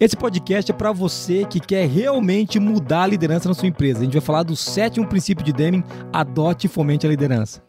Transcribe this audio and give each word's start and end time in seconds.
Esse 0.00 0.16
podcast 0.16 0.70
é 0.70 0.74
para 0.74 0.92
você 0.92 1.44
que 1.44 1.58
quer 1.58 1.88
realmente 1.88 2.60
mudar 2.60 3.02
a 3.02 3.06
liderança 3.08 3.48
na 3.48 3.54
sua 3.54 3.66
empresa. 3.66 3.98
A 3.98 4.04
gente 4.04 4.12
vai 4.12 4.20
falar 4.20 4.44
do 4.44 4.54
sétimo 4.54 5.04
princípio 5.08 5.44
de 5.44 5.52
Deming: 5.52 5.82
adote 6.12 6.68
e 6.68 6.70
fomente 6.70 7.04
a 7.04 7.10
liderança. 7.10 7.60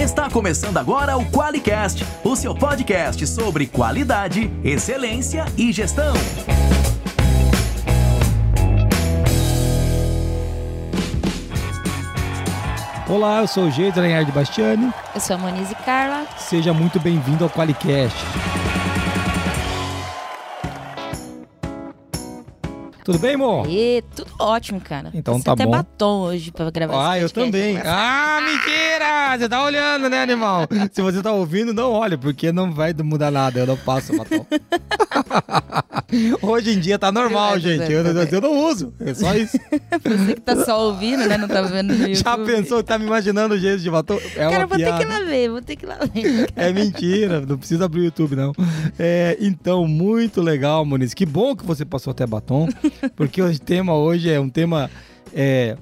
Está 0.00 0.30
começando 0.30 0.78
agora 0.78 1.18
o 1.18 1.26
QualiCast, 1.26 2.06
o 2.24 2.34
seu 2.34 2.54
podcast 2.54 3.26
sobre 3.26 3.66
qualidade, 3.66 4.50
excelência 4.64 5.44
e 5.58 5.70
gestão. 5.72 6.14
Olá, 13.06 13.42
eu 13.42 13.46
sou 13.46 13.64
o 13.64 13.70
Geito 13.70 14.00
Lenhar 14.00 14.24
de 14.24 14.32
Bastiani. 14.32 14.90
Eu 15.14 15.20
sou 15.20 15.36
a 15.36 15.38
Monize 15.38 15.74
Carla. 15.84 16.26
Seja 16.38 16.72
muito 16.72 16.98
bem-vindo 16.98 17.44
ao 17.44 17.50
QualiCast. 17.50 18.16
Tudo 23.04 23.18
bem, 23.18 23.34
amor? 23.34 23.68
E 23.68 24.02
tudo 24.16 24.30
ótimo, 24.38 24.80
cara. 24.80 25.10
Então 25.12 25.36
Você 25.38 25.44
tá 25.44 25.52
até 25.52 25.64
bom. 25.66 25.72
batom 25.72 26.22
hoje 26.22 26.50
pra 26.50 26.70
gravar 26.70 27.10
Ah, 27.10 27.18
eu 27.20 27.28
também. 27.28 27.76
Ah, 27.84 28.40
mentira! 28.42 29.36
Você 29.38 29.46
tá 29.48 29.62
olhando, 29.62 30.08
né, 30.08 30.22
animal? 30.22 30.66
Se 30.90 31.02
você 31.02 31.22
tá 31.22 31.30
ouvindo, 31.32 31.74
não 31.74 31.92
olhe, 31.92 32.16
porque 32.16 32.50
não 32.50 32.72
vai 32.72 32.94
mudar 32.94 33.30
nada. 33.30 33.60
Eu 33.60 33.66
não 33.66 33.76
passo 33.76 34.16
batom. 34.16 34.46
Hoje 36.42 36.70
em 36.72 36.78
dia 36.80 36.98
tá 36.98 37.10
normal, 37.10 37.58
gente. 37.58 37.90
Eu, 37.90 38.04
eu- 38.04 38.24
eu 38.24 38.40
não 38.40 38.56
uso. 38.68 38.94
É 39.00 39.12
só 39.14 39.34
isso. 39.36 39.58
Você 40.04 40.34
que 40.34 40.40
tá 40.40 40.64
só 40.64 40.86
ouvindo, 40.86 41.26
né? 41.26 41.36
Não 41.36 41.48
tá 41.48 41.62
vendo 41.62 41.88
no 41.94 42.06
YouTube. 42.06 42.14
Já 42.14 42.38
pensou 42.38 42.78
que 42.78 42.84
tá 42.84 42.98
me 42.98 43.06
imaginando 43.06 43.54
o 43.54 43.58
jeito 43.58 43.80
de 43.82 43.90
batom? 43.90 44.18
É 44.36 44.48
Cara, 44.48 44.66
vou 44.66 44.76
ter 44.78 44.84
piada. 44.84 44.98
que 44.98 45.04
ir 45.04 45.08
lá 45.12 45.20
ver, 45.24 45.48
vou 45.50 45.62
ter 45.62 45.76
que 45.76 45.84
ir 45.84 45.88
lá 45.88 45.96
ver. 46.12 46.50
É 46.54 46.72
mentira, 46.72 47.40
não 47.40 47.58
precisa 47.58 47.84
abrir 47.86 48.00
o 48.02 48.04
YouTube, 48.04 48.36
não. 48.36 48.52
É, 48.98 49.36
então, 49.40 49.86
muito 49.88 50.40
legal, 50.40 50.84
Muniz. 50.84 51.14
Que 51.14 51.26
bom 51.26 51.56
que 51.56 51.64
você 51.64 51.84
passou 51.84 52.10
até 52.12 52.26
batom, 52.26 52.68
porque 53.16 53.40
o 53.40 53.58
tema 53.58 53.94
hoje 53.94 54.30
é 54.30 54.38
um 54.38 54.48
tema 54.48 54.90
é, 55.34 55.76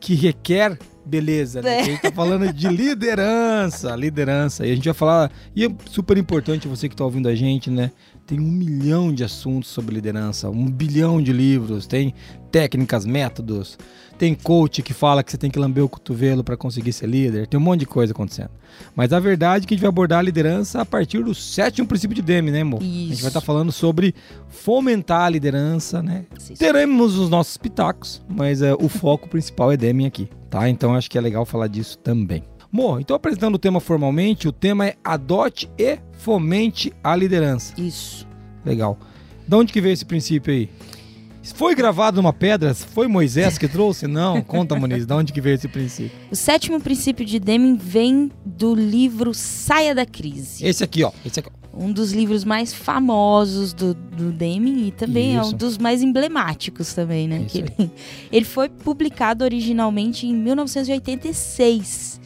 que 0.00 0.14
requer 0.14 0.78
beleza, 1.08 1.62
né? 1.62 1.78
É. 1.78 1.80
A 1.80 1.84
gente 1.84 2.02
tá 2.02 2.12
falando 2.12 2.52
de 2.52 2.68
liderança, 2.68 3.96
liderança. 3.96 4.66
E 4.66 4.72
a 4.72 4.74
gente 4.74 4.84
vai 4.84 4.94
falar, 4.94 5.32
e 5.56 5.64
é 5.64 5.68
super 5.86 6.18
importante 6.18 6.68
você 6.68 6.88
que 6.88 6.94
tá 6.94 7.04
ouvindo 7.04 7.28
a 7.28 7.34
gente, 7.34 7.70
né? 7.70 7.90
Tem 8.26 8.38
um 8.38 8.50
milhão 8.50 9.12
de 9.12 9.24
assuntos 9.24 9.70
sobre 9.70 9.94
liderança, 9.94 10.50
um 10.50 10.66
bilhão 10.70 11.22
de 11.22 11.32
livros, 11.32 11.86
tem 11.86 12.14
técnicas, 12.52 13.06
métodos, 13.06 13.78
tem 14.18 14.34
coach 14.34 14.82
que 14.82 14.92
fala 14.92 15.22
que 15.22 15.30
você 15.30 15.38
tem 15.38 15.50
que 15.50 15.58
lamber 15.58 15.84
o 15.84 15.88
cotovelo 15.88 16.42
para 16.42 16.56
conseguir 16.56 16.92
ser 16.92 17.06
líder, 17.06 17.46
tem 17.46 17.58
um 17.58 17.62
monte 17.62 17.80
de 17.80 17.86
coisa 17.86 18.12
acontecendo. 18.12 18.50
Mas 18.94 19.12
a 19.12 19.20
verdade 19.20 19.64
é 19.64 19.68
que 19.68 19.74
a 19.74 19.76
gente 19.76 19.82
vai 19.82 19.88
abordar 19.88 20.18
a 20.18 20.22
liderança 20.22 20.80
a 20.80 20.84
partir 20.84 21.22
do 21.22 21.34
sétimo 21.34 21.86
princípio 21.86 22.14
de 22.14 22.22
Demi, 22.22 22.50
né, 22.50 22.62
amor? 22.62 22.80
A 22.80 22.84
gente 22.84 23.12
Isso. 23.12 23.22
vai 23.22 23.28
estar 23.28 23.40
falando 23.40 23.70
sobre 23.70 24.14
fomentar 24.48 25.22
a 25.22 25.28
liderança, 25.28 26.02
né? 26.02 26.26
Isso. 26.36 26.54
Teremos 26.54 27.16
os 27.16 27.30
nossos 27.30 27.56
pitacos, 27.56 28.20
mas 28.28 28.60
é, 28.60 28.74
o 28.74 28.88
foco 28.90 29.28
principal 29.28 29.70
é 29.70 29.76
Demi 29.76 30.06
aqui, 30.06 30.28
tá? 30.50 30.68
Então 30.68 30.94
acho 30.94 31.08
que 31.08 31.16
é 31.16 31.20
legal 31.20 31.46
falar 31.46 31.68
disso 31.68 31.96
também. 31.98 32.42
Amor, 32.72 33.00
então 33.00 33.16
apresentando 33.16 33.54
o 33.54 33.58
tema 33.58 33.80
formalmente, 33.80 34.48
o 34.48 34.52
tema 34.52 34.86
é 34.86 34.96
adote 35.02 35.70
e 35.78 35.98
fomente 36.18 36.92
a 37.02 37.16
liderança. 37.16 37.72
Isso. 37.80 38.26
Legal. 38.64 38.98
De 39.46 39.54
onde 39.54 39.72
que 39.72 39.80
veio 39.80 39.94
esse 39.94 40.04
princípio 40.04 40.52
aí? 40.52 40.68
Foi 41.42 41.74
gravado 41.74 42.20
numa 42.20 42.32
pedra? 42.32 42.74
Foi 42.74 43.08
Moisés 43.08 43.58
que 43.58 43.66
trouxe? 43.68 44.06
Não, 44.06 44.42
conta, 44.42 44.74
Muniz, 44.76 45.06
de 45.06 45.12
onde 45.12 45.32
que 45.32 45.40
veio 45.40 45.54
esse 45.54 45.66
princípio? 45.68 46.12
O 46.30 46.36
sétimo 46.36 46.80
princípio 46.80 47.24
de 47.24 47.38
Deming 47.38 47.76
vem 47.76 48.30
do 48.44 48.74
livro 48.74 49.32
Saia 49.34 49.94
da 49.94 50.04
Crise. 50.06 50.64
Esse 50.64 50.84
aqui, 50.84 51.02
ó. 51.02 51.10
Esse 51.24 51.40
aqui. 51.40 51.48
Um 51.72 51.92
dos 51.92 52.12
livros 52.12 52.44
mais 52.44 52.72
famosos 52.72 53.72
do, 53.72 53.94
do 53.94 54.32
Deming 54.32 54.88
e 54.88 54.90
também 54.90 55.38
é 55.38 55.40
Isso. 55.40 55.54
um 55.54 55.56
dos 55.56 55.78
mais 55.78 56.02
emblemáticos 56.02 56.92
também, 56.92 57.28
né? 57.28 57.46
Ele 58.32 58.44
foi 58.44 58.68
publicado 58.68 59.44
originalmente 59.44 60.26
em 60.26 60.34
1986. 60.34 62.20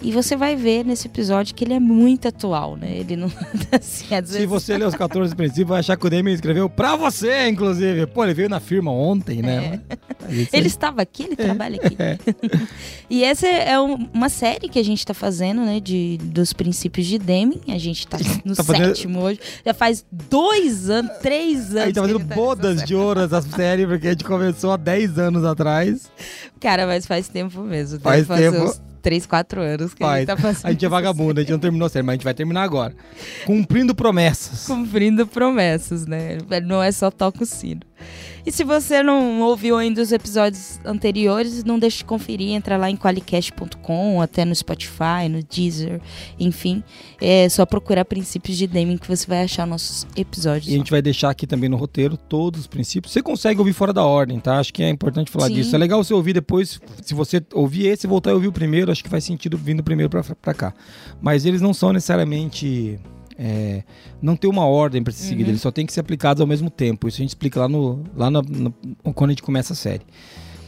E 0.00 0.12
você 0.12 0.36
vai 0.36 0.54
ver 0.54 0.84
nesse 0.84 1.08
episódio 1.08 1.54
que 1.54 1.64
ele 1.64 1.74
é 1.74 1.80
muito 1.80 2.28
atual, 2.28 2.76
né? 2.76 2.98
Ele 2.98 3.16
não. 3.16 3.26
Assim, 3.72 4.14
às 4.14 4.30
vezes... 4.30 4.40
Se 4.40 4.46
você 4.46 4.78
ler 4.78 4.86
os 4.86 4.94
14 4.94 5.34
princípios, 5.34 5.68
vai 5.68 5.80
achar 5.80 5.96
que 5.96 6.06
o 6.06 6.10
Damien 6.10 6.34
escreveu 6.34 6.70
pra 6.70 6.94
você, 6.94 7.48
inclusive. 7.48 8.06
Pô, 8.06 8.22
ele 8.22 8.32
veio 8.32 8.48
na 8.48 8.60
firma 8.60 8.92
ontem, 8.92 9.42
né? 9.42 9.80
É. 9.90 10.42
é 10.42 10.46
ele 10.52 10.68
estava 10.68 11.02
aqui, 11.02 11.24
ele 11.24 11.32
é. 11.32 11.36
trabalha 11.36 11.80
aqui. 11.82 11.96
É. 11.98 12.16
e 13.10 13.24
essa 13.24 13.46
é 13.48 13.78
uma 13.78 14.28
série 14.28 14.68
que 14.68 14.78
a 14.78 14.84
gente 14.84 15.04
tá 15.04 15.12
fazendo, 15.12 15.62
né? 15.62 15.80
De, 15.80 16.18
dos 16.22 16.52
princípios 16.52 17.06
de 17.06 17.18
Deming. 17.18 17.62
A 17.68 17.78
gente 17.78 18.06
tá 18.06 18.18
no 18.44 18.54
tá 18.54 18.62
fazendo... 18.62 18.94
sétimo 18.94 19.20
hoje. 19.20 19.40
Já 19.66 19.74
faz 19.74 20.06
dois 20.12 20.88
anos, 20.88 21.10
três 21.18 21.70
anos. 21.70 21.82
A 21.82 21.86
gente 21.86 21.94
tá 21.96 22.02
fazendo 22.02 22.24
tá 22.24 22.34
bodas 22.36 22.84
de 22.84 22.94
ouro 22.94 23.20
essa 23.20 23.42
série, 23.42 23.84
porque 23.84 24.06
a 24.06 24.10
gente 24.12 24.24
começou 24.24 24.70
há 24.70 24.76
10 24.76 25.18
anos 25.18 25.44
atrás. 25.44 26.08
Cara, 26.60 26.86
mas 26.86 27.04
faz 27.04 27.28
tempo 27.28 27.60
mesmo. 27.62 27.98
Faz 27.98 28.26
tempo. 28.28 28.64
Os 28.64 28.87
3, 29.02 29.26
4 29.26 29.60
anos 29.60 29.94
que 29.94 30.00
Pai, 30.00 30.22
a 30.22 30.24
gente 30.24 30.42
tá. 30.42 30.50
A 30.64 30.70
gente 30.72 30.84
é 30.84 30.88
vagabundo, 30.88 31.40
a 31.40 31.42
gente 31.42 31.52
não 31.52 31.58
terminou 31.58 31.88
certo 31.88 32.06
mas 32.06 32.12
a 32.12 32.16
gente 32.16 32.24
vai 32.24 32.34
terminar 32.34 32.62
agora. 32.62 32.94
Cumprindo 33.46 33.94
promessas. 33.94 34.66
Cumprindo 34.66 35.26
promessas, 35.26 36.06
né? 36.06 36.38
Não 36.64 36.82
é 36.82 36.92
só 36.92 37.10
toca 37.10 37.42
o 37.42 37.46
sino. 37.46 37.80
E 38.46 38.52
se 38.52 38.64
você 38.64 39.02
não 39.02 39.42
ouviu 39.42 39.76
ainda 39.76 40.00
os 40.00 40.10
episódios 40.10 40.80
anteriores, 40.84 41.64
não 41.64 41.78
deixe 41.78 41.98
de 41.98 42.04
conferir, 42.04 42.52
entra 42.52 42.76
lá 42.76 42.90
em 42.90 42.96
qualicast.com, 42.96 44.22
até 44.22 44.44
no 44.44 44.54
Spotify, 44.54 45.28
no 45.30 45.42
Deezer, 45.42 46.00
enfim. 46.40 46.82
É 47.20 47.48
só 47.48 47.66
procurar 47.66 48.04
princípios 48.04 48.56
de 48.56 48.66
Deming 48.66 48.96
que 48.96 49.06
você 49.06 49.26
vai 49.26 49.42
achar 49.42 49.66
nossos 49.66 50.06
episódios. 50.16 50.68
E 50.70 50.74
a 50.74 50.78
gente 50.78 50.90
vai 50.90 51.02
deixar 51.02 51.30
aqui 51.30 51.46
também 51.46 51.68
no 51.68 51.76
roteiro 51.76 52.16
todos 52.16 52.60
os 52.60 52.66
princípios. 52.66 53.12
Você 53.12 53.22
consegue 53.22 53.58
ouvir 53.58 53.72
fora 53.72 53.92
da 53.92 54.04
ordem, 54.04 54.40
tá? 54.40 54.58
Acho 54.58 54.72
que 54.72 54.82
é 54.82 54.88
importante 54.88 55.30
falar 55.30 55.48
Sim. 55.48 55.54
disso. 55.54 55.74
É 55.74 55.78
legal 55.78 56.02
você 56.02 56.14
ouvir 56.14 56.32
depois, 56.32 56.80
se 57.02 57.14
você 57.14 57.42
ouvir 57.52 57.86
esse 57.88 58.06
e 58.06 58.08
voltar 58.08 58.30
a 58.30 58.34
ouvir 58.34 58.48
o 58.48 58.52
primeiro, 58.52 58.90
acho 58.90 59.04
que 59.04 59.10
faz 59.10 59.24
sentido 59.24 59.58
vindo 59.58 59.82
primeiro 59.82 60.10
pra 60.40 60.54
cá. 60.54 60.72
Mas 61.20 61.44
eles 61.44 61.60
não 61.60 61.74
são 61.74 61.92
necessariamente. 61.92 62.98
É, 63.38 63.82
não 64.20 64.34
tem 64.36 64.50
uma 64.50 64.66
ordem 64.66 65.02
pra 65.02 65.12
ser 65.12 65.22
Uhum. 65.22 65.28
seguida, 65.28 65.50
eles 65.50 65.60
só 65.60 65.70
tem 65.70 65.86
que 65.86 65.92
ser 65.92 66.00
aplicados 66.00 66.40
ao 66.40 66.46
mesmo 66.46 66.68
tempo. 66.68 67.06
Isso 67.08 67.18
a 67.18 67.22
gente 67.22 67.30
explica 67.30 67.60
lá, 67.60 67.68
no, 67.68 68.02
lá 68.16 68.30
no, 68.30 68.42
no- 68.42 68.74
quando 69.14 69.30
a 69.30 69.32
gente 69.32 69.42
começa 69.42 69.72
a 69.72 69.76
série. 69.76 70.02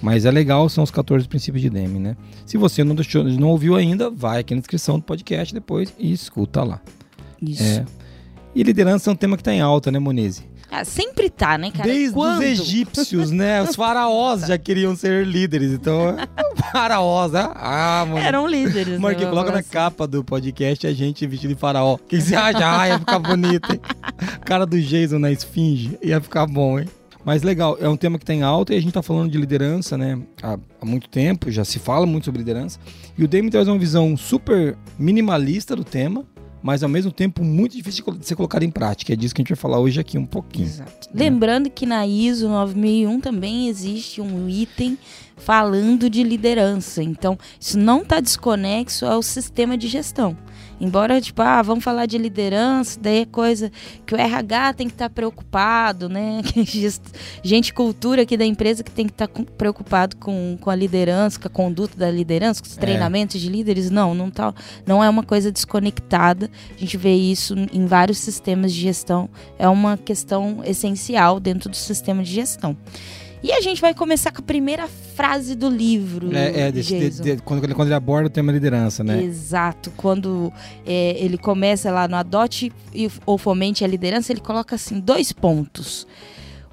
Mas 0.03 0.25
é 0.25 0.31
legal, 0.31 0.67
são 0.69 0.83
os 0.83 0.91
14 0.91 1.29
princípios 1.29 1.61
de 1.61 1.69
Deming, 1.69 1.99
né? 1.99 2.17
Se 2.47 2.57
você 2.57 2.83
não, 2.83 2.95
deixou, 2.95 3.23
não 3.23 3.49
ouviu 3.49 3.77
ainda, 3.77 4.09
vai 4.09 4.41
aqui 4.41 4.55
na 4.55 4.61
descrição 4.61 4.99
do 4.99 5.05
podcast 5.05 5.53
depois 5.53 5.93
e 5.99 6.11
escuta 6.13 6.63
lá. 6.63 6.81
Isso. 7.43 7.63
É. 7.63 7.85
E 8.55 8.63
liderança 8.63 9.11
é 9.11 9.13
um 9.13 9.17
tema 9.17 9.37
que 9.37 9.43
tá 9.43 9.53
em 9.53 9.61
alta, 9.61 9.91
né, 9.93 9.99
Monize? 9.99 10.43
Ah, 10.71 10.85
sempre 10.85 11.29
tá, 11.29 11.59
né, 11.59 11.71
cara? 11.71 11.89
Desde 11.89 12.15
Quando? 12.15 12.39
os 12.39 12.45
egípcios, 12.45 13.31
né? 13.31 13.61
Os 13.63 13.75
faraós 13.75 14.43
já 14.43 14.57
queriam 14.57 14.95
ser 14.95 15.27
líderes. 15.27 15.73
Então, 15.73 16.17
faraós, 16.73 17.33
né? 17.33 17.51
Ah, 17.57 18.07
mano. 18.09 18.25
Eram 18.25 18.47
líderes. 18.47 18.99
Marque, 19.01 19.25
né, 19.25 19.31
coloca 19.31 19.49
na 19.49 19.57
vamos 19.57 19.69
capa 19.69 20.07
do 20.07 20.23
podcast 20.23 20.87
a 20.87 20.93
gente 20.93 21.27
vestido 21.27 21.55
de 21.55 21.61
faraó. 21.61 21.95
O 21.95 21.99
que 21.99 22.19
que 22.19 22.23
você 22.23 22.37
acha? 22.37 22.81
Ah, 22.81 22.89
ia 22.89 22.99
ficar 23.01 23.19
bonito, 23.19 23.73
hein? 23.73 23.81
Cara 24.45 24.65
do 24.65 24.81
Jason 24.81 25.19
na 25.19 25.33
esfinge. 25.33 25.99
Ia 26.03 26.21
ficar 26.21 26.47
bom, 26.47 26.79
hein? 26.79 26.87
Mas 27.25 27.43
legal, 27.43 27.77
é 27.81 27.89
um 27.89 27.97
tema 27.97 28.19
que 28.19 28.25
tá 28.25 28.33
em 28.33 28.43
alta 28.43 28.73
e 28.73 28.79
a 28.79 28.81
gente 28.81 28.93
tá 28.93 29.03
falando 29.03 29.31
de 29.31 29.39
liderança, 29.39 29.99
né? 29.99 30.19
Há, 30.43 30.59
há 30.81 30.87
muito 30.87 31.09
tempo, 31.09 31.51
já 31.51 31.65
se 31.65 31.79
fala 31.79 32.07
muito 32.07 32.25
sobre 32.25 32.39
liderança. 32.39 32.79
E 33.19 33.25
o 33.25 33.29
Demi 33.29 33.51
traz 33.51 33.69
uma 33.69 33.79
visão 33.79 34.17
super 34.17 34.77
minimalista 34.99 35.77
do 35.77 35.85
tema, 35.85 36.25
mas 36.63 36.83
ao 36.83 36.89
mesmo 36.89 37.11
tempo 37.11 37.45
muito 37.45 37.77
difícil 37.77 38.05
de 38.13 38.27
ser 38.27 38.37
colocado 38.37 38.63
em 38.63 38.71
prática. 38.71 39.13
É 39.13 39.17
disso 39.17 39.35
que 39.35 39.41
a 39.41 39.43
gente 39.43 39.51
vai 39.51 39.57
falar 39.57 39.79
hoje 39.79 40.01
aqui 40.01 40.19
um 40.19 40.27
pouquinho. 40.27 40.67
Exato. 40.67 41.09
Lembrando 41.15 41.71
que 41.71 41.87
na 41.87 42.07
ISO 42.07 42.49
9001 42.49 43.21
também 43.21 43.69
existe 43.69 44.21
um 44.21 44.49
item 44.49 44.99
falando 45.37 46.11
de 46.11 46.23
liderança. 46.23 47.03
Então, 47.03 47.39
isso 47.59 47.79
não 47.79 48.03
está 48.03 48.21
desconexo 48.21 49.07
ao 49.07 49.23
sistema 49.23 49.77
de 49.77 49.89
gestão. 49.89 50.37
Embora, 50.81 51.21
tipo, 51.21 51.43
ah, 51.43 51.61
vamos 51.61 51.85
falar 51.85 52.07
de 52.07 52.17
liderança, 52.17 52.99
daí 53.01 53.19
é 53.21 53.25
coisa 53.27 53.71
que 54.07 54.15
o 54.15 54.19
RH 54.19 54.73
tem 54.75 54.87
que 54.87 54.95
estar 54.95 55.11
preocupado, 55.11 56.09
né? 56.09 56.41
Gest- 56.65 57.03
Gente, 57.43 57.75
cultura 57.75 58.23
aqui 58.23 58.37
da 58.37 58.47
empresa 58.47 58.83
que 58.83 58.91
tem 58.91 59.05
que 59.07 59.13
estar 59.13 59.29
com- 59.29 59.45
preocupado 59.45 60.17
com, 60.17 60.57
com 60.61 60.71
a 60.71 60.75
liderança, 60.75 61.39
com 61.39 61.49
a 61.49 61.51
conduta 61.51 61.97
da 61.99 62.11
liderança, 62.11 62.63
com 62.63 62.69
os 62.69 62.77
É. 62.79 62.81
treinamentos 62.81 63.41
de 63.41 63.49
líderes. 63.51 63.91
Não, 63.91 64.15
não, 64.15 64.31
tá, 64.31 64.55
não 64.87 65.05
é 65.05 65.09
uma 65.11 65.23
coisa 65.23 65.53
desconectada. 65.53 66.51
A 66.75 66.81
gente 66.81 66.97
vê 66.97 67.15
isso 67.15 67.55
em 67.73 67.85
vários 67.87 68.19
sistemas 68.19 68.73
de 68.73 68.81
gestão 68.81 69.29
é 69.59 69.69
uma 69.69 69.99
questão 69.99 70.63
essencial 70.65 71.39
dentro 71.39 71.69
do 71.69 71.77
sistema 71.77 72.23
de 72.23 72.31
gestão. 72.33 72.77
E 73.43 73.53
a 73.53 73.61
gente 73.63 73.81
vai 73.81 73.95
começar 73.95 74.31
com 74.33 74.41
a 74.41 74.45
primeira 74.45 74.87
frase 74.87 75.55
do 75.55 75.69
livro. 75.69 76.35
É, 76.37 76.61
é 76.69 76.73
desse- 76.73 76.99
de- 76.99 77.37
de- 77.37 77.43
quando, 77.43 77.65
ele- 77.65 77.75
quando 77.75 77.89
ele 77.89 77.95
aborda 77.95 78.27
o 78.27 78.31
tema 78.31 78.53
liderança, 78.53 79.03
né? 79.03 79.23
Exato. 79.23 79.91
Quando 79.97 80.53
é, 80.85 81.17
ele 81.19 81.39
começa 81.39 81.91
lá 81.91 82.07
no 82.07 82.17
adote 82.17 82.71
ou 83.25 83.39
fomente 83.39 83.83
a 83.83 83.87
liderança, 83.89 84.31
ele 84.31 84.41
coloca 84.43 84.75
assim 84.75 85.01
dois 85.01 85.33
pontos. 85.33 86.07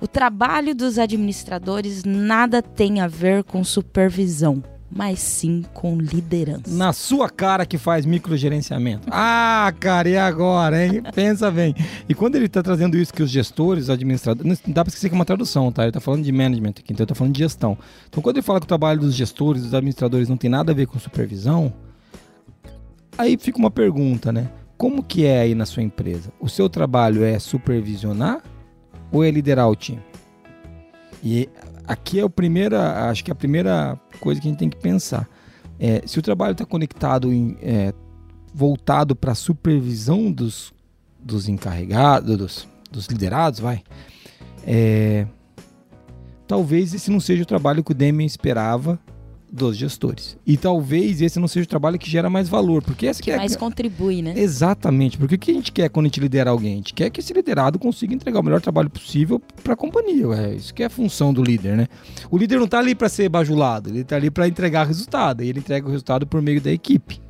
O 0.01 0.07
trabalho 0.07 0.75
dos 0.75 0.99
administradores 0.99 2.03
nada 2.03 2.61
tem 2.61 2.99
a 2.99 3.07
ver 3.07 3.43
com 3.45 3.63
supervisão. 3.63 4.61
Mas 4.89 5.19
sim 5.19 5.63
com 5.73 5.97
liderança. 5.97 6.63
Na 6.67 6.93
sua 6.93 7.29
cara 7.29 7.65
que 7.65 7.77
faz 7.77 8.05
microgerenciamento. 8.05 9.07
Ah, 9.11 9.71
cara, 9.79 10.09
e 10.09 10.17
agora, 10.17 10.85
hein? 10.85 11.03
Pensa 11.13 11.51
bem. 11.51 11.75
E 12.07 12.13
quando 12.13 12.35
ele 12.35 12.45
está 12.45 12.63
trazendo 12.63 12.97
isso 12.97 13.13
que 13.13 13.21
os 13.21 13.29
gestores, 13.29 13.89
administradores. 13.89 14.61
Não 14.65 14.73
dá 14.73 14.83
para 14.83 14.89
esquecer 14.89 15.09
que 15.09 15.15
é 15.15 15.17
uma 15.17 15.25
tradução, 15.25 15.71
tá? 15.71 15.83
Ele 15.83 15.89
está 15.89 15.99
falando 15.99 16.23
de 16.23 16.31
management 16.31 16.69
aqui, 16.69 16.93
então 16.93 16.97
ele 16.97 17.03
está 17.03 17.15
falando 17.15 17.33
de 17.33 17.39
gestão. 17.39 17.77
Então 18.09 18.23
quando 18.23 18.37
ele 18.37 18.43
fala 18.43 18.59
que 18.59 18.65
o 18.65 18.67
trabalho 18.67 19.01
dos 19.01 19.13
gestores, 19.13 19.63
dos 19.63 19.73
administradores 19.73 20.29
não 20.29 20.37
tem 20.37 20.49
nada 20.49 20.71
a 20.71 20.75
ver 20.75 20.87
com 20.87 20.97
supervisão, 20.97 21.73
aí 23.17 23.37
fica 23.37 23.57
uma 23.57 23.71
pergunta, 23.71 24.31
né? 24.31 24.49
Como 24.77 25.03
que 25.03 25.25
é 25.25 25.41
aí 25.41 25.55
na 25.55 25.65
sua 25.65 25.83
empresa? 25.83 26.31
O 26.39 26.47
seu 26.47 26.69
trabalho 26.69 27.23
é 27.23 27.39
supervisionar 27.39 28.41
ou 29.11 29.23
é 29.23 29.31
liderar 29.31 29.67
o 29.67 29.75
time? 29.75 30.01
E 31.23 31.49
aqui 31.87 32.19
é 32.19 32.23
a 32.23 32.29
primeira, 32.29 33.09
acho 33.09 33.23
que 33.23 33.31
é 33.31 33.33
a 33.33 33.35
primeira 33.35 33.99
coisa 34.19 34.41
que 34.41 34.47
a 34.47 34.51
gente 34.51 34.59
tem 34.59 34.69
que 34.69 34.77
pensar. 34.77 35.27
É, 35.79 36.03
se 36.05 36.19
o 36.19 36.21
trabalho 36.21 36.51
está 36.51 36.65
conectado, 36.65 37.31
em, 37.31 37.57
é, 37.61 37.93
voltado 38.53 39.15
para 39.15 39.31
a 39.31 39.35
supervisão 39.35 40.31
dos, 40.31 40.73
dos 41.19 41.47
encarregados, 41.47 42.37
dos, 42.37 42.67
dos 42.91 43.05
liderados, 43.07 43.59
vai, 43.59 43.83
é, 44.65 45.25
talvez 46.47 46.93
esse 46.93 47.09
não 47.09 47.19
seja 47.19 47.43
o 47.43 47.45
trabalho 47.45 47.83
que 47.83 47.91
o 47.91 47.95
Demian 47.95 48.25
esperava 48.25 48.99
dos 49.51 49.77
gestores. 49.77 50.37
E 50.45 50.57
talvez 50.57 51.21
esse 51.21 51.39
não 51.39 51.47
seja 51.47 51.65
o 51.65 51.69
trabalho 51.69 51.97
que 51.97 52.09
gera 52.09 52.29
mais 52.29 52.49
valor, 52.49 52.83
porque 52.83 53.07
essa 53.07 53.21
que, 53.21 53.31
que 53.31 53.37
mais 53.37 53.53
é... 53.53 53.57
contribui, 53.57 54.21
né? 54.21 54.33
Exatamente, 54.35 55.17
porque 55.17 55.35
o 55.35 55.39
que 55.39 55.51
a 55.51 55.53
gente 55.53 55.71
quer 55.71 55.89
quando 55.89 56.05
a 56.05 56.09
gente 56.09 56.19
lidera 56.19 56.49
alguém? 56.49 56.73
A 56.73 56.77
gente 56.77 56.93
quer 56.93 57.09
que 57.09 57.19
esse 57.19 57.33
liderado 57.33 57.79
consiga 57.79 58.13
entregar 58.13 58.39
o 58.39 58.43
melhor 58.43 58.61
trabalho 58.61 58.89
possível 58.89 59.41
para 59.63 59.73
a 59.73 59.77
companhia. 59.77 60.25
É 60.35 60.55
isso 60.55 60.73
que 60.73 60.83
é 60.83 60.87
a 60.87 60.89
função 60.89 61.33
do 61.33 61.43
líder, 61.43 61.77
né? 61.77 61.87
O 62.29 62.37
líder 62.37 62.57
não 62.57 62.65
está 62.65 62.79
ali 62.79 62.93
para 62.93 63.09
ser 63.09 63.29
bajulado, 63.29 63.89
ele 63.89 64.01
está 64.01 64.15
ali 64.15 64.29
para 64.29 64.47
entregar 64.47 64.85
resultado, 64.85 65.43
e 65.43 65.49
ele 65.49 65.59
entrega 65.59 65.87
o 65.87 65.91
resultado 65.91 66.27
por 66.27 66.41
meio 66.41 66.61
da 66.61 66.71
equipe. 66.71 67.21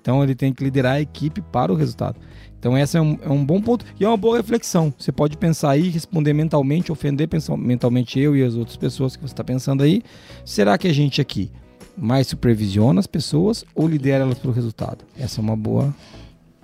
Então 0.00 0.22
ele 0.24 0.34
tem 0.34 0.52
que 0.52 0.64
liderar 0.64 0.94
a 0.94 1.00
equipe 1.00 1.40
para 1.40 1.72
o 1.72 1.76
resultado. 1.76 2.18
Então 2.60 2.76
esse 2.76 2.96
é 2.96 3.00
um, 3.00 3.18
é 3.22 3.28
um 3.30 3.42
bom 3.42 3.60
ponto 3.60 3.86
e 3.98 4.04
é 4.04 4.08
uma 4.08 4.18
boa 4.18 4.36
reflexão. 4.36 4.92
Você 4.98 5.10
pode 5.10 5.36
pensar 5.38 5.70
aí, 5.70 5.88
responder 5.88 6.34
mentalmente, 6.34 6.92
ofender 6.92 7.26
mentalmente 7.56 8.20
eu 8.20 8.36
e 8.36 8.44
as 8.44 8.54
outras 8.54 8.76
pessoas 8.76 9.16
que 9.16 9.22
você 9.22 9.32
está 9.32 9.42
pensando 9.42 9.82
aí. 9.82 10.02
Será 10.44 10.76
que 10.76 10.86
a 10.86 10.92
gente 10.92 11.22
aqui 11.22 11.50
mais 11.96 12.26
supervisiona 12.26 13.00
as 13.00 13.06
pessoas 13.06 13.64
ou 13.74 13.88
lidera 13.88 14.24
elas 14.24 14.38
para 14.38 14.50
o 14.50 14.52
resultado? 14.52 15.04
Essa 15.18 15.40
é 15.40 15.42
uma 15.42 15.56
boa. 15.56 15.94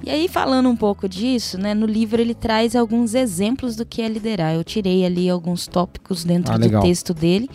E 0.04 0.10
aí, 0.10 0.28
falando 0.28 0.69
um 0.69 0.76
pouco 0.76 1.08
disso, 1.08 1.56
né, 1.56 1.72
no 1.72 1.87
livro 1.87 2.20
ele 2.20 2.34
traz 2.34 2.76
alguns 2.76 3.14
exemplos 3.14 3.75
do 3.76 3.87
que 3.87 4.02
é 4.02 4.08
liderar. 4.08 4.54
Eu 4.54 4.62
tirei 4.62 5.06
ali 5.06 5.31
alguns 5.31 5.66
tópicos 5.66 6.22
dentro 6.22 6.52
Ah, 6.52 6.58
do 6.58 6.81
texto 6.81 7.14
dele. 7.14 7.49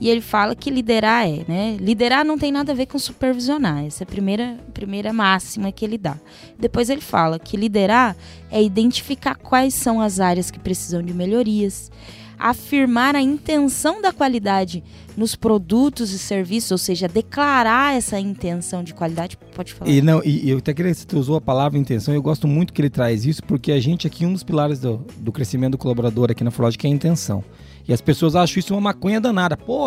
E 0.00 0.08
ele 0.08 0.20
fala 0.20 0.54
que 0.54 0.70
liderar 0.70 1.26
é, 1.26 1.44
né? 1.48 1.76
Liderar 1.80 2.24
não 2.24 2.38
tem 2.38 2.52
nada 2.52 2.72
a 2.72 2.74
ver 2.74 2.86
com 2.86 2.98
supervisionar. 2.98 3.84
Essa 3.84 4.04
é 4.04 4.06
a 4.06 4.08
primeira, 4.08 4.56
primeira 4.72 5.12
máxima 5.12 5.72
que 5.72 5.84
ele 5.84 5.98
dá. 5.98 6.16
Depois 6.58 6.88
ele 6.88 7.00
fala 7.00 7.38
que 7.38 7.56
liderar 7.56 8.16
é 8.50 8.62
identificar 8.62 9.34
quais 9.34 9.74
são 9.74 10.00
as 10.00 10.20
áreas 10.20 10.50
que 10.50 10.58
precisam 10.58 11.02
de 11.02 11.12
melhorias, 11.12 11.90
afirmar 12.38 13.16
a 13.16 13.20
intenção 13.20 14.00
da 14.00 14.12
qualidade 14.12 14.84
nos 15.16 15.34
produtos 15.34 16.12
e 16.12 16.18
serviços, 16.18 16.70
ou 16.70 16.78
seja, 16.78 17.08
declarar 17.08 17.96
essa 17.96 18.20
intenção 18.20 18.84
de 18.84 18.94
qualidade. 18.94 19.36
Pode 19.56 19.74
falar. 19.74 19.90
E, 19.90 20.00
não, 20.00 20.22
e, 20.24 20.48
eu 20.48 20.58
até 20.58 20.72
queria 20.72 20.94
que 20.94 20.98
você 20.98 21.16
usou 21.16 21.34
a 21.34 21.40
palavra 21.40 21.76
intenção, 21.76 22.14
eu 22.14 22.22
gosto 22.22 22.46
muito 22.46 22.72
que 22.72 22.80
ele 22.80 22.88
traz 22.88 23.26
isso, 23.26 23.42
porque 23.42 23.72
a 23.72 23.80
gente 23.80 24.06
aqui, 24.06 24.24
um 24.24 24.32
dos 24.32 24.44
pilares 24.44 24.78
do, 24.78 25.04
do 25.16 25.32
crescimento 25.32 25.72
do 25.72 25.78
colaborador 25.78 26.30
aqui 26.30 26.44
na 26.44 26.52
Forlógica 26.52 26.86
é 26.86 26.90
a 26.90 26.94
intenção. 26.94 27.42
E 27.88 27.92
as 27.92 28.02
pessoas 28.02 28.36
acham 28.36 28.60
isso 28.60 28.74
uma 28.74 28.80
maconha 28.80 29.20
danada. 29.20 29.56
Pô, 29.56 29.86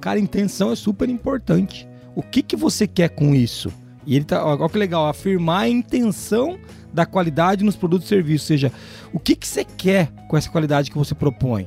cara, 0.00 0.20
intenção 0.20 0.70
é 0.70 0.76
super 0.76 1.08
importante. 1.08 1.88
O 2.14 2.22
que, 2.22 2.42
que 2.42 2.54
você 2.54 2.86
quer 2.86 3.08
com 3.08 3.34
isso? 3.34 3.72
E 4.06 4.16
ele 4.16 4.24
tá, 4.24 4.44
olha 4.44 4.68
que 4.68 4.78
legal, 4.78 5.06
afirmar 5.06 5.62
a 5.62 5.68
intenção 5.68 6.58
da 6.92 7.06
qualidade 7.06 7.64
nos 7.64 7.76
produtos 7.76 8.06
e 8.06 8.08
serviços. 8.08 8.42
Ou 8.42 8.48
seja, 8.48 8.72
o 9.12 9.18
que, 9.18 9.34
que 9.34 9.46
você 9.46 9.64
quer 9.64 10.12
com 10.28 10.36
essa 10.36 10.50
qualidade 10.50 10.90
que 10.90 10.98
você 10.98 11.14
propõe? 11.14 11.66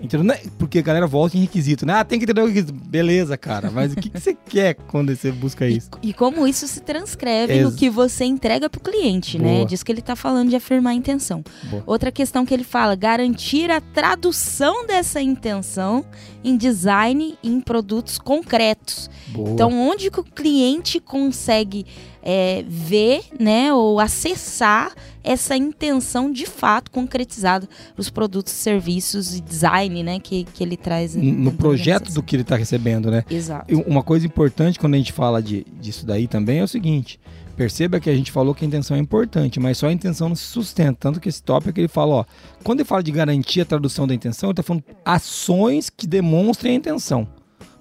Entendeu? 0.00 0.34
É- 0.34 0.42
Porque 0.58 0.78
a 0.78 0.82
galera 0.82 1.06
volta 1.06 1.36
em 1.36 1.40
requisito, 1.40 1.86
né? 1.86 1.94
Ah, 1.94 2.04
tem 2.04 2.18
que 2.18 2.24
entender 2.24 2.40
o 2.42 2.46
requisito. 2.46 2.72
Beleza, 2.72 3.36
cara, 3.36 3.70
mas 3.70 3.92
o 3.92 3.96
que, 3.96 4.10
que 4.10 4.20
você 4.20 4.34
quer 4.48 4.74
quando 4.74 5.14
você 5.14 5.32
busca 5.32 5.66
isso? 5.66 5.90
E 6.02 6.12
como 6.12 6.46
isso 6.46 6.66
se 6.68 6.80
transcreve 6.80 7.60
no 7.62 7.72
que 7.72 7.88
você 7.88 8.24
entrega 8.24 8.68
para 8.68 8.78
o 8.78 8.82
cliente, 8.82 9.38
né? 9.38 9.56
Boa. 9.56 9.66
Diz 9.66 9.82
que 9.82 9.90
ele 9.90 10.00
está 10.00 10.14
falando 10.14 10.50
de 10.50 10.56
afirmar 10.56 10.90
a 10.90 10.94
intenção. 10.94 11.42
Boa. 11.64 11.82
Outra 11.86 12.12
questão 12.12 12.44
que 12.44 12.52
ele 12.52 12.64
fala, 12.64 12.94
garantir 12.94 13.70
a 13.70 13.80
tradução 13.80 14.86
dessa 14.86 15.20
intenção 15.20 16.04
em 16.44 16.56
design 16.56 17.36
e 17.42 17.48
em 17.48 17.60
produtos 17.60 18.18
concretos. 18.18 19.10
Boa. 19.28 19.50
Então, 19.50 19.72
onde 19.72 20.10
que 20.10 20.20
o 20.20 20.24
cliente 20.24 21.00
consegue 21.00 21.86
é, 22.28 22.64
ver, 22.66 23.22
né, 23.38 23.72
ou 23.72 24.00
acessar 24.00 24.92
essa 25.22 25.56
intenção 25.56 26.32
de 26.32 26.44
fato 26.44 26.90
concretizada 26.90 27.68
nos 27.96 28.10
produtos, 28.10 28.52
serviços 28.52 29.36
e 29.36 29.40
design, 29.40 30.02
né, 30.02 30.18
que, 30.18 30.42
que 30.42 30.64
ele 30.64 30.76
traz 30.76 31.14
no 31.14 31.52
projeto 31.52 32.12
do 32.12 32.20
que 32.24 32.34
ele 32.34 32.42
está 32.42 32.56
recebendo, 32.56 33.12
né? 33.12 33.22
Exato. 33.30 33.72
E 33.72 33.76
Uma 33.76 34.02
coisa 34.02 34.26
importante 34.26 34.76
quando 34.76 34.94
a 34.94 34.96
gente 34.96 35.12
fala 35.12 35.40
de, 35.40 35.64
disso 35.80 36.04
daí 36.04 36.26
também 36.26 36.58
é 36.58 36.64
o 36.64 36.68
seguinte: 36.68 37.20
perceba 37.56 38.00
que 38.00 38.10
a 38.10 38.14
gente 38.14 38.32
falou 38.32 38.56
que 38.56 38.64
a 38.64 38.68
intenção 38.68 38.96
é 38.96 39.00
importante, 39.00 39.60
mas 39.60 39.78
só 39.78 39.86
a 39.86 39.92
intenção 39.92 40.28
não 40.28 40.36
se 40.36 40.46
sustenta. 40.46 40.96
Tanto 40.98 41.20
que 41.20 41.28
esse 41.28 41.40
tópico 41.40 41.78
ele 41.78 41.86
fala, 41.86 42.16
ó, 42.16 42.24
quando 42.64 42.80
ele 42.80 42.88
fala 42.88 43.04
de 43.04 43.12
garantir 43.12 43.60
a 43.60 43.64
tradução 43.64 44.04
da 44.04 44.14
intenção, 44.14 44.48
ele 44.48 44.52
está 44.54 44.64
falando 44.64 44.82
ações 45.04 45.88
que 45.88 46.08
demonstrem 46.08 46.72
a 46.72 46.76
intenção. 46.76 47.28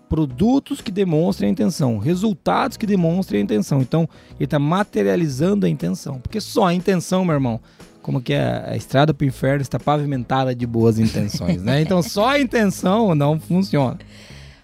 Produtos 0.10 0.82
que 0.82 0.92
demonstrem 0.92 1.50
a 1.50 1.52
intenção, 1.52 1.98
resultados 1.98 2.78
que 2.78 2.86
demonstrem 2.86 3.42
a 3.42 3.44
intenção. 3.44 3.82
Então, 3.82 4.08
ele 4.36 4.46
está 4.46 4.60
materializando 4.60 5.66
a 5.66 5.70
intenção. 5.70 6.20
Porque 6.20 6.40
só 6.40 6.66
a 6.66 6.74
intenção, 6.74 7.26
meu 7.26 7.34
irmão, 7.34 7.60
como 8.02 8.22
que 8.22 8.34
é 8.34 8.64
a 8.68 8.76
estrada 8.76 9.14
para 9.16 9.26
o 9.26 9.28
inferno 9.28 9.64
está 9.64 9.80
pavimentada 9.80 10.54
de 10.54 10.66
boas 10.68 11.00
intenções, 11.00 11.64
né? 11.64 11.82
Então, 11.82 12.04
só 12.04 12.30
a 12.30 12.40
intenção 12.40 13.16
não 13.16 13.40
funciona. 13.40 13.98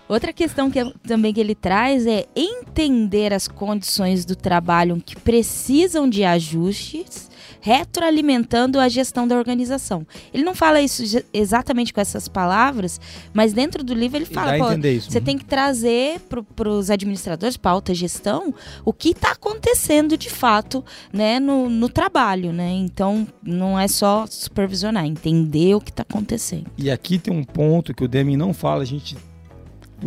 Outra 0.08 0.32
questão 0.34 0.70
que 0.70 0.78
eu- 0.78 0.94
também 1.08 1.34
que 1.34 1.40
ele 1.40 1.56
traz 1.56 2.06
é 2.06 2.26
entender 2.36 3.34
as 3.34 3.48
condições 3.48 4.26
do 4.26 4.36
trabalho 4.36 5.02
que 5.04 5.16
precisam 5.16 6.08
de 6.08 6.24
ajustes, 6.24 7.31
retroalimentando 7.62 8.80
a 8.80 8.90
gestão 8.90 9.28
da 9.28 9.38
organização. 9.38 10.06
Ele 10.34 10.44
não 10.44 10.56
fala 10.56 10.82
isso 10.82 11.04
exatamente 11.32 11.94
com 11.94 12.02
essas 12.02 12.28
palavras, 12.28 13.00
mas 13.34 13.54
dentro 13.54 13.84
do 13.84 13.94
livro 13.94 14.18
ele 14.18 14.26
fala, 14.26 14.58
pô, 14.58 14.66
você 15.00 15.22
tem 15.22 15.38
que 15.38 15.46
trazer 15.46 16.20
para 16.56 16.70
os 16.70 16.90
administradores, 16.90 17.56
para 17.56 17.72
alta 17.72 17.94
gestão, 17.94 18.54
o 18.84 18.92
que 18.92 19.10
está 19.10 19.32
acontecendo 19.32 20.18
de 20.18 20.30
fato 20.30 20.84
né, 21.14 21.40
no, 21.40 21.70
no 21.70 21.88
trabalho. 21.88 22.52
Né? 22.52 22.72
Então, 22.72 23.28
não 23.44 23.80
é 23.80 23.88
só 23.88 24.26
supervisionar, 24.28 25.06
entender 25.06 25.76
o 25.76 25.80
que 25.80 25.92
está 25.92 26.04
acontecendo. 26.04 26.66
E 26.78 26.90
aqui 26.90 27.20
tem 27.20 27.34
um 27.34 27.44
ponto 27.44 27.94
que 27.94 28.04
o 28.04 28.08
Deming 28.08 28.38
não 28.38 28.54
fala, 28.54 28.82
a 28.82 28.86
gente 28.86 29.16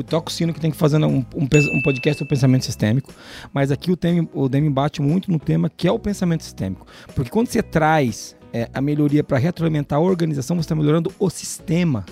toca 0.03 0.31
o 0.31 0.33
sino 0.33 0.53
que 0.53 0.61
tem 0.61 0.71
que 0.71 0.77
fazer 0.77 0.97
um, 1.05 1.19
um, 1.19 1.49
um 1.73 1.83
podcast 1.83 2.19
sobre 2.19 2.35
pensamento 2.35 2.65
sistêmico, 2.65 3.13
mas 3.53 3.71
aqui 3.71 3.91
o 3.91 3.97
Deming, 3.97 4.29
o 4.33 4.49
Deming 4.49 4.71
bate 4.71 5.01
muito 5.01 5.31
no 5.31 5.39
tema 5.39 5.71
que 5.71 5.87
é 5.87 5.93
o 5.93 5.99
pensamento 5.99 6.43
sistêmico. 6.43 6.87
Porque 7.15 7.31
quando 7.31 7.49
você 7.49 7.63
traz 7.63 8.37
é, 8.53 8.69
a 8.73 8.81
melhoria 8.81 9.23
para 9.23 9.39
retroalimentar 9.39 9.99
a 9.99 10.03
organização, 10.03 10.57
você 10.57 10.63
está 10.63 10.75
melhorando 10.75 11.13
o 11.19 11.31
sistema. 11.31 12.05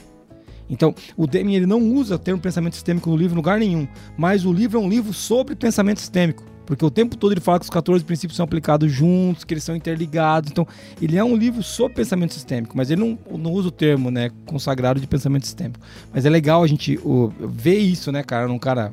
Então, 0.68 0.94
o 1.16 1.26
Deming 1.26 1.54
ele 1.54 1.66
não 1.66 1.80
usa 1.80 2.14
o 2.14 2.18
termo 2.18 2.40
pensamento 2.40 2.74
sistêmico 2.74 3.10
no 3.10 3.16
livro 3.16 3.34
em 3.34 3.36
lugar 3.36 3.58
nenhum, 3.58 3.86
mas 4.16 4.44
o 4.44 4.52
livro 4.52 4.80
é 4.80 4.82
um 4.82 4.88
livro 4.88 5.12
sobre 5.12 5.54
pensamento 5.54 6.00
sistêmico. 6.00 6.51
Porque 6.66 6.84
o 6.84 6.90
tempo 6.90 7.16
todo 7.16 7.32
ele 7.32 7.40
fala 7.40 7.58
que 7.58 7.64
os 7.64 7.70
14 7.70 8.04
princípios 8.04 8.36
são 8.36 8.44
aplicados 8.44 8.90
juntos, 8.90 9.44
que 9.44 9.52
eles 9.52 9.64
são 9.64 9.74
interligados. 9.74 10.50
Então, 10.50 10.66
ele 11.00 11.16
é 11.16 11.24
um 11.24 11.36
livro 11.36 11.62
sobre 11.62 11.94
pensamento 11.94 12.34
sistêmico, 12.34 12.76
mas 12.76 12.90
ele 12.90 13.00
não, 13.00 13.38
não 13.38 13.52
usa 13.52 13.68
o 13.68 13.72
termo 13.72 14.10
né, 14.10 14.30
consagrado 14.46 15.00
de 15.00 15.06
pensamento 15.06 15.44
sistêmico. 15.44 15.80
Mas 16.12 16.24
é 16.24 16.30
legal 16.30 16.62
a 16.62 16.66
gente 16.66 16.98
o, 16.98 17.32
ver 17.40 17.78
isso, 17.78 18.12
né, 18.12 18.22
cara, 18.22 18.46
num 18.46 18.58
cara 18.58 18.92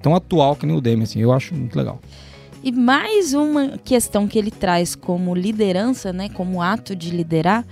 tão 0.00 0.14
atual 0.14 0.56
que 0.56 0.64
nem 0.64 0.76
o 0.76 0.80
Demi, 0.80 1.02
assim. 1.02 1.20
Eu 1.20 1.32
acho 1.32 1.54
muito 1.54 1.76
legal. 1.76 2.00
E 2.62 2.72
mais 2.72 3.34
uma 3.34 3.78
questão 3.78 4.26
que 4.26 4.38
ele 4.38 4.50
traz 4.50 4.94
como 4.94 5.34
liderança, 5.34 6.12
né, 6.12 6.28
como 6.28 6.60
ato 6.60 6.94
de 6.94 7.10
liderar, 7.10 7.64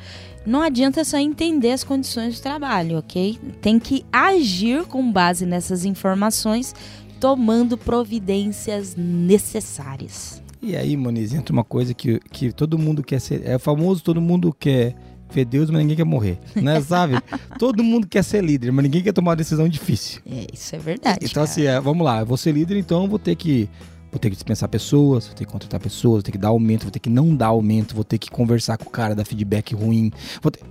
não 0.47 0.62
adianta 0.62 1.05
só 1.05 1.19
entender 1.19 1.73
as 1.73 1.83
condições 1.83 2.38
do 2.38 2.43
trabalho, 2.43 2.99
ok? 2.99 3.37
Tem 3.61 3.81
que 3.81 4.07
agir 4.12 4.85
com 4.85 5.11
base 5.11 5.45
nessas 5.45 5.85
informações, 5.85 6.73
tomando 7.20 7.76
providências 7.76 8.94
necessárias. 8.96 10.42
E 10.62 10.76
aí, 10.76 10.96
Moniz, 10.96 11.32
entra 11.32 11.52
uma 11.52 11.64
coisa 11.64 11.94
que, 11.94 12.18
que 12.32 12.52
todo 12.52 12.78
mundo 12.78 13.02
quer 13.02 13.20
ser. 13.20 13.46
É 13.46 13.58
famoso, 13.58 14.02
todo 14.02 14.20
mundo 14.20 14.52
quer 14.52 14.94
ver 15.30 15.44
Deus, 15.44 15.70
mas 15.70 15.80
ninguém 15.80 15.96
quer 15.96 16.04
morrer. 16.04 16.38
Né? 16.54 16.80
Sabe? 16.82 17.14
todo 17.58 17.82
mundo 17.85 18.06
quer 18.06 18.25
ser 18.25 18.42
líder, 18.42 18.73
mas 18.73 18.82
ninguém 18.82 19.02
quer 19.02 19.12
tomar 19.12 19.30
uma 19.30 19.37
decisão 19.37 19.68
difícil. 19.68 20.20
É, 20.26 20.46
isso 20.52 20.75
é 20.75 20.78
verdade. 20.78 21.18
Então, 21.23 21.42
cara. 21.42 21.44
assim, 21.44 21.62
é, 21.64 21.80
vamos 21.80 22.04
lá, 22.04 22.20
eu 22.20 22.26
vou 22.26 22.37
ser 22.37 22.52
líder, 22.52 22.76
então 22.78 23.02
eu 23.04 23.08
vou 23.08 23.18
ter 23.18 23.37
que. 23.37 23.68
Vou 24.11 24.20
ter 24.20 24.30
que 24.30 24.37
dispensar 24.37 24.68
pessoas, 24.68 25.26
vou 25.26 25.35
ter 25.35 25.44
que 25.44 25.52
contratar 25.52 25.78
pessoas, 25.78 26.14
vou 26.14 26.23
ter 26.23 26.32
que 26.32 26.38
dar 26.38 26.49
aumento, 26.49 26.82
vou 26.85 26.90
ter 26.90 27.00
que 27.00 27.11
não 27.11 27.37
dar 27.37 27.49
aumento, 27.49 27.94
vou 27.94 28.04
ter 28.04 28.16
que 28.18 28.30
conversar 28.30 28.78
com 28.78 28.88
o 28.88 28.90
cara, 28.90 29.14
dar 29.14 29.26
feedback 29.26 29.75
ruim. 29.75 30.11
Vou 30.40 30.50
ter- 30.50 30.62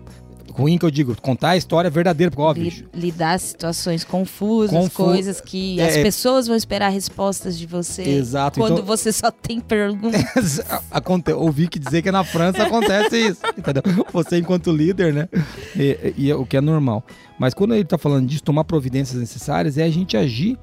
ruim 0.57 0.77
que 0.77 0.85
eu 0.85 0.91
digo, 0.91 1.13
contar 1.21 1.49
a 1.49 1.57
história 1.57 1.89
verdadeira, 1.89 2.31
porque, 2.31 2.41
ó, 2.41 2.51
Li- 2.53 2.61
bicho, 2.69 2.85
lidar 2.93 3.37
situações 3.39 4.03
confusas, 4.05 4.71
Confu- 4.71 5.03
coisas 5.03 5.41
que 5.41 5.79
É, 5.79 5.87
as 5.87 5.95
é. 5.97 6.01
pessoas 6.03 6.47
vão 6.47 6.55
esperar 6.55 6.89
respostas 6.89 7.57
de 7.59 7.65
você. 7.67 8.03
Exato, 8.03 8.59
Quando 8.59 8.73
então- 8.75 8.85
você 8.85 9.11
só 9.11 9.29
tem 9.31 9.59
perguntas. 9.59 10.61
Aconte... 10.89 11.33
Ouvi 11.33 11.67
que 11.67 11.77
dizer 11.77 12.01
que 12.01 12.09
na 12.11 12.23
França 12.23 12.63
acontece 12.63 13.17
isso, 13.17 13.41
entendeu? 13.57 13.83
Você 14.13 14.37
enquanto 14.37 14.71
líder, 14.71 15.13
né? 15.13 15.27
E, 15.75 16.13
e- 16.17 16.33
o 16.33 16.45
que 16.45 16.55
é 16.55 16.61
normal. 16.61 17.03
Mas 17.37 17.53
quando 17.53 17.73
ele 17.75 17.83
tá 17.83 17.97
falando 17.97 18.25
disso, 18.27 18.43
tomar 18.43 18.63
providências 18.63 19.19
necessárias, 19.19 19.77
é 19.77 19.83
a 19.83 19.89
gente 19.89 20.15
agir 20.15 20.57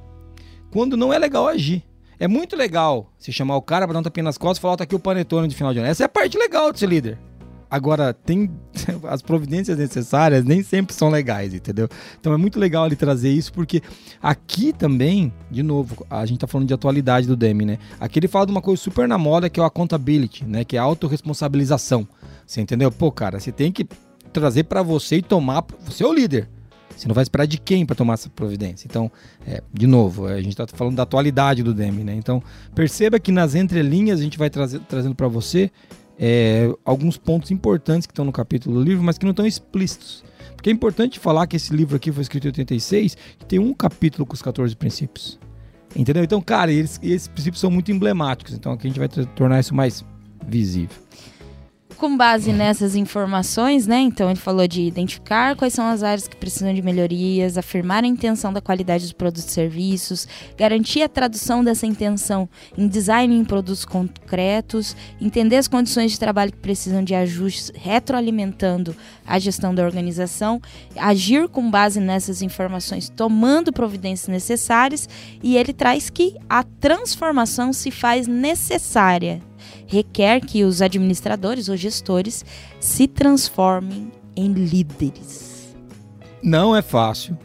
quando 0.71 0.97
não 0.97 1.13
é 1.13 1.19
legal 1.19 1.47
agir. 1.47 1.83
É 2.19 2.29
muito 2.29 2.57
legal 2.57 3.13
você 3.19 3.33
chamar 3.33 3.57
o 3.57 3.63
cara 3.63 3.85
pra 3.87 3.93
dar 3.95 3.99
um 4.01 4.03
tapinha 4.03 4.23
nas 4.25 4.39
costas 4.39 4.59
e 4.59 4.61
falar, 4.63 4.75
ó, 4.75 4.77
tá 4.77 4.85
aqui 4.85 4.95
o 4.95 4.99
panetone 4.99 5.49
de 5.49 5.55
final 5.57 5.73
de 5.73 5.81
ano. 5.81 5.89
Essa 5.89 6.05
é 6.05 6.07
a 6.07 6.09
parte 6.09 6.39
legal 6.39 6.73
de 6.73 6.79
ser 6.79 6.89
líder. 6.89 7.19
Agora, 7.73 8.13
tem 8.13 8.51
as 9.09 9.23
providências 9.23 9.79
necessárias 9.79 10.45
nem 10.45 10.63
sempre 10.63 10.95
são 10.95 11.09
legais, 11.09 11.55
entendeu? 11.55 11.89
Então 12.21 12.31
é 12.35 12.37
muito 12.37 12.61
legal 12.61 12.85
ele 12.85 12.95
trazer 12.95 13.31
isso, 13.31 13.51
porque 13.51 13.81
aqui 14.23 14.75
também, 14.75 15.33
de 15.51 15.63
novo, 15.63 16.07
a 16.11 16.27
gente 16.27 16.41
tá 16.41 16.47
falando 16.47 16.69
de 16.69 16.75
atualidade 16.75 17.27
do 17.27 17.35
Demi, 17.35 17.65
né? 17.65 17.79
Aqui 17.99 18.19
ele 18.19 18.29
fala 18.29 18.45
de 18.45 18.53
uma 18.53 18.61
coisa 18.61 18.83
super 18.83 19.09
na 19.09 19.17
moda 19.17 19.49
que 19.49 19.59
é 19.59 19.63
o 19.63 19.65
accountability, 19.65 20.45
né? 20.45 20.67
Que 20.67 20.77
é 20.77 20.81
a 20.81 20.83
autorresponsabilização. 20.83 22.07
Você 22.47 22.61
entendeu? 22.61 22.93
Pô, 22.93 23.11
cara, 23.11 23.41
você 23.41 23.51
tem 23.51 23.73
que 23.73 23.89
trazer 24.35 24.65
pra 24.65 24.83
você 24.83 25.17
e 25.17 25.23
tomar. 25.23 25.65
Você 25.87 26.05
é 26.05 26.07
o 26.07 26.13
líder. 26.13 26.51
Você 26.95 27.09
não 27.09 27.15
vai 27.15 27.23
esperar 27.23 27.47
de 27.47 27.57
quem 27.57 27.87
pra 27.87 27.97
tomar 27.97 28.15
essa 28.15 28.29
providência. 28.29 28.87
Então, 28.87 29.11
é, 29.47 29.63
de 29.73 29.87
novo, 29.87 30.27
a 30.27 30.43
gente 30.43 30.55
tá 30.55 30.67
falando 30.67 30.97
da 30.97 31.05
atualidade 31.05 31.63
do 31.63 31.73
Demi, 31.73 32.05
né? 32.05 32.15
Então, 32.15 32.43
perceba 32.75 33.19
que 33.19 33.33
nas 33.33 33.55
entrelinhas 33.55 34.21
a 34.21 34.23
gente 34.23 34.37
vai 34.37 34.51
trazer, 34.51 34.79
trazendo 34.81 35.15
pra 35.15 35.27
você 35.27 35.71
é, 36.25 36.73
alguns 36.85 37.19
pontos 37.19 37.51
importantes 37.51 38.07
que 38.07 38.13
estão 38.13 38.25
no 38.25 38.31
capítulo 38.31 38.77
do 38.77 38.85
livro, 38.85 39.03
mas 39.03 39.19
que 39.19 39.25
não 39.25 39.33
estão 39.33 39.45
explícitos. 39.45 40.23
Porque 40.55 40.71
é 40.71 40.73
importante 40.73 41.19
falar 41.19 41.49
que 41.49 41.57
esse 41.57 41.75
livro 41.75 41.97
aqui 41.97 42.13
foi 42.13 42.23
escrito 42.23 42.45
em 42.45 42.51
86 42.51 43.17
e 43.41 43.45
tem 43.45 43.59
um 43.59 43.75
capítulo 43.75 44.25
com 44.25 44.33
os 44.33 44.41
14 44.41 44.77
princípios. 44.77 45.37
Entendeu? 45.97 46.23
Então, 46.23 46.41
cara, 46.41 46.71
eles, 46.71 47.01
esses 47.03 47.27
princípios 47.27 47.61
são 47.61 47.73
muito 47.73 47.91
emblemáticos. 47.91 48.55
Então 48.55 48.71
aqui 48.71 48.87
a 48.87 48.91
gente 48.91 49.01
vai 49.01 49.09
tornar 49.09 49.59
isso 49.59 49.75
mais 49.75 50.05
visível. 50.47 51.02
Com 51.97 52.17
base 52.17 52.53
nessas 52.53 52.97
informações, 52.97 53.87
né? 53.87 54.01
Então 54.01 54.29
ele 54.29 54.39
falou 54.39 54.67
de 54.67 54.83
identificar 54.83 55.55
quais 55.57 55.73
são 55.73 55.87
as 55.87 56.03
áreas 56.03 56.27
que 56.27 56.37
precisam 56.37 56.75
de 56.75 56.83
melhorias, 56.83 57.57
afirmar 57.57 58.03
a 58.03 58.07
intenção 58.07 58.53
da 58.53 58.61
qualidade 58.61 59.05
dos 59.05 59.13
produtos 59.13 59.47
e 59.47 59.51
serviços, 59.51 60.27
garantir 60.57 61.03
a 61.03 61.09
tradução 61.09 61.63
dessa 61.63 61.87
intenção 61.87 62.49
em 62.77 62.89
design 62.89 63.35
em 63.35 63.45
produtos 63.45 63.85
concretos, 63.85 64.97
entender 65.21 65.57
as 65.57 65.69
condições 65.69 66.13
de 66.13 66.19
trabalho 66.19 66.53
que 66.53 66.59
precisam 66.59 67.05
de 67.05 67.15
ajustes, 67.15 67.71
retroalimentando 67.75 68.97
a 69.27 69.39
gestão 69.39 69.75
da 69.75 69.85
organização, 69.85 70.61
agir 70.97 71.49
com 71.49 71.71
base 71.71 72.01
nessas 72.01 72.43
informações, 72.43 73.09
tomando 73.09 73.73
providências 73.73 74.29
necessárias, 74.29 75.09
e 75.43 75.57
ele 75.57 75.73
traz 75.73 76.11
que 76.11 76.35
a 76.49 76.65
transformação 76.65 77.73
se 77.73 77.91
faz 77.91 78.27
necessária 78.27 79.41
requer 79.87 80.41
que 80.41 80.65
os 80.65 80.83
administradores 80.83 81.69
ou 81.69 81.77
gestores 81.77 82.45
se 82.81 83.07
transformem 83.07 84.11
em 84.37 84.53
líderes. 84.53 85.75
Não 86.43 86.75
é 86.75 86.83
fácil. 86.83 87.37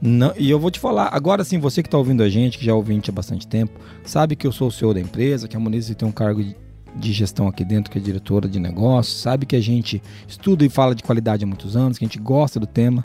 Não, 0.00 0.32
e 0.36 0.50
eu 0.50 0.58
vou 0.58 0.70
te 0.70 0.78
falar, 0.78 1.08
agora 1.12 1.42
sim, 1.42 1.58
você 1.58 1.82
que 1.82 1.88
está 1.88 1.96
ouvindo 1.96 2.22
a 2.22 2.28
gente, 2.28 2.58
que 2.58 2.64
já 2.64 2.72
é 2.72 2.74
ouvinte 2.74 3.10
há 3.10 3.12
bastante 3.12 3.46
tempo, 3.46 3.80
sabe 4.04 4.36
que 4.36 4.46
eu 4.46 4.52
sou 4.52 4.68
o 4.68 4.70
CEO 4.70 4.92
da 4.92 5.00
empresa, 5.00 5.48
que 5.48 5.56
a 5.56 5.60
Monize 5.60 5.94
tem 5.94 6.06
um 6.06 6.12
cargo 6.12 6.44
de, 6.44 6.54
de 6.94 7.12
gestão 7.12 7.48
aqui 7.48 7.64
dentro, 7.64 7.90
que 7.90 7.98
é 7.98 8.00
diretora 8.00 8.46
de 8.46 8.60
negócios, 8.60 9.20
sabe 9.20 9.46
que 9.46 9.56
a 9.56 9.60
gente 9.60 10.02
estuda 10.28 10.64
e 10.64 10.68
fala 10.68 10.94
de 10.94 11.02
qualidade 11.02 11.44
há 11.44 11.46
muitos 11.46 11.76
anos, 11.76 11.98
que 11.98 12.04
a 12.04 12.08
gente 12.08 12.18
gosta 12.18 12.60
do 12.60 12.66
tema, 12.66 13.02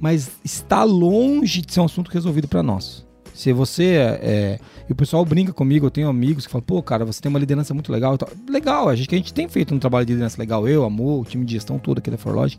mas 0.00 0.30
está 0.44 0.82
longe 0.82 1.62
de 1.62 1.72
ser 1.72 1.80
um 1.80 1.84
assunto 1.84 2.10
resolvido 2.10 2.48
para 2.48 2.62
nós. 2.62 3.07
Se 3.38 3.52
você 3.52 3.84
é, 3.84 4.20
é, 4.22 4.58
E 4.88 4.92
o 4.92 4.96
pessoal 4.96 5.24
brinca 5.24 5.52
comigo, 5.52 5.86
eu 5.86 5.90
tenho 5.90 6.08
amigos 6.08 6.44
que 6.44 6.50
falam, 6.50 6.64
pô, 6.66 6.82
cara, 6.82 7.04
você 7.04 7.20
tem 7.20 7.30
uma 7.30 7.38
liderança 7.38 7.72
muito 7.72 7.92
legal 7.92 8.14
e 8.14 8.18
tal. 8.18 8.28
Legal, 8.48 8.88
a 8.88 8.96
gente, 8.96 9.14
a 9.14 9.18
gente 9.18 9.32
tem 9.32 9.48
feito 9.48 9.72
um 9.74 9.78
trabalho 9.78 10.04
de 10.06 10.12
liderança 10.12 10.36
legal, 10.40 10.66
eu, 10.66 10.84
Amor, 10.84 11.20
o 11.20 11.24
time 11.24 11.44
de 11.44 11.52
gestão 11.52 11.78
todo 11.78 11.98
aqui 11.98 12.10
da 12.10 12.16
Forlogic, 12.18 12.58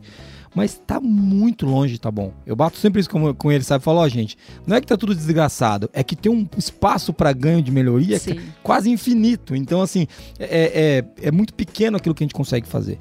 mas 0.56 0.82
tá 0.88 1.00
muito 1.02 1.66
longe 1.66 1.98
tá 2.00 2.10
bom. 2.10 2.32
Eu 2.46 2.56
bato 2.56 2.78
sempre 2.78 3.02
isso 3.02 3.10
com, 3.10 3.34
com 3.34 3.52
ele, 3.52 3.64
sabe? 3.64 3.84
Falo, 3.84 4.00
ó, 4.00 4.08
gente, 4.08 4.38
não 4.66 4.78
é 4.78 4.80
que 4.82 4.88
tá 4.88 4.96
tudo 4.96 5.14
desgraçado, 5.14 5.90
é 5.92 6.02
que 6.04 6.16
tem 6.16 6.32
um 6.32 6.48
espaço 6.58 7.12
para 7.12 7.34
ganho 7.34 7.62
de 7.62 7.72
melhoria 7.72 8.18
ca- 8.20 8.36
quase 8.64 8.90
infinito. 8.90 9.56
Então, 9.56 9.82
assim, 9.82 10.08
é, 10.40 11.04
é, 11.20 11.28
é 11.28 11.32
muito 11.32 11.54
pequeno 11.54 11.98
aquilo 11.98 12.16
que 12.16 12.24
a 12.24 12.26
gente 12.26 12.34
consegue 12.34 12.68
fazer. 12.68 12.98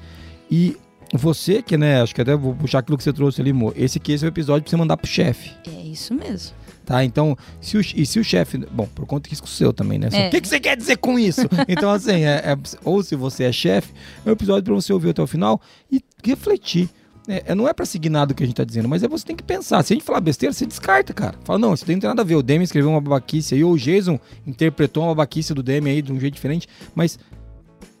E 0.51 0.75
você, 1.13 1.61
que, 1.61 1.77
né, 1.77 2.01
acho 2.01 2.13
que 2.13 2.21
até 2.21 2.35
vou 2.35 2.53
puxar 2.53 2.79
aquilo 2.79 2.97
que 2.97 3.03
você 3.03 3.13
trouxe 3.13 3.39
ali, 3.41 3.51
Mo, 3.53 3.73
esse 3.75 3.97
aqui 3.97 4.11
esse 4.11 4.25
é 4.25 4.27
o 4.27 4.29
episódio 4.29 4.63
pra 4.63 4.69
você 4.69 4.75
mandar 4.77 4.97
pro 4.97 5.07
chefe. 5.09 5.51
É 5.67 5.81
isso 5.81 6.13
mesmo. 6.13 6.55
Tá, 6.85 7.03
então, 7.03 7.37
se 7.61 7.77
o, 7.77 7.81
e 7.81 8.05
se 8.05 8.19
o 8.19 8.23
chefe. 8.23 8.57
Bom, 8.71 8.87
por 8.95 9.05
conta 9.05 9.23
que 9.23 9.29
risco 9.31 9.47
seu 9.47 9.71
também, 9.71 9.99
né? 9.99 10.09
Só- 10.09 10.17
É. 10.17 10.27
O 10.27 10.31
que, 10.31 10.41
que 10.41 10.47
você 10.47 10.59
quer 10.59 10.75
dizer 10.75 10.97
com 10.97 11.19
isso? 11.19 11.41
Então, 11.67 11.91
assim, 11.91 12.23
é- 12.23 12.53
é- 12.53 12.57
ou 12.83 13.03
se 13.03 13.15
você 13.15 13.43
é 13.43 13.51
chefe, 13.51 13.93
é 14.25 14.29
um 14.29 14.33
episódio 14.33 14.63
pra 14.63 14.73
você 14.73 14.91
ouvir 14.91 15.09
até 15.09 15.21
o 15.21 15.27
final 15.27 15.61
e 15.91 16.01
refletir. 16.23 16.89
É, 17.27 17.43
é- 17.51 17.55
não 17.55 17.67
é 17.67 17.73
pra 17.73 17.85
seguir 17.85 18.09
nada 18.09 18.27
do 18.27 18.33
que 18.35 18.41
a 18.41 18.45
gente 18.47 18.55
tá 18.55 18.63
dizendo, 18.63 18.89
mas 18.89 19.03
é 19.03 19.07
você 19.07 19.23
tem 19.23 19.35
que 19.35 19.43
pensar. 19.43 19.83
Se 19.83 19.93
a 19.93 19.95
gente 19.95 20.03
falar 20.03 20.19
besteira, 20.19 20.51
você 20.51 20.65
descarta, 20.65 21.13
cara. 21.13 21.35
Fala, 21.43 21.59
não, 21.59 21.75
isso 21.75 21.85
não 21.87 21.99
tem 21.99 22.07
nada 22.09 22.23
a 22.23 22.25
ver. 22.25 22.33
O 22.35 22.41
Demi 22.41 22.63
escreveu 22.63 22.89
uma 22.89 22.99
babaquice 22.99 23.53
aí, 23.53 23.63
ou 23.63 23.73
o 23.73 23.77
Jason 23.77 24.19
interpretou 24.47 25.03
uma 25.03 25.09
babaquice 25.13 25.53
do 25.53 25.61
Demi 25.61 25.91
aí 25.91 26.01
de 26.01 26.11
um 26.11 26.19
jeito 26.19 26.33
diferente, 26.33 26.67
mas 26.95 27.19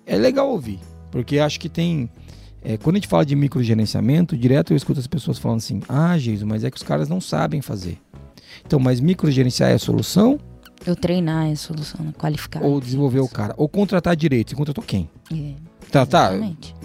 é 0.03 0.15
legal 0.17 0.49
ouvir, 0.49 0.79
porque 1.11 1.37
acho 1.37 1.59
que 1.59 1.69
tem. 1.69 2.09
é, 2.63 2.75
quando 2.77 2.95
a 2.95 2.97
gente 2.99 3.07
fala 3.07 3.23
de 3.23 3.35
microgerenciamento, 3.35 4.35
direto 4.35 4.73
eu 4.73 4.77
escuto 4.77 4.99
as 4.99 5.05
pessoas 5.05 5.37
falando 5.37 5.57
assim: 5.59 5.81
ah, 5.87 6.17
Jason, 6.17 6.47
mas 6.47 6.63
é 6.63 6.71
que 6.71 6.77
os 6.77 6.83
caras 6.83 7.07
não 7.07 7.21
sabem 7.21 7.61
fazer. 7.61 7.99
Então, 8.69 8.79
mas 8.79 8.99
microgerenciar 8.99 9.71
é 9.71 9.73
a 9.73 9.79
solução 9.79 10.39
Eu 10.85 10.95
treinar 10.95 11.47
é 11.47 11.53
a 11.53 11.55
solução, 11.55 12.05
né? 12.05 12.13
qualificar. 12.15 12.61
ou 12.63 12.79
desenvolver 12.79 13.19
o 13.19 13.27
cara? 13.27 13.55
Ou 13.57 13.67
contratar 13.67 14.15
direito? 14.15 14.51
Você 14.51 14.55
contratou 14.55 14.83
quem? 14.83 15.09
É, 15.33 15.53
Tá, 15.91 16.05
tá. 16.05 16.25
exatamente. 16.29 16.75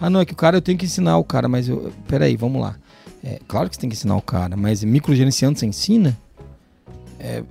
Ah, 0.00 0.08
não, 0.08 0.20
é 0.20 0.24
que 0.24 0.32
o 0.32 0.36
cara 0.36 0.56
eu 0.56 0.62
tenho 0.62 0.78
que 0.78 0.84
ensinar 0.84 1.18
o 1.18 1.24
cara, 1.24 1.48
mas 1.48 1.68
eu. 1.68 1.92
Peraí, 2.06 2.36
vamos 2.36 2.62
lá. 2.62 2.76
É, 3.24 3.40
claro 3.48 3.68
que 3.68 3.74
você 3.74 3.80
tem 3.80 3.90
que 3.90 3.96
ensinar 3.96 4.14
o 4.16 4.22
cara, 4.22 4.56
mas 4.56 4.84
microgerenciando 4.84 5.58
você 5.58 5.66
ensina? 5.66 6.16
É 7.18 7.42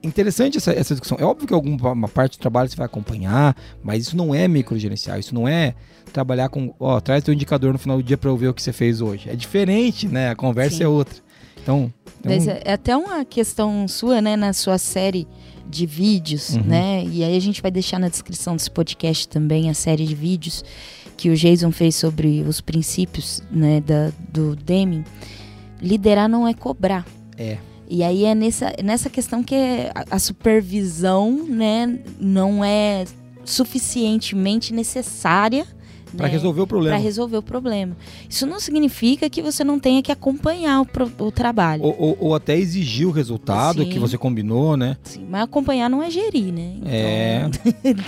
interessante 0.00 0.56
essa, 0.58 0.70
essa 0.72 0.94
discussão. 0.94 1.18
É 1.20 1.24
óbvio 1.24 1.48
que 1.48 1.54
alguma 1.54 2.06
parte 2.06 2.38
do 2.38 2.40
trabalho 2.40 2.68
você 2.70 2.76
vai 2.76 2.86
acompanhar, 2.86 3.56
mas 3.82 4.06
isso 4.06 4.16
não 4.16 4.32
é 4.32 4.46
microgerenciar, 4.46 5.18
isso 5.18 5.34
não 5.34 5.48
é 5.48 5.74
trabalhar 6.12 6.48
com. 6.48 6.72
Ó, 6.78 7.00
traz 7.00 7.24
teu 7.24 7.34
indicador 7.34 7.72
no 7.72 7.78
final 7.78 7.96
do 7.96 8.02
dia 8.04 8.16
pra 8.16 8.30
eu 8.30 8.36
ver 8.36 8.46
o 8.48 8.54
que 8.54 8.62
você 8.62 8.72
fez 8.72 9.00
hoje. 9.00 9.28
É 9.28 9.34
diferente, 9.34 10.06
né? 10.06 10.30
A 10.30 10.36
conversa 10.36 10.76
Sim. 10.76 10.84
é 10.84 10.88
outra. 10.88 11.16
Então. 11.60 11.92
Então 12.24 12.32
Mas 12.32 12.48
é 12.48 12.62
é 12.64 12.72
até 12.72 12.96
uma 12.96 13.24
questão 13.24 13.86
sua, 13.88 14.20
né, 14.20 14.36
na 14.36 14.52
sua 14.52 14.78
série 14.78 15.26
de 15.68 15.86
vídeos, 15.86 16.50
Uhum. 16.56 16.62
né? 16.62 17.04
E 17.04 17.24
aí 17.24 17.36
a 17.36 17.40
gente 17.40 17.60
vai 17.62 17.70
deixar 17.70 17.98
na 17.98 18.08
descrição 18.08 18.54
desse 18.56 18.70
podcast 18.70 19.26
também 19.28 19.68
a 19.70 19.74
série 19.74 20.06
de 20.06 20.14
vídeos 20.14 20.64
que 21.16 21.30
o 21.30 21.36
Jason 21.36 21.70
fez 21.70 21.94
sobre 21.96 22.42
os 22.46 22.60
princípios, 22.60 23.42
né, 23.50 23.80
da, 23.80 24.10
do 24.32 24.54
Deming. 24.56 25.04
Liderar 25.80 26.28
não 26.28 26.46
é 26.46 26.52
cobrar. 26.54 27.06
É. 27.36 27.58
E 27.88 28.02
aí 28.02 28.24
é 28.24 28.34
nessa, 28.34 28.72
nessa 28.82 29.08
questão 29.10 29.42
que 29.42 29.54
é 29.54 29.92
a, 29.94 30.16
a 30.16 30.18
supervisão, 30.18 31.44
né, 31.48 31.98
não 32.18 32.64
é 32.64 33.04
suficientemente 33.44 34.72
necessária 34.72 35.66
Pra 36.16 36.26
né, 36.26 36.32
resolver 36.32 36.60
o 36.60 36.66
problema. 36.66 36.96
para 36.96 37.02
resolver 37.04 37.36
o 37.36 37.42
problema. 37.42 37.96
Isso 38.28 38.46
não 38.46 38.60
significa 38.60 39.28
que 39.28 39.42
você 39.42 39.62
não 39.64 39.78
tenha 39.78 40.02
que 40.02 40.12
acompanhar 40.12 40.80
o, 40.80 40.86
pro- 40.86 41.10
o 41.18 41.30
trabalho. 41.32 41.82
Ou, 41.82 41.96
ou- 41.98 42.16
ou 42.20 42.34
até 42.34 42.56
exigir 42.56 43.06
o 43.06 43.10
resultado 43.10 43.82
Sim. 43.82 43.88
que 43.90 43.98
você 43.98 44.16
combinou, 44.16 44.76
né? 44.76 44.96
Sim, 45.02 45.26
mas 45.28 45.42
acompanhar 45.42 45.88
não 45.90 46.02
é 46.02 46.10
gerir, 46.10 46.52
né? 46.52 46.74
Então, 46.76 46.90
É. 46.90 47.50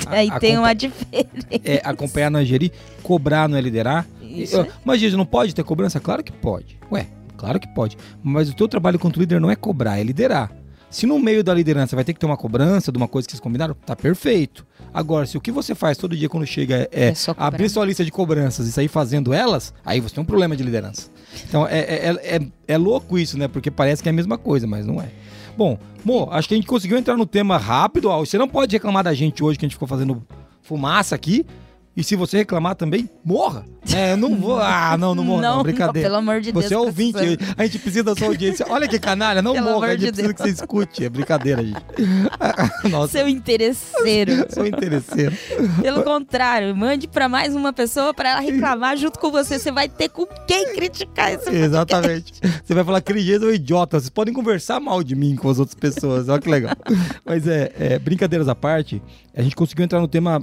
aí 0.19 0.31
A- 0.31 0.39
tem 0.41 0.59
uma 0.59 0.73
diferença. 0.75 1.27
É 1.65 1.81
acompanhar 1.85 2.31
não 2.31 2.41
é 2.41 2.45
gerir, 2.45 2.71
cobrar 3.03 3.49
não 3.49 3.57
é 3.57 3.61
liderar. 3.61 4.07
Isso 4.23 4.57
Eu- 4.57 4.63
é- 4.65 4.69
Mas, 4.85 5.01
Jesus, 5.01 5.17
não 5.19 5.27
pode 5.27 5.55
ter 5.55 5.63
cobrança? 5.65 5.99
Claro 6.01 6.23
que 6.23 6.33
pode. 6.33 6.79
Ué, 6.93 7.07
claro 7.37 7.59
que 7.61 7.69
pode. 7.69 7.97
Mas 8.23 8.49
o 8.51 8.55
teu 8.55 8.69
trabalho 8.69 8.99
quanto 8.99 9.19
líder 9.19 9.41
não 9.41 9.51
é 9.51 9.57
cobrar, 9.57 9.99
é 9.99 10.03
liderar. 10.03 10.53
Se 10.88 11.07
no 11.07 11.19
meio 11.19 11.43
da 11.45 11.52
liderança 11.52 11.95
vai 11.97 12.05
ter 12.05 12.14
que 12.14 12.21
ter 12.21 12.26
uma 12.26 12.37
cobrança 12.37 12.90
de 12.93 12.97
uma 12.97 13.09
coisa 13.09 13.26
que 13.26 13.33
vocês 13.33 13.40
combinaram, 13.40 13.75
tá 13.85 13.95
perfeito. 13.95 14.64
Agora, 14.95 15.26
se 15.26 15.37
o 15.37 15.40
que 15.40 15.50
você 15.52 15.75
faz 15.75 15.99
todo 15.99 16.16
dia 16.16 16.28
quando 16.28 16.47
chega 16.47 16.88
é, 16.93 17.09
É 17.09 17.14
abrir 17.37 17.69
sua 17.69 17.85
lista 17.85 18.05
de 18.05 18.11
cobranças 18.11 18.66
e 18.66 18.73
sair 18.73 18.88
fazendo 18.88 19.35
elas, 19.35 19.75
aí 19.85 20.00
você 20.00 20.14
tem 20.14 20.23
um 20.23 20.26
problema 20.26 20.57
de 20.57 20.62
liderança. 20.62 21.11
Então, 21.47 21.66
é, 21.66 21.81
é, 21.81 22.07
é, 22.23 22.37
é- 22.37 22.49
é 22.69 22.78
louco 22.78 23.19
isso, 23.19 23.37
né? 23.37 23.47
Porque 23.49 23.71
parece 23.71 24.02
que 24.02 24.09
é 24.09 24.11
a 24.11 24.14
mesma 24.14 24.38
coisa, 24.38 24.66
mas 24.66 24.87
não 24.87 25.00
é. 25.02 25.11
Bom, 25.57 25.78
Mo, 26.05 26.28
acho 26.31 26.49
que 26.49 26.55
a 26.55 26.57
gente 26.57 26.66
conseguiu 26.66 26.97
entrar 26.97 27.16
no 27.16 27.26
tema 27.26 27.57
rápido. 27.59 28.09
Ó, 28.09 28.19
você 28.25 28.38
não 28.38 28.49
pode 28.49 28.75
reclamar 28.75 29.02
da 29.05 29.12
gente 29.12 29.43
hoje 29.43 29.59
que 29.59 29.64
a 29.64 29.69
gente 29.69 29.75
ficou 29.75 29.88
fazendo 29.88 30.23
fumaça 30.62 31.14
aqui. 31.14 31.45
E 31.97 32.05
se 32.05 32.15
você 32.15 32.37
reclamar 32.38 32.75
também, 32.75 33.09
morra. 33.25 33.65
É, 33.95 34.12
eu 34.12 34.17
não 34.17 34.37
vou. 34.37 34.57
Ah, 34.67 34.97
não, 34.99 35.15
não 35.15 35.25
morra. 35.25 35.43
Não, 35.43 35.57
Não, 35.57 35.62
brincadeira. 35.62 36.09
pelo 36.09 36.19
amor 36.19 36.41
de 36.41 36.53
Deus, 36.53 36.65
Você 36.67 36.75
é 36.75 36.79
ouvinte, 36.79 37.19
a 37.57 37.65
gente 37.65 37.79
precisa 37.79 38.05
da 38.05 38.15
sua 38.15 38.29
audiência. 38.29 38.67
Olha 38.69 38.87
que 38.88 38.99
canalha, 38.99 39.41
não 39.41 39.53
Pelo 39.55 39.71
morra, 39.71 39.88
a 39.88 39.91
gente 39.97 40.00
de 40.00 40.12
precisa 40.12 40.35
que 40.35 40.43
Deus. 40.43 40.57
você 40.57 40.62
escute. 40.62 41.05
É 41.05 41.09
brincadeira, 41.09 41.65
gente. 41.65 41.81
Nossa, 42.91 43.12
Seu 43.12 43.29
interesseiro. 43.29 44.47
sou 44.53 44.67
interesseiro. 44.67 45.37
Pelo 45.81 46.03
contrário, 46.03 46.76
mande 46.76 47.07
pra 47.09 47.29
mais 47.29 47.55
uma 47.55 47.73
pessoa 47.73 48.12
pra 48.12 48.31
ela 48.31 48.41
reclamar 48.41 48.97
junto 48.97 49.19
com 49.19 49.31
você. 49.31 49.59
Você 49.59 49.71
vai 49.73 49.88
ter 49.88 50.09
com 50.09 50.26
quem 50.47 50.75
criticar 50.75 51.33
esse 51.33 51.49
Exatamente. 51.49 52.35
Você 52.65 52.75
vai 52.75 52.85
falar 52.85 53.00
que 53.00 53.12
ele 53.12 53.35
é 53.35 53.38
um 53.38 53.50
idiota. 53.50 53.99
Vocês 53.99 54.11
podem 54.11 54.35
conversar 54.35 54.81
mal 54.81 55.03
de 55.03 55.15
mim 55.15 55.37
com 55.37 55.49
as 55.49 55.59
outras 55.59 55.75
pessoas. 55.75 56.29
Olha 56.29 56.41
que 56.41 56.50
legal. 56.50 56.75
Mas 57.25 57.47
é, 57.47 57.73
é, 57.79 57.99
brincadeiras 57.99 58.49
à 58.49 58.55
parte, 58.55 59.00
a 59.35 59.43
gente 59.43 59.57
conseguiu 59.57 59.85
entrar 59.85 60.00
no 60.00 60.09
tema, 60.09 60.41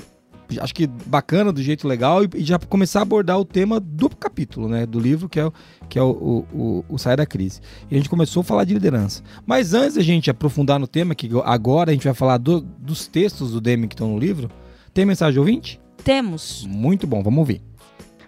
acho 0.59 0.73
que 0.73 0.87
bacana, 0.87 1.51
do 1.51 1.61
jeito 1.61 1.87
legal, 1.87 2.23
e, 2.23 2.29
e 2.35 2.43
já 2.43 2.57
começar 2.59 2.99
a 2.99 3.01
abordar 3.03 3.39
o 3.39 3.45
tema 3.45 3.79
do 3.79 4.09
capítulo, 4.09 4.67
né? 4.69 4.85
Do 4.85 4.99
livro, 4.99 5.27
que 5.29 5.39
é, 5.39 5.45
o- 5.45 5.53
que 5.89 5.97
é 5.99 6.01
o, 6.01 6.45
o, 6.53 6.85
o, 6.89 6.97
Sair 6.97 7.17
da 7.17 7.25
Crise. 7.25 7.59
E 7.89 7.95
a 7.95 7.97
gente 7.97 8.09
começou 8.09 8.41
a 8.41 8.43
falar 8.43 8.63
de 8.63 8.73
liderança. 8.73 9.21
Mas 9.45 9.73
antes 9.73 9.95
da 9.95 10.01
gente 10.01 10.29
aprofundar 10.29 10.79
no 10.79 10.87
tema, 10.87 11.13
que 11.15 11.29
agora 11.45 11.91
a 11.91 11.93
gente 11.93 12.03
vai 12.05 12.13
falar 12.13 12.37
do- 12.37 12.61
dos 12.61 13.07
textos 13.07 13.51
do 13.51 13.61
Deming 13.61 13.87
que 13.87 13.95
estão 13.95 14.09
no 14.09 14.17
livro, 14.19 14.49
tem 14.93 15.05
mensagem 15.05 15.39
ouvinte? 15.39 15.79
Temos. 16.03 16.65
Muito 16.69 17.07
bom, 17.07 17.23
vamos 17.23 17.39
ouvir. 17.39 17.61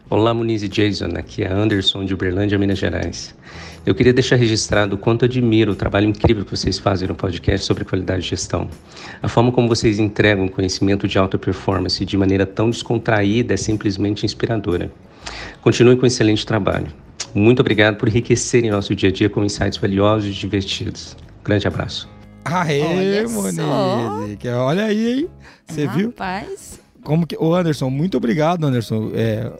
Olá, 0.09 0.33
Muniz 0.33 0.62
e 0.62 0.67
Jason, 0.67 1.09
aqui 1.17 1.43
é 1.43 1.51
Anderson 1.51 2.05
de 2.05 2.13
Uberlândia, 2.13 2.57
Minas 2.59 2.77
Gerais. 2.77 3.33
Eu 3.85 3.93
queria 3.95 4.13
deixar 4.13 4.35
registrado 4.35 4.95
o 4.95 4.97
quanto 4.97 5.25
admiro 5.25 5.71
o 5.71 5.75
trabalho 5.75 6.07
incrível 6.07 6.45
que 6.45 6.51
vocês 6.55 6.77
fazem 6.77 7.07
no 7.07 7.15
podcast 7.15 7.65
sobre 7.65 7.83
qualidade 7.83 8.21
de 8.24 8.29
gestão. 8.29 8.67
A 9.21 9.27
forma 9.27 9.51
como 9.51 9.67
vocês 9.67 9.97
entregam 10.00 10.47
conhecimento 10.47 11.07
de 11.07 11.17
alta 11.17 11.38
performance 11.38 12.03
de 12.05 12.17
maneira 12.17 12.45
tão 12.45 12.69
descontraída 12.69 13.53
é 13.53 13.57
simplesmente 13.57 14.25
inspiradora. 14.25 14.91
Continue 15.62 15.95
com 15.97 16.03
um 16.03 16.07
excelente 16.07 16.45
trabalho. 16.45 16.88
Muito 17.33 17.59
obrigado 17.59 17.97
por 17.97 18.07
enriquecerem 18.07 18.69
nosso 18.71 18.95
dia 18.95 19.09
a 19.09 19.12
dia 19.12 19.29
com 19.29 19.43
insights 19.43 19.77
valiosos 19.77 20.29
e 20.29 20.33
divertidos. 20.33 21.17
Grande 21.43 21.67
abraço. 21.67 22.07
Aê. 22.45 23.25
Que- 24.39 24.50
Olha 24.50 24.85
aí, 24.85 25.19
hein? 25.21 25.27
Você 25.67 25.88
viu? 25.88 26.07
Rapaz. 26.09 26.79
Como 27.03 27.25
que. 27.27 27.35
Ô, 27.38 27.53
Anderson, 27.53 27.89
muito 27.89 28.17
obrigado, 28.17 28.65
Anderson. 28.65 29.12
É, 29.13 29.51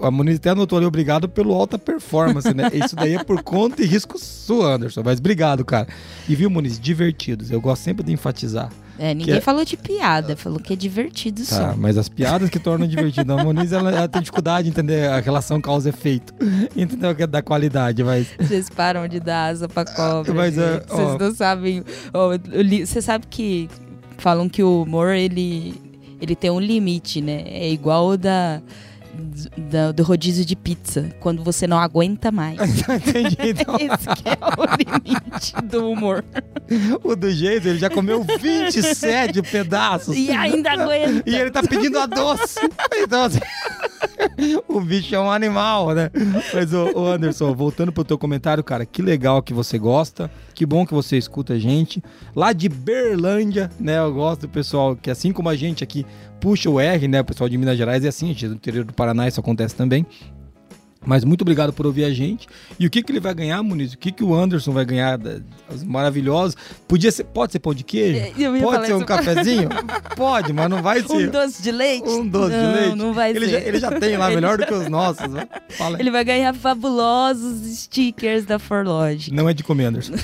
a 0.00 0.10
Moniz 0.10 0.36
até 0.36 0.50
anotou 0.50 0.78
ali, 0.78 0.86
obrigado 0.86 1.28
pelo 1.28 1.52
alta 1.54 1.78
performance, 1.78 2.52
né? 2.52 2.70
Isso 2.74 2.94
daí 2.96 3.14
é 3.14 3.22
por 3.24 3.42
conta 3.42 3.82
e 3.82 3.86
risco 3.86 4.18
sua, 4.18 4.74
Anderson. 4.74 5.02
Mas 5.04 5.18
obrigado, 5.18 5.64
cara. 5.64 5.86
E 6.28 6.34
viu, 6.34 6.48
Muniz, 6.50 6.78
divertidos. 6.78 7.50
Eu 7.50 7.60
gosto 7.60 7.82
sempre 7.82 8.04
de 8.04 8.12
enfatizar. 8.12 8.70
É, 8.96 9.12
ninguém 9.12 9.34
é- 9.36 9.40
falou 9.40 9.64
de 9.64 9.76
piada, 9.76 10.36
falou 10.36 10.60
que 10.60 10.72
é 10.72 10.76
divertido 10.76 11.44
Tá, 11.44 11.72
só. 11.72 11.74
mas 11.76 11.98
as 11.98 12.08
piadas 12.08 12.48
que 12.48 12.60
tornam 12.60 12.86
divertido. 12.86 13.32
A 13.32 13.42
Moniz, 13.42 13.72
ela, 13.72 13.90
ela 13.90 14.06
tem 14.08 14.20
dificuldade 14.22 14.64
de 14.64 14.70
entender 14.70 15.08
a 15.08 15.18
relação 15.18 15.60
causa-efeito. 15.60 16.32
Entendeu? 16.76 17.12
Que 17.14 17.24
é 17.24 17.26
da 17.26 17.42
qualidade, 17.42 18.04
mas. 18.04 18.28
Vocês 18.38 18.70
param 18.70 19.08
de 19.08 19.18
dar 19.18 19.46
asa 19.48 19.68
pra 19.68 19.84
cobra. 19.84 20.32
Mas, 20.32 20.56
é, 20.56 20.74
gente. 20.74 20.84
ó. 20.90 20.96
Vocês 20.96 21.18
não 21.18 21.34
sabem. 21.34 21.84
Você 22.86 23.02
sabe 23.02 23.26
que 23.28 23.68
falam 24.18 24.48
que 24.48 24.62
o 24.62 24.82
humor, 24.82 25.12
ele, 25.12 25.74
ele 26.20 26.36
tem 26.36 26.50
um 26.50 26.60
limite, 26.60 27.20
né? 27.20 27.42
É 27.46 27.68
igual 27.70 28.06
o 28.10 28.16
da, 28.16 28.62
da- 29.70 29.92
do 29.92 30.02
rodízio 30.02 30.44
de 30.44 30.56
pizza, 30.56 31.10
quando 31.20 31.42
você 31.42 31.66
não 31.66 31.78
aguenta 31.78 32.30
mais. 32.32 32.58
Entendi. 32.88 33.36
Então, 33.44 33.76
Esse 33.76 34.22
que 34.22 34.28
é 34.28 34.38
o 34.56 34.64
limite 34.76 35.54
do 35.64 35.90
humor. 35.90 36.24
o 37.02 37.14
do 37.14 37.30
jeito, 37.30 37.68
ele 37.68 37.78
já 37.78 37.88
comeu 37.90 38.22
27 38.24 39.42
pedaços. 39.42 40.16
E 40.16 40.30
ainda 40.30 40.72
aguenta. 40.72 41.22
E 41.28 41.34
ele 41.34 41.50
tá 41.50 41.62
pedindo 41.62 41.98
a 41.98 42.06
doce. 42.06 42.58
Então, 42.96 43.24
assim, 43.24 43.40
o 44.68 44.80
bicho 44.80 45.14
é 45.14 45.20
um 45.20 45.30
animal, 45.30 45.94
né? 45.94 46.10
Mas, 46.52 46.72
ô, 46.72 46.90
ô, 46.94 47.06
Anderson, 47.06 47.54
voltando 47.54 47.92
pro 47.92 48.04
teu 48.04 48.18
comentário, 48.18 48.62
cara, 48.62 48.84
que 48.86 49.02
legal 49.02 49.42
que 49.42 49.54
você 49.54 49.78
gosta. 49.78 50.30
Que 50.54 50.64
bom 50.64 50.86
que 50.86 50.94
você 50.94 51.16
escuta 51.16 51.54
a 51.54 51.58
gente. 51.58 52.02
Lá 52.34 52.52
de 52.52 52.68
Berlândia, 52.68 53.70
né? 53.78 53.98
Eu 53.98 54.12
gosto 54.12 54.42
do 54.42 54.48
pessoal 54.48 54.96
que, 54.96 55.10
assim 55.10 55.32
como 55.32 55.48
a 55.48 55.56
gente 55.56 55.82
aqui, 55.82 56.06
puxa 56.40 56.70
o 56.70 56.80
R, 56.80 57.08
né? 57.08 57.20
O 57.20 57.24
pessoal 57.24 57.48
de 57.48 57.58
Minas 57.58 57.76
Gerais 57.76 58.04
é 58.04 58.08
assim, 58.08 58.28
gente 58.28 58.46
é 58.46 58.48
do 58.48 58.54
interior 58.54 58.84
do 58.84 58.92
Paraná, 58.92 59.26
isso 59.28 59.40
acontece 59.40 59.74
também. 59.74 60.06
Mas 61.06 61.24
muito 61.24 61.42
obrigado 61.42 61.72
por 61.72 61.86
ouvir 61.86 62.04
a 62.04 62.12
gente. 62.12 62.46
E 62.78 62.86
o 62.86 62.90
que, 62.90 63.02
que 63.02 63.12
ele 63.12 63.20
vai 63.20 63.34
ganhar, 63.34 63.62
Muniz? 63.62 63.92
O 63.92 63.98
que, 63.98 64.10
que 64.10 64.24
o 64.24 64.34
Anderson 64.34 64.72
vai 64.72 64.84
ganhar? 64.84 65.18
maravilhosos. 65.84 66.56
Podia 66.86 67.10
ser, 67.10 67.24
pode 67.24 67.52
ser 67.52 67.58
pão 67.58 67.74
de 67.74 67.84
queijo? 67.84 68.18
É, 68.18 68.60
Pode 68.60 68.86
ser 68.86 68.94
um 68.94 69.04
cafezinho? 69.04 69.68
pode, 70.16 70.52
mas 70.52 70.68
não 70.70 70.82
vai 70.82 71.02
ser. 71.02 71.28
Um 71.28 71.30
doce 71.30 71.62
de 71.62 71.72
leite? 71.72 72.08
Um 72.08 72.26
doce 72.26 72.54
não, 72.54 72.72
de 72.72 72.78
leite? 72.78 72.96
Não 72.96 73.12
vai 73.12 73.30
ele 73.30 73.46
ser. 73.46 73.50
Já, 73.52 73.58
ele 73.60 73.78
já 73.78 74.00
tem 74.00 74.16
lá, 74.16 74.28
melhor 74.34 74.58
do 74.58 74.66
que 74.66 74.74
os 74.74 74.88
nossos. 74.88 75.28
né? 75.28 75.46
Fala. 75.70 75.98
Ele 75.98 76.10
vai 76.10 76.24
ganhar 76.24 76.54
fabulosos 76.54 77.78
stickers 77.78 78.44
da 78.44 78.58
Forlogic. 78.58 79.32
Não 79.34 79.48
é 79.48 79.54
de 79.54 79.62
comer, 79.62 79.86
Anderson. 79.86 80.14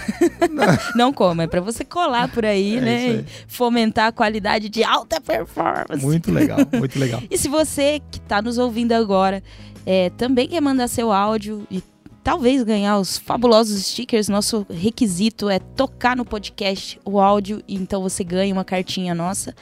Não 0.95 1.13
coma, 1.13 1.45
é 1.45 1.47
pra 1.47 1.61
você 1.61 1.85
colar 1.85 2.29
por 2.29 2.45
aí, 2.45 2.77
É 2.77 2.81
né? 2.81 2.97
aí. 2.97 3.25
Fomentar 3.47 4.09
a 4.09 4.13
qualidade 4.13 4.69
de 4.69 4.83
alta 4.85 5.21
performance. 5.21 6.05
Muito 6.05 6.31
legal, 6.31 6.59
muito 6.73 6.99
legal. 6.99 7.23
E 7.31 7.39
se 7.39 7.49
você 7.49 8.01
que 8.11 8.21
tá 8.21 8.43
nos 8.43 8.59
ouvindo 8.59 8.93
agora 8.93 9.43
é, 9.85 10.11
também 10.11 10.49
quer 10.49 10.61
mandar 10.61 10.89
seu 10.89 11.13
áudio 11.13 11.67
e 11.71 11.83
talvez 12.23 12.63
ganhar 12.63 12.99
os 12.99 13.19
fabulosos 13.19 13.87
stickers, 13.87 14.29
nosso 14.29 14.67
requisito 14.71 15.49
é 15.49 15.59
tocar 15.59 16.17
no 16.17 16.25
podcast 16.25 17.01
o 17.05 17.19
áudio, 17.19 17.63
então 17.69 18.03
você 18.03 18.23
ganha 18.23 18.53
uma 18.53 18.65
cartinha 18.65 19.15
nossa. 19.15 19.55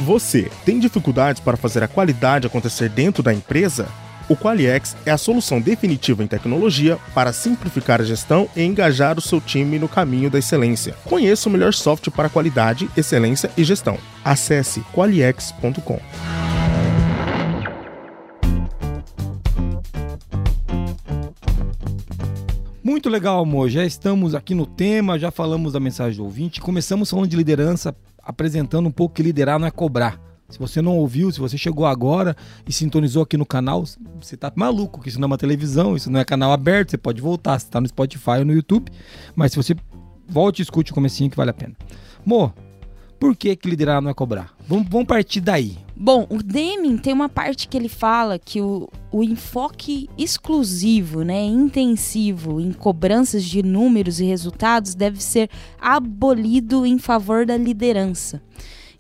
Você 0.04 0.50
tem 0.66 0.78
dificuldades 0.78 1.40
para 1.40 1.56
fazer 1.56 1.82
a 1.82 1.88
qualidade 1.88 2.46
acontecer 2.46 2.90
dentro 2.90 3.22
da 3.22 3.32
empresa? 3.32 3.88
O 4.28 4.36
Qualiex 4.36 4.94
é 5.06 5.10
a 5.10 5.16
solução 5.16 5.62
definitiva 5.62 6.22
em 6.22 6.26
tecnologia 6.26 6.98
para 7.14 7.32
simplificar 7.32 8.02
a 8.02 8.04
gestão 8.04 8.46
e 8.54 8.62
engajar 8.62 9.16
o 9.16 9.22
seu 9.22 9.40
time 9.40 9.78
no 9.78 9.88
caminho 9.88 10.28
da 10.28 10.38
excelência. 10.38 10.94
Conheça 11.06 11.48
o 11.48 11.52
melhor 11.52 11.72
software 11.72 12.12
para 12.12 12.28
qualidade, 12.28 12.86
excelência 12.94 13.50
e 13.56 13.64
gestão. 13.64 13.96
Acesse 14.22 14.82
qualiex.com. 14.92 15.98
Muito 22.82 23.08
legal, 23.08 23.42
amor. 23.42 23.70
Já 23.70 23.86
estamos 23.86 24.34
aqui 24.34 24.54
no 24.54 24.66
tema, 24.66 25.18
já 25.18 25.30
falamos 25.30 25.72
da 25.72 25.80
mensagem 25.80 26.18
do 26.18 26.24
ouvinte. 26.24 26.60
Começamos 26.60 27.10
falando 27.10 27.28
de 27.28 27.36
liderança, 27.36 27.96
apresentando 28.24 28.86
um 28.86 28.92
pouco 28.92 29.14
que 29.14 29.22
liderar 29.22 29.58
não 29.58 29.66
é 29.66 29.70
cobrar. 29.70 30.20
Se 30.48 30.58
você 30.58 30.82
não 30.82 30.96
ouviu, 30.98 31.32
se 31.32 31.40
você 31.40 31.56
chegou 31.56 31.86
agora 31.86 32.36
e 32.66 32.72
sintonizou 32.72 33.22
aqui 33.22 33.36
no 33.36 33.46
canal, 33.46 33.84
você 34.20 34.36
tá 34.36 34.52
maluco, 34.54 35.00
que 35.00 35.08
isso 35.08 35.18
não 35.18 35.26
é 35.26 35.28
uma 35.28 35.38
televisão, 35.38 35.96
isso 35.96 36.10
não 36.10 36.20
é 36.20 36.24
canal 36.24 36.52
aberto, 36.52 36.90
você 36.90 36.98
pode 36.98 37.20
voltar, 37.20 37.58
você 37.58 37.66
tá 37.68 37.80
no 37.80 37.88
Spotify 37.88 38.38
ou 38.38 38.44
no 38.44 38.52
YouTube. 38.52 38.92
Mas 39.34 39.52
se 39.52 39.56
você 39.56 39.74
volte 40.28 40.60
e 40.60 40.62
escute 40.62 40.92
o 40.92 40.94
comecinho 40.94 41.30
que 41.30 41.36
vale 41.36 41.50
a 41.50 41.54
pena. 41.54 41.74
Mo, 42.24 42.52
por 43.24 43.34
que, 43.34 43.56
que 43.56 43.70
liderar 43.70 44.02
não 44.02 44.10
é 44.10 44.14
cobrar? 44.14 44.54
Vamos, 44.68 44.86
vamos 44.86 45.06
partir 45.06 45.40
daí. 45.40 45.78
Bom, 45.96 46.26
o 46.28 46.42
Deming 46.42 46.98
tem 46.98 47.10
uma 47.10 47.26
parte 47.26 47.66
que 47.66 47.74
ele 47.74 47.88
fala 47.88 48.38
que 48.38 48.60
o, 48.60 48.86
o 49.10 49.24
enfoque 49.24 50.10
exclusivo, 50.18 51.22
né, 51.22 51.42
intensivo 51.42 52.60
em 52.60 52.70
cobranças 52.70 53.42
de 53.42 53.62
números 53.62 54.20
e 54.20 54.26
resultados 54.26 54.94
deve 54.94 55.22
ser 55.22 55.48
abolido 55.80 56.84
em 56.84 56.98
favor 56.98 57.46
da 57.46 57.56
liderança. 57.56 58.42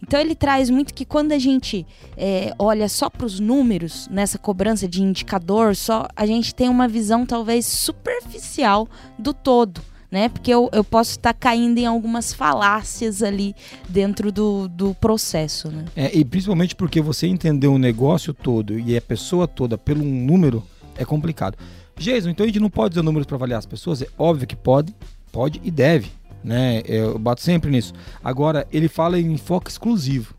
Então 0.02 0.18
ele 0.18 0.34
traz 0.34 0.70
muito 0.70 0.94
que 0.94 1.04
quando 1.04 1.32
a 1.32 1.38
gente 1.38 1.86
é, 2.16 2.54
olha 2.58 2.88
só 2.88 3.10
para 3.10 3.26
os 3.26 3.38
números 3.38 4.08
nessa 4.10 4.38
cobrança 4.38 4.88
de 4.88 5.02
indicador, 5.02 5.76
só 5.76 6.08
a 6.16 6.24
gente 6.24 6.54
tem 6.54 6.70
uma 6.70 6.88
visão 6.88 7.26
talvez 7.26 7.66
superficial 7.66 8.88
do 9.18 9.34
todo. 9.34 9.82
Né? 10.14 10.28
Porque 10.28 10.52
eu, 10.54 10.70
eu 10.72 10.84
posso 10.84 11.10
estar 11.10 11.34
caindo 11.34 11.76
em 11.78 11.86
algumas 11.86 12.32
falácias 12.32 13.20
ali 13.20 13.52
dentro 13.88 14.30
do, 14.30 14.68
do 14.68 14.94
processo. 14.94 15.72
Né? 15.72 15.86
É, 15.96 16.16
e 16.16 16.24
principalmente 16.24 16.76
porque 16.76 17.00
você 17.00 17.26
entender 17.26 17.66
o 17.66 17.78
negócio 17.78 18.32
todo 18.32 18.78
e 18.78 18.96
a 18.96 19.00
pessoa 19.02 19.48
toda 19.48 19.76
pelo 19.76 20.04
um 20.04 20.24
número 20.24 20.62
é 20.96 21.04
complicado. 21.04 21.58
Jason, 21.98 22.30
então 22.30 22.44
a 22.44 22.46
gente 22.46 22.60
não 22.60 22.70
pode 22.70 22.94
usar 22.94 23.02
números 23.02 23.26
para 23.26 23.34
avaliar 23.34 23.58
as 23.58 23.66
pessoas? 23.66 24.02
É 24.02 24.06
óbvio 24.16 24.46
que 24.46 24.54
pode, 24.54 24.94
pode 25.32 25.60
e 25.64 25.68
deve. 25.70 26.12
Né? 26.44 26.80
Eu 26.86 27.18
bato 27.18 27.42
sempre 27.42 27.68
nisso. 27.68 27.92
Agora, 28.22 28.68
ele 28.70 28.86
fala 28.86 29.18
em 29.18 29.36
foco 29.36 29.68
exclusivo. 29.68 30.32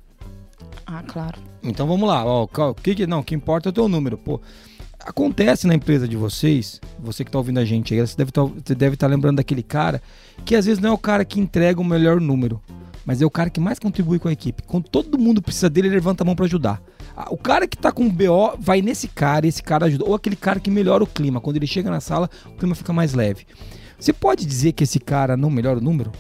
Ah, 0.88 1.04
claro. 1.06 1.38
Então 1.62 1.86
vamos 1.86 2.08
lá. 2.08 2.24
Ó, 2.26 2.44
o 2.46 2.74
que, 2.76 2.96
que- 2.96 3.06
não, 3.08 3.20
o 3.20 3.24
que 3.26 3.36
importa 3.36 3.68
é 3.68 3.72
o 3.72 3.74
teu 3.74 3.90
número. 3.90 4.18
Pô, 4.18 4.40
acontece 5.06 5.68
na 5.68 5.76
empresa 5.76 6.08
de 6.08 6.18
vocês, 6.18 6.82
você 7.00 7.24
que 7.24 7.30
está 7.30 7.38
ouvindo 7.38 7.60
a 7.60 7.66
gente 7.66 7.94
aí, 7.94 8.00
você 8.00 8.18
deve 8.18 8.30
estar 8.30 8.76
deve 8.76 8.98
tá 8.98 9.08
lembrando 9.08 9.38
daquele 9.38 9.62
cara 9.62 10.02
que 10.44 10.56
às 10.56 10.66
vezes 10.66 10.82
não 10.82 10.90
é 10.90 10.94
o 10.94 10.98
cara 10.98 11.24
que 11.24 11.40
entrega 11.40 11.80
o 11.80 11.86
melhor 11.86 12.20
número, 12.20 12.62
mas 13.06 13.22
é 13.22 13.26
o 13.26 13.30
cara 13.30 13.50
que 13.50 13.60
mais 13.60 13.78
contribui 13.78 14.18
com 14.18 14.28
a 14.28 14.32
equipe. 14.32 14.64
Quando 14.64 14.90
todo 14.90 15.18
mundo 15.18 15.42
precisa 15.42 15.70
dele, 15.70 15.88
ele 15.88 15.96
levanta 15.96 16.24
a 16.24 16.26
mão 16.26 16.36
para 16.36 16.46
ajudar. 16.46 16.82
O 17.30 17.38
cara 17.38 17.68
que 17.68 17.78
tá 17.78 17.92
com 17.92 18.08
o 18.08 18.12
BO 18.12 18.58
vai 18.60 18.82
nesse 18.82 19.08
cara, 19.08 19.48
esse 19.48 19.62
cara 19.62 19.86
ajuda. 19.86 20.04
Ou 20.06 20.16
aquele 20.16 20.36
cara 20.36 20.60
que 20.60 20.72
melhora 20.72 21.04
o 21.04 21.08
clima. 21.08 21.40
Quando 21.40 21.56
ele 21.56 21.68
chega 21.68 21.90
na 21.90 22.02
sala, 22.02 22.30
o 22.48 22.58
clima 22.58 22.76
fica 22.76 22.92
mais 22.92 23.14
leve. 23.14 23.46
Você 23.98 24.12
pode 24.12 24.44
dizer 24.46 24.74
que 24.74 24.84
esse 24.84 25.00
cara 25.00 25.38
não 25.38 25.50
melhora 25.50 25.78
o 25.78 25.82
número? 25.82 26.12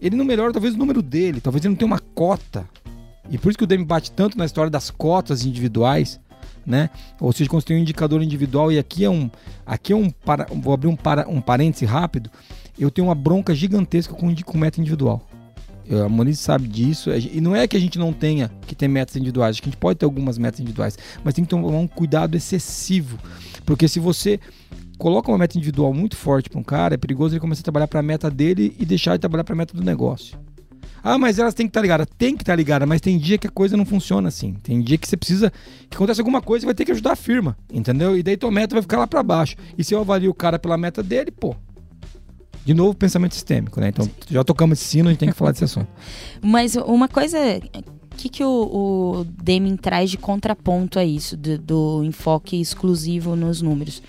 Ele 0.00 0.16
não 0.16 0.24
melhora 0.24 0.52
talvez 0.52 0.74
o 0.74 0.78
número 0.78 1.02
dele, 1.02 1.40
talvez 1.40 1.64
ele 1.64 1.72
não 1.72 1.76
tenha 1.76 1.88
uma 1.88 1.98
cota. 1.98 2.66
E 3.28 3.36
por 3.36 3.50
isso 3.50 3.58
que 3.58 3.64
o 3.64 3.66
Demi 3.66 3.84
bate 3.84 4.12
tanto 4.12 4.38
na 4.38 4.46
história 4.46 4.70
das 4.70 4.90
cotas 4.90 5.44
individuais, 5.44 6.18
né? 6.68 6.90
Ou 7.18 7.32
seja, 7.32 7.48
quando 7.48 7.64
tem 7.64 7.78
um 7.78 7.80
indicador 7.80 8.22
individual 8.22 8.70
e 8.70 8.78
aqui 8.78 9.02
é 9.02 9.08
um, 9.10 9.30
aqui 9.64 9.94
é 9.94 9.96
um, 9.96 10.10
para, 10.10 10.46
vou 10.52 10.74
abrir 10.74 10.88
um, 10.88 10.94
para, 10.94 11.26
um 11.26 11.40
parêntese 11.40 11.86
rápido, 11.86 12.30
eu 12.78 12.90
tenho 12.90 13.08
uma 13.08 13.14
bronca 13.14 13.54
gigantesca 13.54 14.12
com, 14.12 14.32
com 14.36 14.58
meta 14.58 14.78
individual. 14.78 15.26
Eu, 15.88 16.04
a 16.04 16.08
Moniz 16.10 16.38
sabe 16.38 16.68
disso. 16.68 17.10
E 17.10 17.40
não 17.40 17.56
é 17.56 17.66
que 17.66 17.74
a 17.74 17.80
gente 17.80 17.98
não 17.98 18.12
tenha 18.12 18.50
que 18.66 18.74
ter 18.74 18.86
metas 18.86 19.16
individuais, 19.16 19.52
acho 19.56 19.62
que 19.62 19.70
a 19.70 19.72
gente 19.72 19.80
pode 19.80 19.98
ter 19.98 20.04
algumas 20.04 20.36
metas 20.36 20.60
individuais, 20.60 20.98
mas 21.24 21.32
tem 21.32 21.42
que 21.42 21.50
tomar 21.50 21.68
um 21.68 21.88
cuidado 21.88 22.36
excessivo. 22.36 23.18
Porque 23.64 23.88
se 23.88 23.98
você 23.98 24.38
coloca 24.98 25.30
uma 25.30 25.38
meta 25.38 25.56
individual 25.56 25.94
muito 25.94 26.16
forte 26.16 26.50
para 26.50 26.60
um 26.60 26.62
cara, 26.62 26.94
é 26.94 26.98
perigoso 26.98 27.34
ele 27.34 27.40
começar 27.40 27.62
a 27.62 27.64
trabalhar 27.64 27.88
para 27.88 28.00
a 28.00 28.02
meta 28.02 28.30
dele 28.30 28.76
e 28.78 28.84
deixar 28.84 29.16
de 29.16 29.20
trabalhar 29.20 29.44
para 29.44 29.54
a 29.54 29.56
meta 29.56 29.74
do 29.74 29.82
negócio. 29.82 30.38
Ah, 31.02 31.18
mas 31.18 31.38
elas 31.38 31.54
têm 31.54 31.66
que 31.66 31.70
estar 31.70 31.80
tá 31.80 31.82
ligadas. 31.82 32.06
Tem 32.16 32.36
que 32.36 32.42
estar 32.42 32.52
tá 32.52 32.56
ligada, 32.56 32.86
mas 32.86 33.00
tem 33.00 33.18
dia 33.18 33.38
que 33.38 33.46
a 33.46 33.50
coisa 33.50 33.76
não 33.76 33.84
funciona 33.84 34.28
assim. 34.28 34.54
Tem 34.62 34.80
dia 34.80 34.98
que 34.98 35.08
você 35.08 35.16
precisa. 35.16 35.52
que 35.88 35.96
acontece 35.96 36.20
alguma 36.20 36.40
coisa 36.40 36.64
e 36.64 36.66
vai 36.66 36.74
ter 36.74 36.84
que 36.84 36.92
ajudar 36.92 37.12
a 37.12 37.16
firma. 37.16 37.56
Entendeu? 37.72 38.16
E 38.16 38.22
daí 38.22 38.36
tua 38.36 38.50
meta 38.50 38.74
vai 38.74 38.82
ficar 38.82 38.98
lá 38.98 39.06
para 39.06 39.22
baixo. 39.22 39.56
E 39.76 39.84
se 39.84 39.94
eu 39.94 40.00
avalio 40.00 40.30
o 40.30 40.34
cara 40.34 40.58
pela 40.58 40.76
meta 40.76 41.02
dele, 41.02 41.30
pô. 41.30 41.54
De 42.64 42.74
novo, 42.74 42.94
pensamento 42.94 43.34
sistêmico, 43.34 43.80
né? 43.80 43.88
Então, 43.88 44.04
Sim. 44.04 44.12
já 44.30 44.44
tocamos 44.44 44.78
esse 44.78 44.88
sino, 44.88 45.08
a 45.08 45.12
gente 45.12 45.20
tem 45.20 45.30
que 45.30 45.34
falar 45.34 45.52
desse 45.52 45.64
assunto. 45.64 45.88
Mas 46.42 46.76
uma 46.76 47.08
coisa 47.08 47.38
o 48.12 48.16
que, 48.16 48.28
que 48.28 48.44
o, 48.44 48.48
o 49.20 49.24
Deming 49.42 49.76
traz 49.76 50.10
de 50.10 50.18
contraponto 50.18 50.98
a 50.98 51.04
isso, 51.04 51.36
do, 51.36 51.56
do, 51.56 52.04
enfoque 52.04 52.60
exclusivo 52.60 53.36
nos 53.36 53.62
números? 53.62 54.02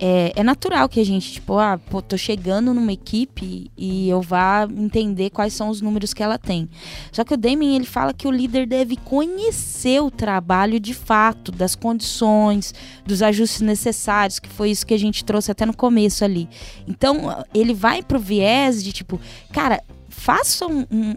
É, 0.00 0.32
é 0.36 0.42
natural 0.42 0.88
que 0.88 1.00
a 1.00 1.04
gente, 1.04 1.32
tipo, 1.32 1.58
ah, 1.58 1.78
pô, 1.90 2.00
tô 2.00 2.16
chegando 2.16 2.72
numa 2.72 2.92
equipe 2.92 3.70
e 3.76 4.08
eu 4.08 4.20
vá 4.20 4.68
entender 4.70 5.30
quais 5.30 5.52
são 5.52 5.68
os 5.68 5.80
números 5.80 6.14
que 6.14 6.22
ela 6.22 6.38
tem. 6.38 6.68
Só 7.10 7.24
que 7.24 7.34
o 7.34 7.36
Damien, 7.36 7.76
ele 7.76 7.86
fala 7.86 8.12
que 8.12 8.26
o 8.28 8.30
líder 8.30 8.66
deve 8.66 8.96
conhecer 8.96 10.00
o 10.00 10.10
trabalho 10.10 10.78
de 10.78 10.94
fato, 10.94 11.50
das 11.50 11.74
condições, 11.74 12.74
dos 13.04 13.22
ajustes 13.22 13.60
necessários, 13.60 14.38
que 14.38 14.48
foi 14.48 14.70
isso 14.70 14.86
que 14.86 14.94
a 14.94 14.98
gente 14.98 15.24
trouxe 15.24 15.50
até 15.50 15.66
no 15.66 15.76
começo 15.76 16.24
ali. 16.24 16.48
Então, 16.86 17.44
ele 17.52 17.74
vai 17.74 18.02
pro 18.02 18.18
viés 18.18 18.82
de, 18.82 18.92
tipo, 18.92 19.20
cara, 19.52 19.82
faça 20.18 20.66
um, 20.66 20.84
um 20.90 21.14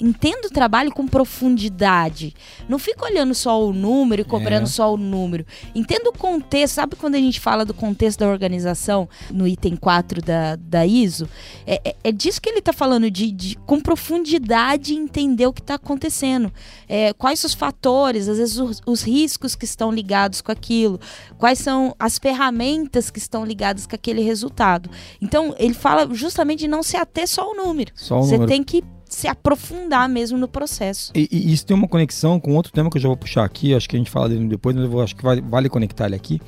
entenda 0.00 0.46
o 0.46 0.50
trabalho 0.50 0.92
com 0.92 1.06
profundidade. 1.06 2.34
Não 2.68 2.78
fica 2.78 3.04
olhando 3.04 3.34
só 3.34 3.64
o 3.64 3.72
número 3.72 4.22
e 4.22 4.24
cobrando 4.24 4.64
é. 4.64 4.66
só 4.66 4.92
o 4.92 4.96
número. 4.96 5.46
Entenda 5.74 6.10
o 6.10 6.12
contexto. 6.12 6.74
Sabe 6.74 6.96
quando 6.96 7.14
a 7.14 7.18
gente 7.18 7.40
fala 7.40 7.64
do 7.64 7.72
contexto 7.72 8.20
da 8.20 8.28
organização 8.28 9.08
no 9.30 9.46
item 9.46 9.76
4 9.76 10.22
da, 10.22 10.56
da 10.56 10.86
ISO? 10.86 11.28
É, 11.66 11.80
é, 11.84 11.96
é 12.04 12.12
disso 12.12 12.40
que 12.40 12.48
ele 12.48 12.58
está 12.58 12.72
falando, 12.72 13.10
de, 13.10 13.30
de, 13.30 13.56
com 13.66 13.80
profundidade 13.80 14.94
entender 14.94 15.46
o 15.46 15.52
que 15.52 15.60
está 15.60 15.74
acontecendo. 15.74 16.52
É, 16.88 17.12
quais 17.12 17.42
os 17.44 17.54
fatores, 17.54 18.28
às 18.28 18.38
vezes 18.38 18.58
os, 18.58 18.82
os, 18.84 19.02
riscos 19.02 19.54
que 19.54 19.64
estão 19.64 19.92
ligados 19.92 20.40
com 20.40 20.52
aquilo. 20.52 21.00
Quais 21.38 21.58
são 21.58 21.94
as 21.98 22.18
ferramentas 22.18 23.10
que 23.10 23.18
estão 23.18 23.44
ligadas 23.44 23.86
com 23.86 23.94
aquele 23.94 24.22
resultado. 24.22 24.90
Então, 25.20 25.54
ele 25.58 25.74
fala 25.74 26.12
justamente 26.12 26.60
de 26.60 26.68
não 26.68 26.82
se 26.82 26.96
ater 26.96 27.28
só 27.28 27.42
ao 27.42 27.54
número. 27.54 27.92
Só 27.94 28.18
o 28.18 28.22
Você 28.22 28.38
tem 28.46 28.62
que 28.62 28.82
se 29.08 29.28
aprofundar 29.28 30.08
mesmo 30.08 30.36
no 30.36 30.48
processo. 30.48 31.12
E, 31.14 31.28
e, 31.30 31.52
isso 31.52 31.64
tem 31.64 31.76
uma 31.76 31.88
conexão 31.88 32.40
com 32.40 32.54
outro 32.54 32.72
tema 32.72 32.90
que 32.90 32.96
eu 32.96 33.02
já 33.02 33.08
vou 33.08 33.16
puxar 33.16 33.44
aqui, 33.44 33.74
acho 33.74 33.88
que 33.88 33.96
a 33.96 33.98
gente 33.98 34.10
fala 34.10 34.28
dele 34.28 34.46
depois, 34.48 34.74
mas 34.74 34.84
eu 34.84 34.90
vou, 34.90 35.02
acho 35.02 35.14
que 35.14 35.22
vale, 35.22 35.40
vale 35.40 35.68
conectar 35.68 36.06
ele 36.06 36.16
aqui, 36.16 36.40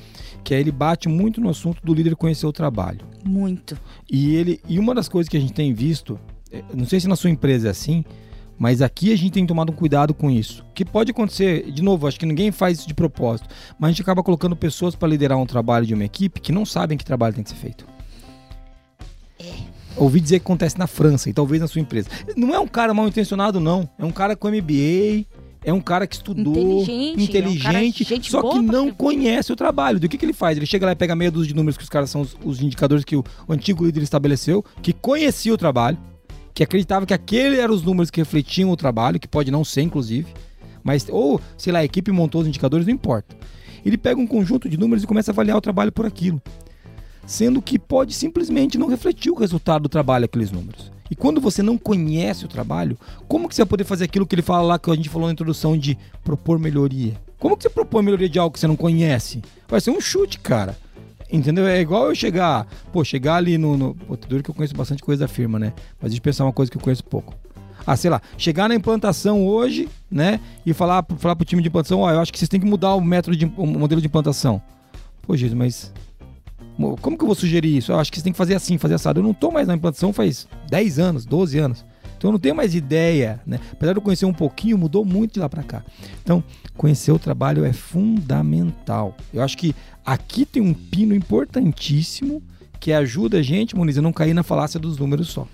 que 0.43 0.53
é 0.53 0.59
ele 0.59 0.71
bate 0.71 1.07
muito 1.07 1.39
no 1.39 1.49
assunto 1.49 1.81
do 1.83 1.93
líder 1.93 2.15
conhecer 2.15 2.45
o 2.45 2.51
trabalho. 2.51 2.99
Muito. 3.23 3.77
E 4.09 4.35
ele 4.35 4.59
e 4.67 4.79
uma 4.79 4.93
das 4.93 5.07
coisas 5.07 5.29
que 5.29 5.37
a 5.37 5.39
gente 5.39 5.53
tem 5.53 5.73
visto, 5.73 6.19
é, 6.51 6.63
não 6.73 6.85
sei 6.85 6.99
se 6.99 7.07
na 7.07 7.15
sua 7.15 7.29
empresa 7.29 7.67
é 7.67 7.71
assim, 7.71 8.03
mas 8.57 8.81
aqui 8.81 9.13
a 9.13 9.15
gente 9.15 9.31
tem 9.31 9.45
tomado 9.45 9.71
um 9.71 9.75
cuidado 9.75 10.13
com 10.13 10.29
isso. 10.31 10.65
Que 10.73 10.83
pode 10.83 11.11
acontecer, 11.11 11.71
de 11.71 11.81
novo, 11.81 12.07
acho 12.07 12.19
que 12.19 12.25
ninguém 12.25 12.51
faz 12.51 12.79
isso 12.79 12.87
de 12.87 12.93
propósito, 12.93 13.47
mas 13.79 13.89
a 13.89 13.91
gente 13.91 14.01
acaba 14.01 14.23
colocando 14.23 14.55
pessoas 14.55 14.95
para 14.95 15.07
liderar 15.07 15.37
um 15.37 15.45
trabalho 15.45 15.85
de 15.85 15.93
uma 15.93 16.03
equipe 16.03 16.41
que 16.41 16.51
não 16.51 16.65
sabem 16.65 16.97
que 16.97 17.05
trabalho 17.05 17.35
tem 17.35 17.43
que 17.43 17.51
ser 17.51 17.55
feito. 17.55 17.96
Ouvi 19.97 20.19
dizer 20.19 20.39
que 20.39 20.45
acontece 20.45 20.77
na 20.77 20.85
França 20.85 21.29
e 21.29 21.33
talvez 21.33 21.59
na 21.59 21.67
sua 21.67 21.81
empresa. 21.81 22.07
Não 22.35 22.53
é 22.53 22.59
um 22.59 22.67
cara 22.67 22.93
mal 22.93 23.07
intencionado, 23.07 23.59
não. 23.59 23.89
É 23.97 24.05
um 24.05 24.11
cara 24.11 24.35
com 24.35 24.47
MBA, 24.47 25.25
é 25.63 25.73
um 25.73 25.81
cara 25.81 26.05
que 26.05 26.15
estudou, 26.15 26.81
inteligente, 26.81 27.23
inteligente 27.23 28.13
é 28.13 28.17
um 28.17 28.23
só 28.23 28.41
que 28.51 28.59
não 28.59 28.91
conhece 28.91 29.51
o 29.51 29.55
trabalho. 29.55 29.99
Do 29.99 30.07
que, 30.07 30.17
que 30.17 30.25
ele 30.25 30.33
faz? 30.33 30.55
Ele 30.55 30.65
chega 30.65 30.85
lá 30.85 30.91
e 30.91 30.95
pega 30.95 31.15
meia 31.15 31.31
dúzia 31.31 31.49
de 31.49 31.55
números 31.55 31.77
que 31.77 31.83
os 31.83 31.89
caras 31.89 32.09
são 32.09 32.21
os, 32.21 32.37
os 32.45 32.61
indicadores 32.61 33.03
que 33.03 33.15
o, 33.15 33.23
o, 33.47 33.53
antigo 33.53 33.85
líder 33.85 34.03
estabeleceu, 34.03 34.63
que 34.81 34.93
conhecia 34.93 35.53
o 35.53 35.57
trabalho, 35.57 35.97
que 36.53 36.63
acreditava 36.63 37.05
que 37.05 37.13
aquele 37.13 37.59
eram 37.59 37.73
os 37.73 37.81
números 37.81 38.11
que 38.11 38.21
refletiam 38.21 38.69
o 38.69 38.77
trabalho, 38.77 39.19
que 39.19 39.27
pode 39.27 39.49
não 39.49 39.65
ser, 39.65 39.81
inclusive. 39.81 40.27
Mas, 40.83 41.07
ou, 41.09 41.41
sei 41.57 41.73
lá, 41.73 41.79
a 41.79 41.83
equipe 41.83 42.11
montou 42.11 42.41
os 42.41 42.47
indicadores, 42.47 42.85
não 42.85 42.93
importa. 42.93 43.35
Ele 43.83 43.97
pega 43.97 44.19
um 44.21 44.27
conjunto 44.27 44.69
de 44.69 44.77
números 44.77 45.03
e 45.03 45.07
começa 45.07 45.31
a 45.31 45.33
avaliar 45.33 45.57
o 45.57 45.61
trabalho 45.61 45.91
por 45.91 46.05
aquilo 46.05 46.41
sendo 47.27 47.61
que 47.61 47.77
pode 47.77 48.13
simplesmente 48.13 48.77
não 48.77 48.87
refletir 48.87 49.29
o 49.29 49.35
resultado 49.35 49.83
do 49.83 49.89
trabalho 49.89 50.25
aqueles 50.25 50.49
números. 50.49 50.91
E 51.11 51.15
quando 51.15 51.39
você 51.39 51.61
não 51.61 51.77
conhece 51.77 52.45
o 52.45 52.47
trabalho, 52.47 52.97
como 53.27 53.47
que 53.47 53.53
você 53.53 53.61
vai 53.61 53.69
poder 53.69 53.83
fazer 53.83 54.05
aquilo 54.05 54.25
que 54.25 54.33
ele 54.33 54.41
fala 54.41 54.63
lá 54.63 54.79
que 54.79 54.89
a 54.89 54.95
gente 54.95 55.09
falou 55.09 55.27
na 55.27 55.33
introdução 55.33 55.77
de 55.77 55.97
propor 56.23 56.57
melhoria? 56.57 57.13
Como 57.37 57.55
que 57.55 57.63
você 57.63 57.69
propõe 57.69 58.03
melhoria 58.03 58.27
de 58.27 58.39
algo 58.39 58.53
que 58.53 58.59
você 58.59 58.67
não 58.67 58.75
conhece? 58.75 59.41
Vai 59.67 59.79
ser 59.79 59.91
um 59.91 60.01
chute, 60.01 60.39
cara. 60.39 60.77
Entendeu? 61.31 61.67
É 61.67 61.79
igual 61.79 62.07
eu 62.07 62.15
chegar, 62.15 62.65
pô, 62.91 63.03
chegar 63.03 63.35
ali 63.35 63.57
no, 63.57 63.77
no 63.77 63.93
pô, 63.93 64.15
duro 64.15 64.41
que 64.41 64.49
eu 64.49 64.55
conheço 64.55 64.73
bastante 64.73 65.03
coisa 65.03 65.25
da 65.25 65.27
firma, 65.27 65.59
né? 65.59 65.73
Mas 66.01 66.13
de 66.13 66.21
pensar 66.21 66.45
uma 66.45 66.53
coisa 66.53 66.71
que 66.71 66.77
eu 66.77 66.81
conheço 66.81 67.03
pouco. 67.03 67.35
Ah, 67.85 67.95
sei 67.95 68.09
lá, 68.09 68.21
chegar 68.37 68.67
na 68.67 68.75
implantação 68.75 69.45
hoje, 69.45 69.87
né? 70.09 70.39
E 70.65 70.73
falar, 70.73 71.05
falar 71.19 71.35
pro 71.35 71.45
time 71.45 71.61
de 71.61 71.67
implantação, 71.67 71.99
ó, 71.99 72.11
eu 72.11 72.19
acho 72.19 72.31
que 72.31 72.39
vocês 72.39 72.49
têm 72.49 72.59
que 72.59 72.65
mudar 72.65 72.95
o 72.95 73.01
método 73.01 73.35
de 73.35 73.45
o 73.45 73.65
modelo 73.65 74.01
de 74.01 74.07
implantação. 74.07 74.61
Pô, 75.21 75.35
Jesus, 75.35 75.57
mas 75.57 75.93
como 76.77 77.17
que 77.17 77.23
eu 77.23 77.27
vou 77.27 77.35
sugerir 77.35 77.75
isso? 77.75 77.91
Eu 77.91 77.99
acho 77.99 78.11
que 78.11 78.17
você 78.17 78.23
tem 78.23 78.33
que 78.33 78.37
fazer 78.37 78.55
assim, 78.55 78.77
fazer 78.77 78.95
assado. 78.95 79.19
Eu 79.19 79.23
não 79.23 79.31
estou 79.31 79.51
mais 79.51 79.67
na 79.67 79.75
implantação 79.75 80.13
faz 80.13 80.47
10 80.69 80.99
anos, 80.99 81.25
12 81.25 81.57
anos. 81.57 81.85
Então 82.17 82.29
eu 82.29 82.31
não 82.33 82.39
tenho 82.39 82.55
mais 82.55 82.73
ideia, 82.73 83.39
né? 83.45 83.59
Apesar 83.71 83.93
de 83.93 83.99
eu 83.99 84.01
conhecer 84.01 84.25
um 84.25 84.33
pouquinho, 84.33 84.77
mudou 84.77 85.05
muito 85.05 85.33
de 85.33 85.39
lá 85.39 85.47
para 85.47 85.63
cá. 85.63 85.83
Então, 86.23 86.43
conhecer 86.75 87.11
o 87.11 87.19
trabalho 87.19 87.63
é 87.63 87.71
fundamental. 87.73 89.15
Eu 89.33 89.43
acho 89.43 89.57
que 89.57 89.75
aqui 90.05 90.45
tem 90.45 90.61
um 90.61 90.73
pino 90.73 91.13
importantíssimo 91.13 92.41
que 92.79 92.91
ajuda 92.91 93.37
a 93.37 93.41
gente, 93.41 93.75
Moniz, 93.75 93.97
a 93.97 94.01
não 94.01 94.13
cair 94.13 94.33
na 94.33 94.43
falácia 94.43 94.79
dos 94.79 94.97
números 94.97 95.29
só. 95.29 95.47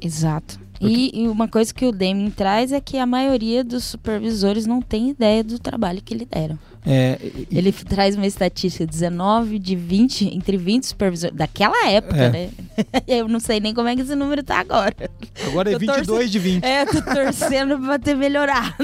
Exato. 0.00 0.58
E, 0.80 1.22
e, 1.22 1.28
uma 1.28 1.46
coisa 1.46 1.74
que 1.74 1.84
o 1.84 1.92
Deming 1.92 2.30
traz 2.30 2.72
é 2.72 2.80
que 2.80 2.96
a 2.96 3.04
maioria 3.04 3.62
dos 3.62 3.84
supervisores 3.84 4.66
não 4.66 4.80
tem 4.80 5.10
ideia 5.10 5.44
do 5.44 5.58
trabalho 5.58 6.00
que 6.02 6.14
lideram. 6.14 6.58
É, 6.86 7.18
e... 7.22 7.46
Ele 7.52 7.70
traz 7.70 8.16
uma 8.16 8.26
estatística: 8.26 8.86
19 8.86 9.58
de 9.58 9.76
20, 9.76 10.34
entre 10.34 10.56
20 10.56 10.86
supervisores, 10.86 11.36
daquela 11.36 11.86
época, 11.88 12.16
é. 12.16 12.30
né? 12.30 12.50
Eu 13.06 13.28
não 13.28 13.38
sei 13.38 13.60
nem 13.60 13.74
como 13.74 13.88
é 13.88 13.94
que 13.94 14.00
esse 14.00 14.14
número 14.14 14.42
tá 14.42 14.58
agora. 14.58 14.94
Agora 15.46 15.70
é 15.70 15.78
22 15.78 16.06
torcendo, 16.06 16.30
de 16.30 16.38
20. 16.38 16.64
É, 16.64 16.86
tô 16.86 17.02
torcendo 17.02 17.78
pra 17.78 17.98
ter 17.98 18.14
melhorado. 18.14 18.74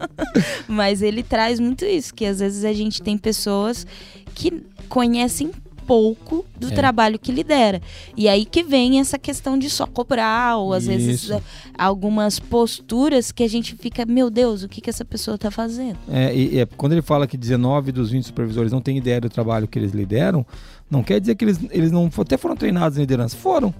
Mas 0.66 1.02
ele 1.02 1.22
traz 1.22 1.60
muito 1.60 1.84
isso: 1.84 2.14
que 2.14 2.24
às 2.24 2.38
vezes 2.38 2.64
a 2.64 2.72
gente 2.72 3.02
tem 3.02 3.18
pessoas 3.18 3.86
que 4.34 4.64
conhecem 4.88 5.50
pouco 5.86 6.44
do 6.58 6.68
é. 6.68 6.70
trabalho 6.70 7.18
que 7.18 7.32
lidera. 7.32 7.80
E 8.16 8.28
aí 8.28 8.44
que 8.44 8.62
vem 8.62 9.00
essa 9.00 9.18
questão 9.18 9.58
de 9.58 9.68
só 9.70 9.86
cobrar, 9.86 10.56
ou 10.56 10.72
às 10.72 10.84
Isso. 10.84 10.88
vezes 10.88 11.42
algumas 11.76 12.38
posturas 12.38 13.30
que 13.32 13.42
a 13.42 13.48
gente 13.48 13.74
fica, 13.76 14.04
meu 14.04 14.30
Deus, 14.30 14.62
o 14.62 14.68
que, 14.68 14.80
que 14.80 14.90
essa 14.90 15.04
pessoa 15.04 15.34
está 15.36 15.50
fazendo? 15.50 15.98
É, 16.10 16.34
e, 16.34 16.60
é, 16.60 16.66
quando 16.66 16.92
ele 16.92 17.02
fala 17.02 17.26
que 17.26 17.36
19 17.36 17.92
dos 17.92 18.10
20 18.10 18.24
supervisores 18.24 18.72
não 18.72 18.80
têm 18.80 18.98
ideia 18.98 19.20
do 19.20 19.28
trabalho 19.28 19.68
que 19.68 19.78
eles 19.78 19.92
lideram, 19.92 20.46
não 20.90 21.02
quer 21.02 21.20
dizer 21.20 21.34
que 21.34 21.44
eles, 21.44 21.60
eles 21.70 21.90
não 21.90 22.10
até 22.18 22.36
foram 22.36 22.56
treinados 22.56 22.98
em 22.98 23.00
liderança. 23.00 23.36
Foram. 23.36 23.74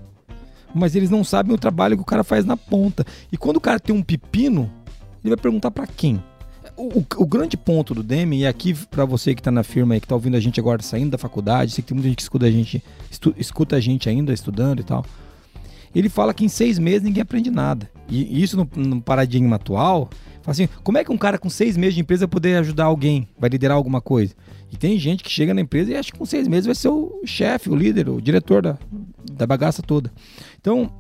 Mas 0.75 0.97
eles 0.97 1.11
não 1.11 1.23
sabem 1.23 1.55
o 1.55 1.59
trabalho 1.59 1.97
que 1.97 2.03
o 2.03 2.07
cara 2.07 2.25
faz 2.25 2.45
na 2.45 2.57
ponta. 2.57 3.05
E 3.31 3.37
quando 3.37 3.59
o 3.59 3.61
cara 3.61 3.79
tem 3.79 3.95
um 3.95 4.03
pepino, 4.03 4.71
ele 5.23 5.35
vai 5.35 5.37
perguntar 5.37 5.71
para 5.71 5.87
quem? 5.87 6.21
O, 6.77 7.05
o, 7.17 7.27
grande 7.27 7.57
ponto 7.57 7.95
do 7.95 8.03
Demi, 8.03 8.41
e 8.41 8.47
aqui 8.47 8.75
para 8.75 9.05
você 9.05 9.35
que 9.35 9.41
está 9.41 9.51
na 9.51 9.63
firma 9.63 9.97
e 9.97 10.01
que 10.01 10.07
está 10.07 10.15
ouvindo 10.15 10.37
a 10.37 10.41
gente 10.41 10.59
agora 10.59 10.83
saindo 10.83 11.11
da 11.11 11.19
faculdade, 11.19 11.73
sei 11.73 11.83
que 11.83 11.89
tem 11.89 11.95
muita 11.95 12.09
gente 12.09 12.17
que 12.17 12.23
escuta 12.23 12.47
a 12.47 12.51
gente, 12.51 12.83
estu, 13.11 13.35
escuta 13.39 13.77
a 13.77 13.81
gente 13.81 14.09
ainda 14.09 14.33
estudando 14.33 14.81
e 14.81 14.85
tal. 14.85 15.05
Ele 15.95 16.09
fala 16.09 16.35
que 16.35 16.45
em 16.45 16.49
seis 16.49 16.79
meses 16.79 17.03
ninguém 17.03 17.23
aprende 17.23 17.51
nada. 17.51 17.89
E 18.09 18.43
isso 18.43 18.57
no, 18.57 18.69
no 18.77 19.01
paradigma 19.01 19.57
atual 19.57 20.11
assim, 20.47 20.69
como 20.83 20.99
é 20.99 21.05
que 21.05 21.13
um 21.13 21.17
cara 21.17 21.39
com 21.39 21.49
seis 21.49 21.77
meses 21.77 21.95
de 21.95 22.01
empresa 22.01 22.27
vai 22.27 22.33
poder 22.33 22.57
ajudar 22.57 22.85
alguém, 22.85 23.29
vai 23.39 23.49
liderar 23.49 23.77
alguma 23.77 24.01
coisa? 24.01 24.35
E 24.73 24.77
tem 24.77 24.99
gente 24.99 25.23
que 25.23 25.31
chega 25.31 25.55
na 25.55 25.61
empresa 25.61 25.93
e 25.93 25.97
acha 25.97 26.13
que 26.13 26.19
com 26.19 26.27
seis 26.27 26.49
meses 26.49 26.67
vai 26.67 26.75
ser 26.75 26.89
o 26.89 27.23
chefe, 27.25 27.71
o 27.71 27.77
líder, 27.77 28.09
o 28.09 28.21
diretor 28.21 28.61
da, 28.61 28.77
da 29.33 29.47
bagaça 29.47 29.83
toda. 29.83 30.13
Então, 30.61 30.91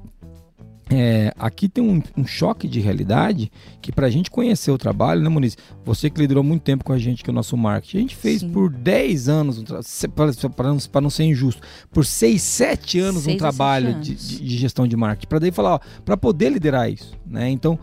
é, 0.90 1.32
aqui 1.38 1.68
tem 1.68 1.82
um, 1.82 2.02
um, 2.16 2.26
choque 2.26 2.68
de 2.68 2.78
realidade 2.78 3.50
que 3.80 3.90
para 3.90 4.06
a 4.06 4.10
gente 4.10 4.30
conhecer 4.30 4.70
o 4.70 4.76
trabalho, 4.76 5.22
né, 5.22 5.28
Muniz? 5.28 5.56
Você 5.84 6.10
que 6.10 6.20
liderou 6.20 6.42
muito 6.42 6.62
tempo 6.62 6.84
com 6.84 6.92
a 6.92 6.98
gente, 6.98 7.24
que 7.24 7.30
é 7.30 7.32
o 7.32 7.34
nosso 7.34 7.56
marketing, 7.56 7.96
a 7.96 8.00
gente 8.00 8.16
fez 8.16 8.40
Sim. 8.40 8.50
por 8.50 8.70
10 8.70 9.28
anos, 9.28 9.64
para 10.54 11.00
não, 11.00 11.10
ser 11.10 11.24
injusto, 11.24 11.62
por 11.90 12.04
6, 12.04 12.40
7 12.40 12.98
anos 12.98 13.24
seis 13.24 13.34
um 13.34 13.38
trabalho 13.38 13.98
de, 14.00 14.14
de, 14.14 14.56
gestão 14.56 14.86
de 14.86 14.96
marketing, 14.96 15.28
para 15.28 15.38
daí 15.38 15.50
falar, 15.50 15.80
para 16.04 16.16
poder 16.16 16.50
liderar 16.50 16.90
isso, 16.90 17.14
né? 17.26 17.48
Então, 17.48 17.78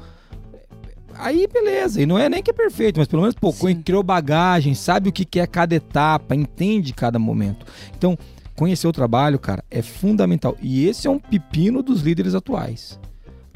aí 1.16 1.48
beleza, 1.48 2.02
e 2.02 2.06
não 2.06 2.20
é 2.20 2.30
nem 2.30 2.44
que 2.44 2.52
é 2.52 2.54
perfeito, 2.54 3.00
mas 3.00 3.08
pelo 3.08 3.24
menos, 3.24 3.36
pô, 3.36 3.52
criou 3.84 4.04
bagagem, 4.04 4.76
sabe 4.76 5.10
o 5.10 5.12
que 5.12 5.40
é 5.40 5.48
cada 5.48 5.74
etapa, 5.74 6.36
entende 6.36 6.94
cada 6.94 7.18
momento. 7.18 7.66
Então, 7.98 8.18
conhecer 8.56 8.88
o 8.88 8.92
trabalho, 8.92 9.40
cara, 9.40 9.64
é 9.70 9.82
fundamental. 9.82 10.58
E 10.62 10.86
esse 10.88 11.08
é 11.08 11.10
um 11.10 11.20
pepino 11.20 11.82
dos 11.82 12.02
líderes 12.02 12.36
atuais. 12.36 13.00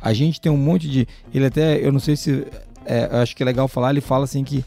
A 0.02 0.14
gente 0.14 0.40
tem 0.40 0.52
um 0.52 0.58
monte 0.58 0.90
de. 0.90 1.08
Ele 1.34 1.46
até, 1.46 1.86
eu 1.86 1.92
não 1.92 2.00
sei 2.00 2.16
se. 2.16 2.46
É, 2.86 3.10
eu 3.12 3.18
acho 3.20 3.36
que 3.36 3.42
é 3.42 3.46
legal 3.46 3.68
falar, 3.68 3.92
ele 3.92 4.02
fala 4.02 4.26
assim 4.26 4.44
que. 4.44 4.64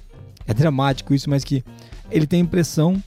É 0.46 0.54
dramático 0.54 1.12
isso, 1.12 1.28
mas 1.28 1.44
que 1.44 1.62
ele 2.10 2.26
tem 2.26 2.40
a 2.40 2.42
impressão 2.42 3.02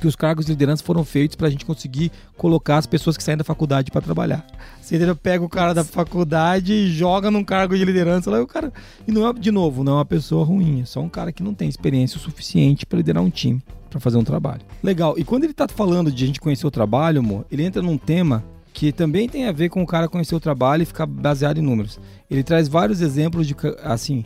que 0.00 0.06
os 0.06 0.14
cargos 0.14 0.46
de 0.46 0.52
liderança 0.52 0.82
foram 0.82 1.04
feitos 1.04 1.36
para 1.36 1.48
a 1.48 1.50
gente 1.50 1.64
conseguir 1.64 2.12
colocar 2.36 2.76
as 2.76 2.86
pessoas 2.86 3.16
que 3.16 3.22
saem 3.22 3.38
da 3.38 3.44
faculdade 3.44 3.90
para 3.90 4.00
trabalhar. 4.00 4.46
Você 4.80 4.98
pega 5.14 5.44
o 5.44 5.48
cara 5.48 5.72
da 5.72 5.84
faculdade 5.84 6.72
e 6.72 6.90
joga 6.90 7.30
num 7.30 7.44
cargo 7.44 7.76
de 7.76 7.84
liderança 7.84 8.30
lá, 8.30 8.38
e 8.38 8.40
o 8.40 8.46
cara 8.46 8.72
e 9.06 9.12
não 9.12 9.26
é 9.26 9.32
de 9.32 9.50
novo, 9.50 9.82
não 9.82 9.92
é 9.92 9.96
uma 9.96 10.04
pessoa 10.04 10.44
ruim, 10.44 10.82
é 10.82 10.84
só 10.84 11.00
um 11.00 11.08
cara 11.08 11.32
que 11.32 11.42
não 11.42 11.54
tem 11.54 11.68
experiência 11.68 12.16
o 12.16 12.20
suficiente 12.20 12.86
para 12.86 12.98
liderar 12.98 13.22
um 13.22 13.30
time, 13.30 13.62
para 13.88 14.00
fazer 14.00 14.16
um 14.18 14.24
trabalho. 14.24 14.62
Legal. 14.82 15.14
E 15.18 15.24
quando 15.24 15.44
ele 15.44 15.52
está 15.52 15.66
falando 15.68 16.10
de 16.10 16.24
a 16.24 16.26
gente 16.26 16.40
conhecer 16.40 16.66
o 16.66 16.70
trabalho, 16.70 17.20
amor, 17.20 17.44
ele 17.50 17.64
entra 17.64 17.82
num 17.82 17.98
tema 17.98 18.44
que 18.72 18.92
também 18.92 19.28
tem 19.28 19.46
a 19.46 19.52
ver 19.52 19.68
com 19.70 19.82
o 19.82 19.86
cara 19.86 20.08
conhecer 20.08 20.34
o 20.34 20.40
trabalho 20.40 20.82
e 20.82 20.86
ficar 20.86 21.06
baseado 21.06 21.58
em 21.58 21.62
números. 21.62 21.98
Ele 22.30 22.42
traz 22.42 22.68
vários 22.68 23.00
exemplos 23.00 23.46
de 23.46 23.56
assim, 23.82 24.24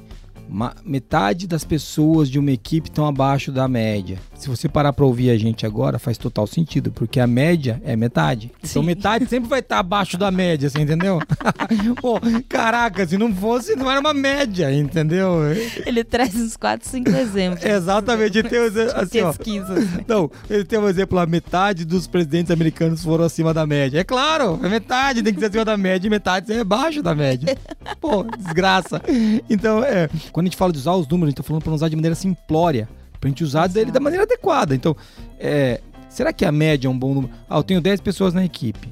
metade 0.85 1.47
das 1.47 1.65
pessoas 1.65 2.29
de 2.29 2.39
uma 2.39 2.51
equipe 2.51 2.89
estão 2.89 3.07
abaixo 3.07 3.51
da 3.51 3.67
média. 3.67 4.19
Se 4.35 4.49
você 4.49 4.69
parar 4.69 4.93
para 4.93 5.05
ouvir 5.05 5.31
a 5.31 5.39
gente 5.39 5.65
agora, 5.65 5.99
faz 5.99 6.19
total 6.19 6.47
sentido, 6.47 6.91
porque 6.93 7.21
a 7.21 7.27
média 7.27 7.81
é 7.85 7.97
metade. 7.97 8.51
Então, 8.59 8.61
Sim. 8.63 8.71
Então 8.71 8.83
metade 8.83 9.27
sempre 9.27 9.49
vai 9.49 9.61
estar 9.61 9.77
tá 9.77 9.81
abaixo 9.81 10.19
da 10.19 10.31
média, 10.31 10.69
você 10.69 10.81
entendeu? 10.81 11.21
Pô, 12.01 12.21
caraca, 12.49 13.07
se 13.07 13.17
não 13.17 13.35
fosse, 13.35 13.77
não 13.77 13.91
era 13.91 14.01
uma 14.01 14.13
média, 14.13 14.73
entendeu? 14.73 15.41
Ele 15.87 16.05
traz 16.05 16.35
uns 16.35 16.57
4, 16.57 16.89
5 16.89 17.11
exemplos. 17.11 17.65
Exatamente. 17.65 18.43
Tem 18.43 18.59
assim, 18.59 19.23
pesquisas. 19.23 19.89
Ó, 19.99 20.03
não, 20.07 20.31
ele 20.51 20.65
tem 20.65 20.79
um 20.79 20.89
exemplo 20.89 21.17
lá, 21.17 21.25
metade 21.27 21.85
dos 21.85 22.07
presidentes 22.07 22.51
americanos 22.51 23.03
foram 23.03 23.25
acima 23.25 23.55
da 23.55 23.67
média. 23.67 24.01
É 24.01 24.05
claro, 24.05 24.59
é 24.63 24.69
metade 24.69 25.23
tem 25.23 25.33
que 25.33 25.41
ser 25.41 25.47
acima 25.47 25.65
da 25.65 25.77
média 25.77 26.07
e 26.07 26.11
metade 26.11 26.53
é 26.53 26.61
abaixo 26.61 27.03
da 27.03 27.15
média. 27.15 27.57
Pô, 28.01 28.25
desgraça. 28.25 29.01
Então, 29.49 29.85
é, 29.85 30.09
quando 30.43 30.47
a 30.47 30.51
gente 30.51 30.57
fala 30.57 30.73
de 30.73 30.79
usar 30.79 30.95
os 30.95 31.07
números, 31.07 31.29
a 31.29 31.31
gente 31.31 31.37
tá 31.37 31.43
falando 31.43 31.63
para 31.63 31.73
usar 31.73 31.89
de 31.89 31.97
maneira 31.97 32.15
simplória 32.15 32.89
pra 33.21 33.29
gente 33.29 33.45
usar 33.45 33.69
dele 33.69 33.93
da 33.93 34.01
maneira 34.01 34.25
adequada. 34.25 34.75
Então, 34.75 34.97
é, 35.39 35.81
será 36.09 36.33
que 36.33 36.45
a 36.45 36.51
média 36.51 36.89
é 36.89 36.91
um 36.91 36.99
bom 36.99 37.15
número? 37.15 37.33
Ah, 37.49 37.57
eu 37.57 37.63
tenho 37.63 37.81
10 37.81 38.01
pessoas 38.01 38.35
na 38.35 38.45
equipe. 38.45 38.89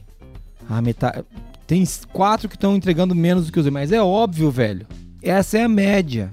Ah, 0.69 0.81
metade. 0.81 1.25
Tem 1.67 1.85
quatro 2.13 2.49
que 2.49 2.55
estão 2.55 2.77
entregando 2.77 3.15
menos 3.15 3.47
do 3.47 3.53
que 3.53 3.59
os 3.59 3.65
demais. 3.65 3.91
Mas 3.91 3.99
é 3.99 4.01
óbvio, 4.01 4.51
velho. 4.51 4.87
Essa 5.21 5.59
é 5.59 5.65
a 5.65 5.69
média. 5.69 6.33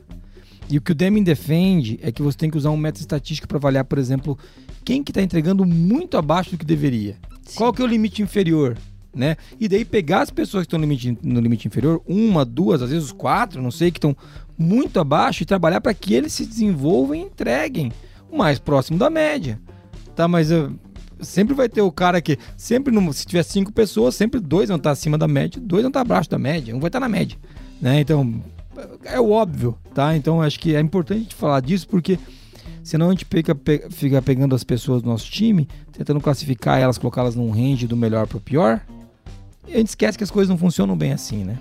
E 0.70 0.78
o 0.78 0.82
que 0.82 0.92
o 0.92 0.96
Deming 0.96 1.24
defende 1.24 2.00
é 2.04 2.12
que 2.12 2.22
você 2.22 2.38
tem 2.38 2.50
que 2.52 2.58
usar 2.58 2.70
um 2.70 2.78
método 2.78 3.02
estatístico 3.02 3.48
para 3.48 3.58
avaliar, 3.58 3.86
por 3.86 3.98
exemplo, 3.98 4.38
quem 4.86 5.04
que 5.04 5.12
está 5.12 5.22
entregando 5.22 5.66
muito 5.66 6.18
abaixo 6.18 6.52
do 6.52 6.58
que 6.58 6.66
deveria. 6.66 7.16
Sim. 7.44 7.58
Qual 7.58 7.74
que 7.74 7.82
é 7.82 7.86
o 7.86 7.88
limite 7.88 8.22
inferior? 8.22 8.78
Né? 9.16 9.38
E 9.60 9.68
daí 9.68 9.84
pegar 9.84 10.22
as 10.22 10.30
pessoas 10.30 10.64
que 10.64 10.68
estão 10.68 10.78
no 10.78 10.86
limite, 10.86 11.18
no 11.24 11.40
limite 11.40 11.68
inferior, 11.68 12.02
uma, 12.06 12.46
duas, 12.46 12.84
às 12.84 12.92
vezes 12.92 13.12
quatro, 13.12 13.62
não 13.62 13.72
sei, 13.72 13.90
que 13.90 13.98
estão 13.98 14.16
muito 14.58 15.00
abaixo 15.00 15.44
e 15.44 15.46
trabalhar 15.46 15.82
para 15.82 15.94
que 15.94 16.14
eles 16.14 16.34
se 16.34 16.46
desenvolvam 16.46 17.16
e 17.16 17.20
entreguem 17.20 17.92
o 18.30 18.38
mais 18.38 18.60
próximo 18.60 18.98
da 18.98 19.10
média. 19.10 19.60
Tá, 20.16 20.28
mas 20.28 20.50
eu, 20.50 20.74
sempre 21.22 21.54
vai 21.54 21.70
ter 21.70 21.82
o 21.82 21.92
cara 21.92 22.22
que 22.22 22.38
sempre 22.56 22.94
no, 22.94 23.14
se 23.14 23.26
tiver 23.26 23.44
cinco 23.44 23.72
pessoas, 23.72 24.16
sempre 24.16 24.40
dois 24.40 24.70
vão 24.70 24.78
estar 24.78 24.92
acima 24.92 25.18
da 25.18 25.28
média, 25.28 25.62
dois 25.62 25.84
vão 25.84 25.90
estar 25.90 26.02
abaixo 26.02 26.30
da 26.30 26.40
média, 26.40 26.76
um 26.76 26.80
vai 26.80 26.90
estar 26.90 27.00
na 27.00 27.10
média, 27.10 27.38
né? 27.82 28.00
Então 28.00 28.42
é 29.04 29.20
óbvio, 29.20 29.78
tá? 29.94 30.16
Então 30.16 30.42
acho 30.42 30.60
que 30.60 30.76
é 30.76 30.80
importante 30.80 31.20
a 31.20 31.24
gente 31.24 31.36
falar 31.36 31.60
disso 31.62 31.88
porque 31.88 32.20
senão 32.84 33.08
a 33.08 33.12
gente 33.12 33.26
fica, 33.26 33.58
fica 33.90 34.22
pegando 34.22 34.56
as 34.56 34.64
pessoas 34.64 35.02
do 35.02 35.10
nosso 35.10 35.30
time, 35.30 35.68
tentando 35.92 36.20
classificar 36.20 36.80
elas, 36.80 36.98
colocá-las 36.98 37.36
num 37.36 37.52
range 37.52 37.88
do 37.88 37.98
melhor 37.98 38.28
para 38.28 38.38
o 38.38 38.42
pior. 38.42 38.82
E 39.68 39.74
a 39.74 39.78
gente 39.78 39.90
esquece 39.90 40.18
que 40.18 40.24
as 40.24 40.32
coisas 40.32 40.50
não 40.50 40.58
funcionam 40.58 40.96
bem 40.96 41.12
assim, 41.12 41.44
né? 41.44 41.58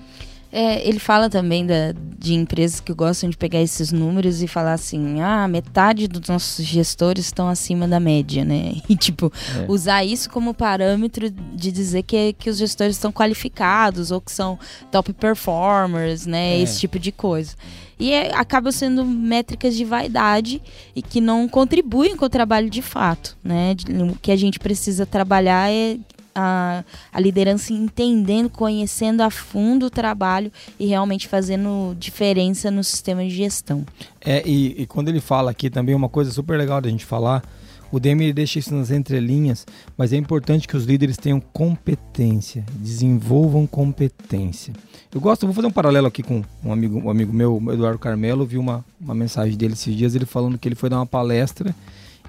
É, 0.59 0.88
ele 0.88 0.99
fala 0.99 1.29
também 1.29 1.66
da, 1.66 1.92
de 2.19 2.33
empresas 2.33 2.81
que 2.81 2.90
gostam 2.95 3.29
de 3.29 3.37
pegar 3.37 3.61
esses 3.61 3.92
números 3.92 4.42
e 4.42 4.49
falar 4.49 4.73
assim: 4.73 5.21
ah, 5.21 5.47
metade 5.47 6.09
dos 6.09 6.31
nossos 6.31 6.64
gestores 6.64 7.27
estão 7.27 7.47
acima 7.47 7.87
da 7.87 8.01
média, 8.01 8.42
né? 8.42 8.77
E, 8.88 8.97
tipo, 8.97 9.31
é. 9.55 9.66
usar 9.69 10.03
isso 10.03 10.31
como 10.31 10.55
parâmetro 10.55 11.29
de 11.29 11.71
dizer 11.71 12.05
que, 12.05 12.33
que 12.33 12.49
os 12.49 12.57
gestores 12.57 12.97
estão 12.97 13.12
qualificados 13.12 14.11
ou 14.11 14.19
que 14.19 14.33
são 14.33 14.59
top 14.90 15.12
performers, 15.12 16.25
né? 16.25 16.55
É. 16.55 16.62
Esse 16.62 16.81
tipo 16.81 16.99
de 16.99 17.12
coisa. 17.12 17.55
E 17.99 18.11
é, 18.12 18.35
acabam 18.35 18.73
sendo 18.73 19.05
métricas 19.05 19.77
de 19.77 19.85
vaidade 19.85 20.62
e 20.95 21.03
que 21.03 21.21
não 21.21 21.47
contribuem 21.47 22.16
com 22.16 22.25
o 22.25 22.31
trabalho 22.31 22.71
de 22.71 22.81
fato, 22.81 23.37
né? 23.45 23.77
O 24.11 24.16
que 24.16 24.33
a 24.33 24.37
gente 24.37 24.59
precisa 24.59 25.05
trabalhar 25.05 25.71
é 25.71 25.99
a, 26.37 26.85
a 27.11 27.18
liderança 27.18 27.72
entendendo, 27.72 28.51
conhecendo 28.51 29.22
a 29.22 29.31
fundo 29.31 29.87
o 29.87 29.90
trabalho 29.90 30.53
e 30.79 30.87
realmente 30.87 31.27
fazendo 31.27 31.96
diferença 31.99 32.70
no 32.70 32.85
sistema 32.85 33.25
de 33.25 33.31
gestão. 33.31 33.87
É, 34.20 34.46
e, 34.46 34.83
e 34.83 34.87
quando 34.87 35.09
ele 35.09 35.20
fala 35.20 35.51
aqui 35.51 35.70
também 35.70 35.94
uma 35.94 36.11
coisa 36.11 36.31
super 36.31 36.59
legal 36.59 36.81
da 36.81 36.90
gente 36.90 37.07
falar, 37.07 37.42
o 37.90 37.99
DM 37.99 38.33
deixa 38.33 38.59
isso 38.59 38.75
nas 38.75 38.90
entrelinhas, 38.90 39.66
mas 39.96 40.12
é 40.12 40.16
importante 40.16 40.68
que 40.68 40.77
os 40.77 40.85
líderes 40.85 41.16
tenham 41.16 41.40
competência, 41.40 42.64
desenvolvam 42.75 43.66
competência. 43.66 44.75
Eu 45.14 45.20
gosto, 45.20 45.46
vou 45.46 45.55
fazer 45.55 45.68
um 45.68 45.72
paralelo 45.72 46.07
aqui 46.07 46.22
com 46.22 46.42
um 46.62 46.72
amigo, 46.72 46.99
um 46.99 47.09
amigo 47.09 47.33
meu, 47.33 47.62
Eduardo 47.72 47.99
Carmelo, 47.99 48.44
vi 48.44 48.59
uma, 48.59 48.85
uma 49.01 49.14
mensagem 49.14 49.57
dele 49.57 49.72
esses 49.72 49.96
dias, 49.96 50.14
ele 50.14 50.27
falando 50.27 50.59
que 50.59 50.68
ele 50.68 50.75
foi 50.75 50.90
dar 50.90 50.96
uma 50.96 51.07
palestra 51.07 51.75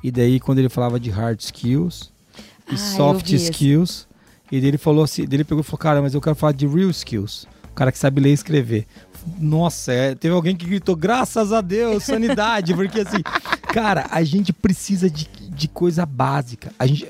e 0.03 0.11
daí 0.11 0.39
quando 0.39 0.59
ele 0.59 0.69
falava 0.69 0.99
de 0.99 1.09
hard 1.09 1.39
skills, 1.39 2.11
e 2.69 2.73
ah, 2.73 2.77
soft 2.77 3.31
skills. 3.31 4.07
E 4.51 4.55
ele 4.55 4.77
falou 4.77 5.03
assim, 5.03 5.23
ele 5.23 5.43
pegou 5.43 5.61
e 5.61 5.63
falou, 5.63 5.77
cara, 5.77 6.01
mas 6.01 6.13
eu 6.13 6.21
quero 6.21 6.35
falar 6.35 6.53
de 6.53 6.65
real 6.65 6.89
skills. 6.89 7.47
O 7.71 7.73
cara 7.73 7.91
que 7.91 7.97
sabe 7.97 8.21
ler 8.21 8.29
e 8.29 8.33
escrever. 8.33 8.87
Nossa, 9.39 9.91
é, 9.91 10.15
teve 10.15 10.33
alguém 10.33 10.55
que 10.55 10.65
gritou, 10.65 10.95
graças 10.95 11.51
a 11.51 11.59
Deus, 11.59 12.03
sanidade, 12.03 12.73
porque 12.73 13.01
assim, 13.01 13.21
cara, 13.73 14.07
a 14.09 14.23
gente 14.23 14.53
precisa 14.53 15.09
de, 15.09 15.27
de 15.49 15.67
coisa 15.67 16.05
básica. 16.05 16.71
A 16.79 16.87
gente, 16.87 17.07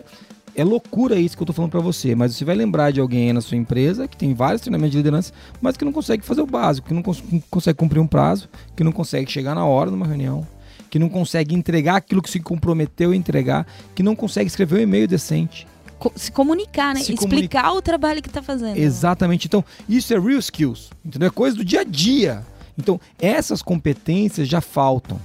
é 0.57 0.63
loucura 0.63 1.15
isso 1.15 1.37
que 1.37 1.43
eu 1.43 1.45
tô 1.45 1.53
falando 1.53 1.69
para 1.69 1.79
você, 1.79 2.15
mas 2.15 2.35
você 2.35 2.43
vai 2.43 2.55
lembrar 2.55 2.91
de 2.91 2.99
alguém 2.99 3.27
aí 3.27 3.33
na 3.33 3.41
sua 3.41 3.55
empresa 3.55 4.07
que 4.07 4.17
tem 4.17 4.33
vários 4.33 4.59
treinamentos 4.59 4.91
de 4.91 4.97
liderança, 4.97 5.31
mas 5.61 5.77
que 5.77 5.85
não 5.85 5.91
consegue 5.91 6.25
fazer 6.25 6.41
o 6.41 6.47
básico, 6.47 6.87
que 6.87 6.93
não, 6.95 7.03
cons 7.03 7.23
não 7.31 7.39
consegue 7.51 7.77
cumprir 7.77 7.99
um 7.99 8.07
prazo, 8.07 8.49
que 8.75 8.83
não 8.83 8.91
consegue 8.91 9.31
chegar 9.31 9.53
na 9.53 9.63
hora 9.63 9.91
numa 9.91 10.07
reunião, 10.07 10.47
que 10.89 10.99
não 10.99 11.09
consegue 11.09 11.55
entregar 11.55 11.95
aquilo 11.95 12.21
que 12.21 12.29
se 12.29 12.39
comprometeu 12.39 13.11
a 13.11 13.15
entregar, 13.15 13.65
que 13.93 14.03
não 14.03 14.15
consegue 14.15 14.47
escrever 14.47 14.79
um 14.79 14.81
e-mail 14.81 15.07
decente. 15.07 15.67
Se 16.15 16.31
comunicar, 16.31 16.93
né? 16.93 17.01
Se 17.01 17.13
Explicar 17.13 17.73
o 17.73 17.81
trabalho 17.81 18.21
que 18.21 18.27
está 18.27 18.41
fazendo. 18.41 18.77
Exatamente. 18.77 19.47
Então, 19.47 19.65
isso 19.89 20.13
é 20.13 20.19
real 20.19 20.39
skills, 20.39 20.89
entendeu? 21.03 21.27
É 21.27 21.31
coisa 21.31 21.57
do 21.57 21.65
dia 21.65 21.81
a 21.81 21.83
dia. 21.83 22.45
Então, 22.77 23.01
essas 23.19 23.61
competências 23.61 24.47
já 24.47 24.61
faltam 24.61 25.19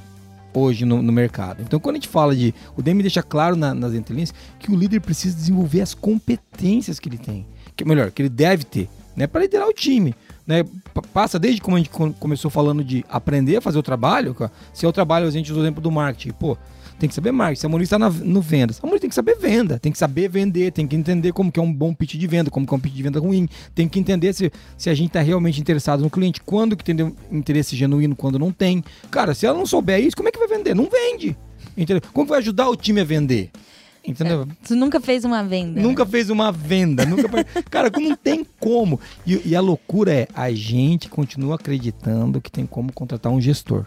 hoje 0.54 0.84
no, 0.84 1.02
no, 1.02 1.12
mercado. 1.12 1.62
Então, 1.62 1.78
quando 1.78 1.96
a 1.96 1.98
gente 1.98 2.08
fala 2.08 2.34
de. 2.34 2.54
O 2.76 2.82
DM 2.82 3.02
deixa 3.02 3.22
claro 3.22 3.56
na, 3.56 3.74
nas 3.74 3.92
entrelinhas 3.92 4.32
que 4.58 4.72
o 4.72 4.76
líder 4.76 5.00
precisa 5.00 5.36
desenvolver 5.36 5.82
as 5.82 5.94
competências 5.94 6.98
que 6.98 7.08
ele 7.08 7.18
tem. 7.18 7.46
Que, 7.76 7.84
melhor, 7.84 8.10
que 8.10 8.22
ele 8.22 8.28
deve 8.28 8.64
ter, 8.64 8.88
né? 9.16 9.26
Para 9.26 9.42
liderar 9.42 9.68
o 9.68 9.72
time 9.72 10.14
né, 10.46 10.64
passa 11.12 11.38
desde 11.38 11.60
como 11.60 11.76
a 11.76 11.78
gente 11.78 11.90
começou 12.18 12.50
falando 12.50 12.82
de 12.82 13.04
aprender 13.08 13.56
a 13.56 13.60
fazer 13.60 13.78
o 13.78 13.82
trabalho, 13.82 14.36
se 14.72 14.84
é 14.84 14.88
o 14.88 14.92
trabalho, 14.92 15.26
a 15.26 15.30
gente 15.30 15.50
usa 15.50 15.60
o 15.60 15.62
exemplo 15.62 15.80
do 15.80 15.90
marketing, 15.90 16.32
pô, 16.32 16.56
tem 16.98 17.08
que 17.08 17.14
saber 17.14 17.32
marketing. 17.32 17.60
Se 17.60 17.66
a 17.66 17.68
Maurício 17.68 17.96
está 17.96 18.24
no 18.24 18.40
vendas, 18.40 18.78
a 18.78 18.86
Maurício 18.86 19.00
tem 19.00 19.08
que 19.08 19.14
saber 19.14 19.36
venda, 19.36 19.78
tem 19.78 19.90
que 19.90 19.98
saber 19.98 20.28
vender, 20.28 20.70
tem 20.72 20.86
que 20.86 20.94
entender 20.94 21.32
como 21.32 21.50
que 21.50 21.58
é 21.58 21.62
um 21.62 21.72
bom 21.72 21.92
pitch 21.92 22.14
de 22.14 22.26
venda, 22.26 22.50
como 22.50 22.66
que 22.66 22.72
é 22.72 22.76
um 22.76 22.80
pitch 22.80 22.94
de 22.94 23.02
venda 23.02 23.18
ruim, 23.18 23.48
tem 23.74 23.88
que 23.88 23.98
entender 23.98 24.32
se, 24.32 24.52
se 24.76 24.88
a 24.88 24.94
gente 24.94 25.08
está 25.08 25.20
realmente 25.20 25.60
interessado 25.60 26.02
no 26.02 26.10
cliente, 26.10 26.40
quando 26.40 26.76
que 26.76 26.84
tem 26.84 27.12
interesse 27.30 27.74
genuíno, 27.74 28.14
quando 28.14 28.38
não 28.38 28.52
tem. 28.52 28.84
Cara, 29.10 29.34
se 29.34 29.46
ela 29.46 29.58
não 29.58 29.66
souber 29.66 30.00
isso, 30.00 30.16
como 30.16 30.28
é 30.28 30.32
que 30.32 30.38
vai 30.38 30.48
vender? 30.48 30.74
Não 30.74 30.88
vende. 30.88 31.36
Entendeu? 31.76 32.02
Como 32.12 32.28
vai 32.28 32.38
ajudar 32.38 32.68
o 32.68 32.76
time 32.76 33.00
a 33.00 33.04
vender? 33.04 33.50
Entendeu? 34.04 34.48
Tu 34.66 34.74
nunca 34.74 35.00
fez 35.00 35.24
uma 35.24 35.44
venda. 35.44 35.80
né? 35.80 35.82
Nunca 35.82 36.04
fez 36.04 36.28
uma 36.28 36.50
venda. 36.50 37.06
Nunca... 37.06 37.28
Cara, 37.70 37.90
não 38.00 38.16
tem 38.16 38.44
como. 38.58 38.98
E, 39.24 39.50
e, 39.50 39.56
a 39.56 39.60
loucura 39.60 40.12
é, 40.12 40.28
a 40.34 40.50
gente 40.50 41.08
continua 41.08 41.54
acreditando 41.54 42.40
que 42.40 42.50
tem 42.50 42.66
como 42.66 42.92
contratar 42.92 43.32
um 43.32 43.40
gestor. 43.40 43.84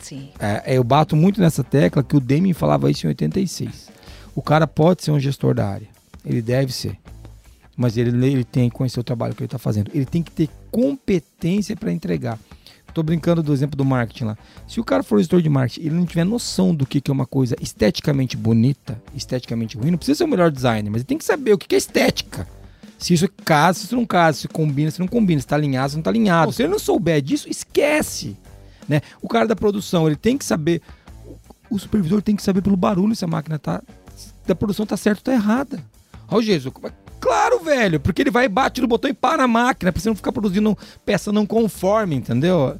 Sim. 0.00 0.28
É, 0.38 0.76
eu 0.76 0.84
bato 0.84 1.16
muito 1.16 1.40
nessa 1.40 1.64
tecla 1.64 2.04
que 2.04 2.16
o 2.16 2.20
Deming 2.20 2.52
falava 2.52 2.90
isso 2.90 3.06
em 3.06 3.08
86. 3.08 3.90
O 4.34 4.42
cara 4.42 4.66
pode 4.66 5.02
ser 5.02 5.10
um 5.10 5.18
gestor 5.18 5.54
da 5.54 5.66
área. 5.66 5.88
Ele 6.24 6.40
deve 6.40 6.72
ser. 6.72 6.96
Mas 7.76 7.96
ele, 7.96 8.10
ele 8.26 8.44
tem 8.44 8.70
que 8.70 8.76
conhecer 8.76 9.00
o 9.00 9.04
trabalho 9.04 9.34
que 9.34 9.40
ele 9.40 9.46
está 9.46 9.58
fazendo. 9.58 9.90
Ele 9.92 10.06
tem 10.06 10.22
que 10.22 10.30
ter 10.30 10.48
competência 10.70 11.76
para 11.76 11.92
entregar. 11.92 12.38
Tô 12.98 13.02
brincando 13.04 13.44
do 13.44 13.52
exemplo 13.52 13.76
do 13.76 13.84
marketing 13.84 14.24
lá. 14.24 14.38
Se 14.66 14.80
o 14.80 14.84
cara 14.84 15.04
for 15.04 15.20
gestor 15.20 15.40
de 15.40 15.48
marketing 15.48 15.86
ele 15.86 15.94
não 15.94 16.04
tiver 16.04 16.24
noção 16.24 16.74
do 16.74 16.84
que, 16.84 17.00
que 17.00 17.08
é 17.08 17.14
uma 17.14 17.26
coisa 17.26 17.54
esteticamente 17.60 18.36
bonita, 18.36 19.00
esteticamente 19.14 19.78
ruim, 19.78 19.92
não 19.92 19.98
precisa 19.98 20.18
ser 20.18 20.24
o 20.24 20.26
melhor 20.26 20.50
designer, 20.50 20.90
mas 20.90 21.02
ele 21.02 21.06
tem 21.06 21.16
que 21.16 21.24
saber 21.24 21.52
o 21.52 21.58
que, 21.58 21.68
que 21.68 21.76
é 21.76 21.78
estética. 21.78 22.44
Se 22.98 23.14
isso 23.14 23.28
casa, 23.44 23.78
se 23.78 23.84
isso 23.84 23.94
não 23.94 24.04
casa, 24.04 24.38
se 24.38 24.48
combina, 24.48 24.90
se 24.90 24.98
não 24.98 25.06
combina, 25.06 25.40
se 25.40 25.46
tá 25.46 25.54
alinhado, 25.54 25.90
se 25.90 25.96
não 25.96 26.02
tá 26.02 26.10
alinhado. 26.10 26.50
se 26.50 26.60
ele 26.60 26.72
não 26.72 26.78
souber 26.80 27.22
disso, 27.22 27.48
esquece. 27.48 28.36
Né? 28.88 29.00
O 29.22 29.28
cara 29.28 29.46
da 29.46 29.54
produção, 29.54 30.08
ele 30.08 30.16
tem 30.16 30.36
que 30.36 30.44
saber. 30.44 30.82
O 31.70 31.78
supervisor 31.78 32.20
tem 32.20 32.34
que 32.34 32.42
saber 32.42 32.62
pelo 32.62 32.76
barulho 32.76 33.14
se 33.14 33.24
a 33.24 33.28
máquina 33.28 33.60
tá. 33.60 33.80
da 34.44 34.56
produção 34.56 34.84
tá 34.84 34.96
certa 34.96 35.20
ou 35.20 35.24
tá 35.24 35.40
errada. 35.40 35.84
Ó, 36.26 36.42
Jesus, 36.42 36.74
Claro, 37.20 37.60
velho, 37.60 37.98
porque 37.98 38.22
ele 38.22 38.30
vai, 38.30 38.48
bate 38.48 38.80
no 38.80 38.86
botão 38.86 39.10
e 39.10 39.14
para 39.14 39.44
a 39.44 39.48
máquina, 39.48 39.92
pra 39.92 40.00
você 40.00 40.08
não 40.08 40.16
ficar 40.16 40.32
produzindo 40.32 40.76
peça 41.04 41.32
não 41.32 41.44
conforme, 41.44 42.16
entendeu? 42.16 42.78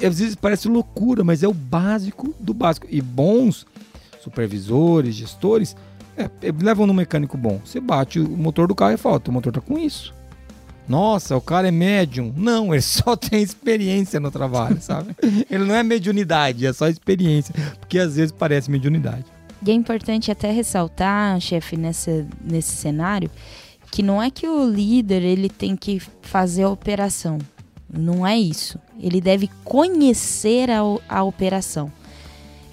E 0.00 0.04
às 0.04 0.18
vezes 0.18 0.34
parece 0.34 0.68
loucura, 0.68 1.24
mas 1.24 1.42
é 1.42 1.48
o 1.48 1.54
básico 1.54 2.34
do 2.38 2.52
básico. 2.52 2.86
E 2.90 3.00
bons 3.00 3.66
supervisores, 4.20 5.14
gestores, 5.14 5.76
é, 6.16 6.28
levam 6.62 6.86
no 6.86 6.94
mecânico 6.94 7.36
bom. 7.36 7.60
Você 7.64 7.80
bate 7.80 8.20
o 8.20 8.28
motor 8.28 8.68
do 8.68 8.74
carro 8.74 8.92
e 8.92 8.98
fala, 8.98 9.20
o 9.26 9.32
motor 9.32 9.52
tá 9.52 9.60
com 9.60 9.78
isso. 9.78 10.14
Nossa, 10.88 11.36
o 11.36 11.40
cara 11.40 11.68
é 11.68 11.70
médium. 11.70 12.32
Não, 12.36 12.72
ele 12.72 12.82
só 12.82 13.16
tem 13.16 13.42
experiência 13.42 14.20
no 14.20 14.30
trabalho, 14.30 14.80
sabe? 14.80 15.16
ele 15.50 15.64
não 15.64 15.74
é 15.74 15.82
mediunidade, 15.82 16.66
é 16.66 16.72
só 16.72 16.88
experiência. 16.88 17.54
Porque 17.80 17.98
às 17.98 18.16
vezes 18.16 18.32
parece 18.32 18.70
mediunidade. 18.70 19.24
E 19.64 19.70
é 19.70 19.74
importante 19.74 20.30
até 20.30 20.50
ressaltar, 20.50 21.40
chefe, 21.40 21.76
nessa, 21.76 22.26
nesse 22.42 22.72
cenário, 22.76 23.30
que 23.90 24.02
não 24.02 24.22
é 24.22 24.30
que 24.30 24.46
o 24.46 24.68
líder 24.68 25.22
ele 25.22 25.48
tem 25.48 25.76
que 25.76 26.00
fazer 26.22 26.64
a 26.64 26.70
operação. 26.70 27.38
Não 27.92 28.26
é 28.26 28.38
isso. 28.38 28.78
Ele 29.00 29.20
deve 29.20 29.48
conhecer 29.64 30.70
a, 30.70 30.80
a 31.08 31.22
operação. 31.22 31.90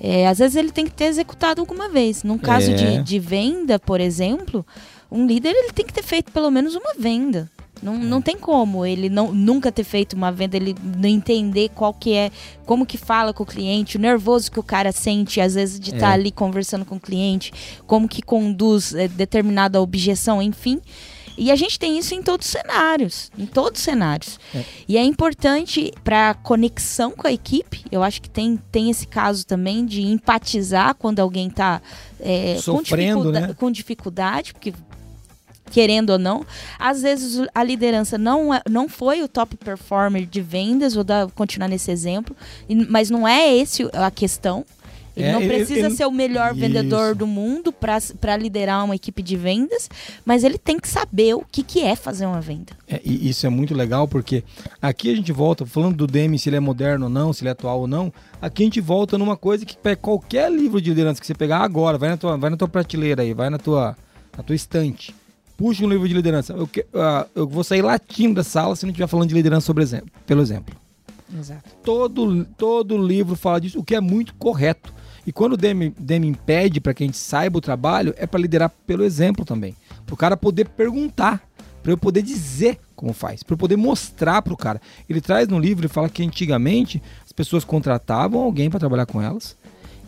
É, 0.01 0.27
às 0.27 0.39
vezes 0.39 0.55
ele 0.57 0.71
tem 0.71 0.85
que 0.85 0.91
ter 0.91 1.05
executado 1.05 1.61
alguma 1.61 1.87
vez. 1.87 2.23
Num 2.23 2.37
caso 2.37 2.71
é. 2.71 2.73
de, 2.73 3.03
de 3.03 3.19
venda, 3.19 3.79
por 3.79 4.01
exemplo, 4.01 4.65
um 5.09 5.25
líder 5.25 5.51
ele 5.51 5.71
tem 5.71 5.85
que 5.85 5.93
ter 5.93 6.03
feito 6.03 6.31
pelo 6.31 6.51
menos 6.51 6.75
uma 6.75 6.93
venda. 6.97 7.49
Não, 7.83 7.97
não 7.97 8.21
tem 8.21 8.37
como 8.37 8.85
ele 8.85 9.09
não, 9.09 9.33
nunca 9.33 9.71
ter 9.71 9.83
feito 9.83 10.13
uma 10.13 10.31
venda, 10.31 10.55
ele 10.55 10.75
não 10.81 11.09
entender 11.09 11.69
qual 11.69 11.93
que 11.93 12.13
é, 12.13 12.31
como 12.65 12.85
que 12.85 12.97
fala 12.97 13.33
com 13.33 13.43
o 13.43 13.45
cliente, 13.45 13.97
o 13.97 13.99
nervoso 13.99 14.51
que 14.51 14.59
o 14.59 14.63
cara 14.63 14.91
sente, 14.91 15.41
às 15.41 15.55
vezes, 15.55 15.79
de 15.79 15.91
estar 15.91 15.97
é. 15.97 16.09
tá 16.09 16.13
ali 16.13 16.31
conversando 16.31 16.85
com 16.85 16.95
o 16.95 16.99
cliente, 16.99 17.51
como 17.85 18.07
que 18.07 18.21
conduz 18.21 18.93
é, 18.93 19.07
determinada 19.07 19.81
objeção, 19.81 20.41
enfim. 20.41 20.79
E 21.37 21.51
a 21.51 21.55
gente 21.55 21.79
tem 21.79 21.97
isso 21.97 22.13
em 22.13 22.21
todos 22.21 22.45
os 22.45 22.51
cenários, 22.51 23.31
em 23.37 23.45
todos 23.45 23.79
os 23.79 23.83
cenários. 23.83 24.39
É. 24.53 24.63
E 24.87 24.97
é 24.97 25.03
importante 25.03 25.91
para 26.03 26.35
conexão 26.35 27.11
com 27.11 27.27
a 27.27 27.31
equipe. 27.31 27.83
Eu 27.91 28.03
acho 28.03 28.21
que 28.21 28.29
tem, 28.29 28.57
tem 28.71 28.89
esse 28.89 29.07
caso 29.07 29.45
também 29.45 29.85
de 29.85 30.01
empatizar 30.03 30.95
quando 30.95 31.19
alguém 31.19 31.47
está 31.47 31.81
é, 32.19 32.59
com, 32.63 32.81
dificuldade, 32.81 33.47
né? 33.47 33.55
com 33.57 33.71
dificuldade, 33.71 34.53
porque 34.53 34.73
querendo 35.73 36.11
ou 36.11 36.19
não. 36.19 36.45
Às 36.77 37.01
vezes 37.01 37.41
a 37.53 37.63
liderança 37.63 38.15
não, 38.15 38.53
é, 38.53 38.61
não 38.69 38.87
foi 38.87 39.23
o 39.23 39.27
top 39.27 39.57
performer 39.57 40.27
de 40.27 40.39
vendas, 40.39 40.93
vou 40.93 41.03
dar, 41.03 41.27
continuar 41.31 41.67
nesse 41.67 41.89
exemplo, 41.89 42.35
mas 42.87 43.09
não 43.09 43.27
é 43.27 43.53
esse 43.55 43.83
a 43.91 44.11
questão. 44.11 44.63
Ele 45.15 45.27
é, 45.27 45.31
não 45.31 45.41
precisa 45.41 45.73
ele, 45.73 45.87
ele, 45.87 45.95
ser 45.95 46.05
o 46.05 46.11
melhor 46.11 46.51
isso. 46.51 46.59
vendedor 46.59 47.13
do 47.13 47.27
mundo 47.27 47.71
para 47.71 48.35
liderar 48.35 48.83
uma 48.83 48.95
equipe 48.95 49.21
de 49.21 49.35
vendas, 49.35 49.87
mas 50.25 50.43
ele 50.43 50.57
tem 50.57 50.79
que 50.79 50.87
saber 50.87 51.35
o 51.35 51.43
que, 51.51 51.61
que 51.61 51.81
é 51.81 51.95
fazer 51.95 52.25
uma 52.25 52.41
venda. 52.41 52.73
É, 52.87 52.99
e 53.03 53.29
isso 53.29 53.45
é 53.45 53.49
muito 53.49 53.75
legal 53.75 54.07
porque 54.07 54.43
aqui 54.81 55.11
a 55.11 55.15
gente 55.15 55.31
volta, 55.31 55.67
falando 55.67 55.95
do 55.95 56.07
Demi, 56.07 56.39
se 56.39 56.49
ele 56.49 56.55
é 56.55 56.59
moderno 56.59 57.05
ou 57.05 57.11
não, 57.11 57.31
se 57.31 57.43
ele 57.43 57.49
é 57.49 57.51
atual 57.51 57.81
ou 57.81 57.87
não, 57.87 58.11
aqui 58.41 58.63
a 58.63 58.65
gente 58.65 58.81
volta 58.81 59.17
numa 59.17 59.37
coisa 59.37 59.65
que 59.65 59.77
qualquer 59.97 60.51
livro 60.51 60.81
de 60.81 60.89
liderança 60.89 61.21
que 61.21 61.27
você 61.27 61.35
pegar 61.35 61.59
agora, 61.59 61.97
vai 61.97 62.09
na 62.09 62.17
tua, 62.17 62.35
vai 62.35 62.49
na 62.49 62.57
tua 62.57 62.67
prateleira 62.67 63.21
aí, 63.21 63.35
vai 63.35 63.51
na 63.51 63.59
tua, 63.59 63.95
na 64.35 64.43
tua 64.43 64.55
estante 64.55 65.13
puxa 65.57 65.85
um 65.85 65.89
livro 65.89 66.07
de 66.07 66.13
liderança. 66.13 66.53
Eu, 66.53 66.63
uh, 66.63 67.29
eu 67.35 67.47
vou 67.47 67.63
sair 67.63 67.81
latindo 67.81 68.35
da 68.35 68.43
sala 68.43 68.75
se 68.75 68.85
não 68.85 68.91
estiver 68.91 69.07
falando 69.07 69.29
de 69.29 69.35
liderança 69.35 69.65
sobre 69.65 69.83
exemplo, 69.83 70.09
pelo 70.25 70.41
exemplo. 70.41 70.75
Exato. 71.37 71.69
Todo, 71.83 72.45
todo 72.57 72.97
livro 72.97 73.35
fala 73.35 73.59
disso, 73.59 73.79
o 73.79 73.83
que 73.83 73.95
é 73.95 74.01
muito 74.01 74.33
correto. 74.35 74.93
E 75.25 75.31
quando 75.31 75.53
o 75.53 75.57
Demi, 75.57 75.93
Demi 75.97 76.27
impede 76.27 76.81
para 76.81 76.93
que 76.93 77.03
a 77.03 77.05
gente 77.05 77.17
saiba 77.17 77.57
o 77.57 77.61
trabalho, 77.61 78.13
é 78.17 78.27
para 78.27 78.39
liderar 78.39 78.69
pelo 78.85 79.03
exemplo 79.03 79.45
também. 79.45 79.75
Para 80.05 80.13
o 80.13 80.17
cara 80.17 80.35
poder 80.35 80.67
perguntar, 80.69 81.41
para 81.81 81.91
eu 81.91 81.97
poder 81.97 82.21
dizer 82.21 82.79
como 82.95 83.13
faz, 83.13 83.43
para 83.43 83.53
eu 83.53 83.57
poder 83.57 83.75
mostrar 83.75 84.41
para 84.41 84.53
o 84.53 84.57
cara. 84.57 84.81
Ele 85.09 85.19
traz 85.19 85.47
no 85.47 85.59
livro 85.59 85.85
e 85.85 85.89
fala 85.89 86.09
que 86.09 86.23
antigamente 86.23 87.01
as 87.25 87.31
pessoas 87.31 87.65
contratavam 87.65 88.41
alguém 88.41 88.69
para 88.69 88.79
trabalhar 88.79 89.05
com 89.05 89.21
elas 89.21 89.57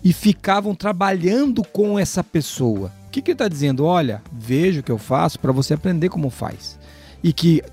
e 0.03 0.13
ficavam 0.13 0.75
trabalhando 0.75 1.63
com 1.63 1.97
essa 1.97 2.23
pessoa 2.23 2.91
que, 3.15 3.21
que 3.21 3.32
ele 3.32 3.36
está 3.36 3.47
dizendo? 3.47 3.86
Olha, 3.86 4.21
veja 4.32 4.82
o 4.82 4.84
que 4.84 4.91
eu 4.91 4.97
faço 4.97 5.39
para 5.39 5.54
você 5.54 5.73
aprender 5.73 6.10
como 6.10 6.30
faz. 6.30 6.78
E 7.23 7.32
que 7.32 7.63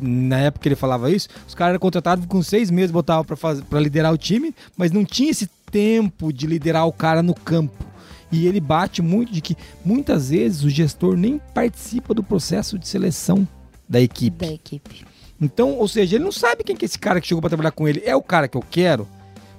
na 0.00 0.38
época 0.38 0.62
que 0.62 0.68
ele 0.68 0.76
falava 0.76 1.10
isso, 1.10 1.28
os 1.46 1.54
caras 1.54 1.70
eram 1.70 1.80
contratados 1.80 2.26
com 2.26 2.42
seis 2.42 2.70
meses, 2.70 2.90
botavam 2.90 3.24
para 3.24 3.80
liderar 3.80 4.12
o 4.12 4.18
time, 4.18 4.54
mas 4.76 4.92
não 4.92 5.04
tinha 5.04 5.30
esse 5.30 5.48
tempo 5.70 6.32
de 6.32 6.46
liderar 6.46 6.86
o 6.86 6.92
cara 6.92 7.22
no 7.22 7.34
campo. 7.34 7.84
E 8.30 8.46
ele 8.46 8.60
bate 8.60 9.02
muito 9.02 9.32
de 9.32 9.40
que 9.40 9.56
muitas 9.84 10.30
vezes 10.30 10.62
o 10.62 10.70
gestor 10.70 11.16
nem 11.16 11.40
participa 11.54 12.14
do 12.14 12.22
processo 12.22 12.78
de 12.78 12.86
seleção 12.86 13.48
da 13.88 14.00
equipe. 14.00 14.46
Da 14.46 14.52
equipe. 14.52 15.04
Então, 15.40 15.76
ou 15.78 15.88
seja, 15.88 16.16
ele 16.16 16.24
não 16.24 16.32
sabe 16.32 16.62
quem 16.62 16.76
que 16.76 16.84
é 16.84 16.86
esse 16.86 16.98
cara 16.98 17.20
que 17.20 17.26
chegou 17.26 17.40
para 17.40 17.50
trabalhar 17.50 17.72
com 17.72 17.88
ele. 17.88 18.02
É 18.04 18.14
o 18.14 18.22
cara 18.22 18.46
que 18.46 18.56
eu 18.56 18.64
quero? 18.70 19.08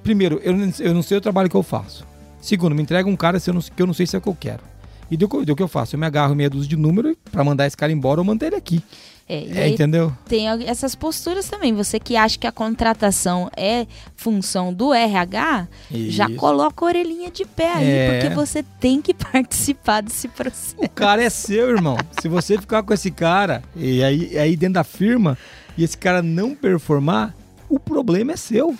Primeiro, 0.03 0.39
eu 0.43 0.55
não, 0.55 0.71
eu 0.79 0.93
não 0.93 1.01
sei 1.01 1.17
o 1.17 1.21
trabalho 1.21 1.49
que 1.49 1.55
eu 1.55 1.63
faço. 1.63 2.05
Segundo, 2.39 2.75
me 2.75 2.81
entrega 2.81 3.09
um 3.09 3.15
cara 3.15 3.39
que 3.39 3.49
eu 3.49 3.87
não 3.87 3.93
sei 3.93 4.05
se 4.05 4.15
é 4.15 4.19
o 4.19 4.21
que 4.21 4.29
eu 4.29 4.37
quero. 4.39 4.70
E 5.11 5.17
do, 5.17 5.27
do 5.27 5.55
que 5.55 5.61
eu 5.61 5.67
faço? 5.67 5.95
Eu 5.95 5.99
me 5.99 6.05
agarro 6.05 6.33
meia 6.33 6.49
dúzia 6.49 6.69
de 6.69 6.77
número 6.77 7.15
para 7.29 7.43
mandar 7.43 7.67
esse 7.67 7.75
cara 7.75 7.91
embora 7.91 8.21
ou 8.21 8.25
manter 8.25 8.47
ele 8.47 8.55
aqui. 8.55 8.81
É, 9.27 9.61
é 9.61 9.69
entendeu? 9.69 10.11
Tem 10.27 10.47
essas 10.65 10.95
posturas 10.95 11.49
também. 11.49 11.73
Você 11.73 11.99
que 11.99 12.15
acha 12.15 12.37
que 12.37 12.47
a 12.47 12.51
contratação 12.51 13.49
é 13.55 13.87
função 14.15 14.73
do 14.73 14.93
RH, 14.93 15.67
Isso. 15.89 16.11
já 16.11 16.29
coloca 16.35 16.83
a 16.83 16.87
orelhinha 16.87 17.29
de 17.29 17.45
pé 17.45 17.73
aí, 17.73 17.89
é. 17.89 18.19
porque 18.19 18.35
você 18.35 18.63
tem 18.79 19.01
que 19.01 19.13
participar 19.31 20.01
desse 20.01 20.27
processo. 20.27 20.75
O 20.77 20.89
cara 20.89 21.23
é 21.23 21.29
seu, 21.29 21.69
irmão. 21.69 21.97
Se 22.21 22.27
você 22.27 22.57
ficar 22.57 22.83
com 22.83 22.93
esse 22.93 23.11
cara 23.11 23.63
e 23.75 24.03
aí, 24.03 24.37
aí 24.37 24.55
dentro 24.55 24.75
da 24.75 24.83
firma 24.83 25.37
e 25.77 25.83
esse 25.83 25.97
cara 25.97 26.21
não 26.21 26.55
performar, 26.55 27.33
o 27.69 27.79
problema 27.79 28.33
é 28.33 28.37
seu. 28.37 28.75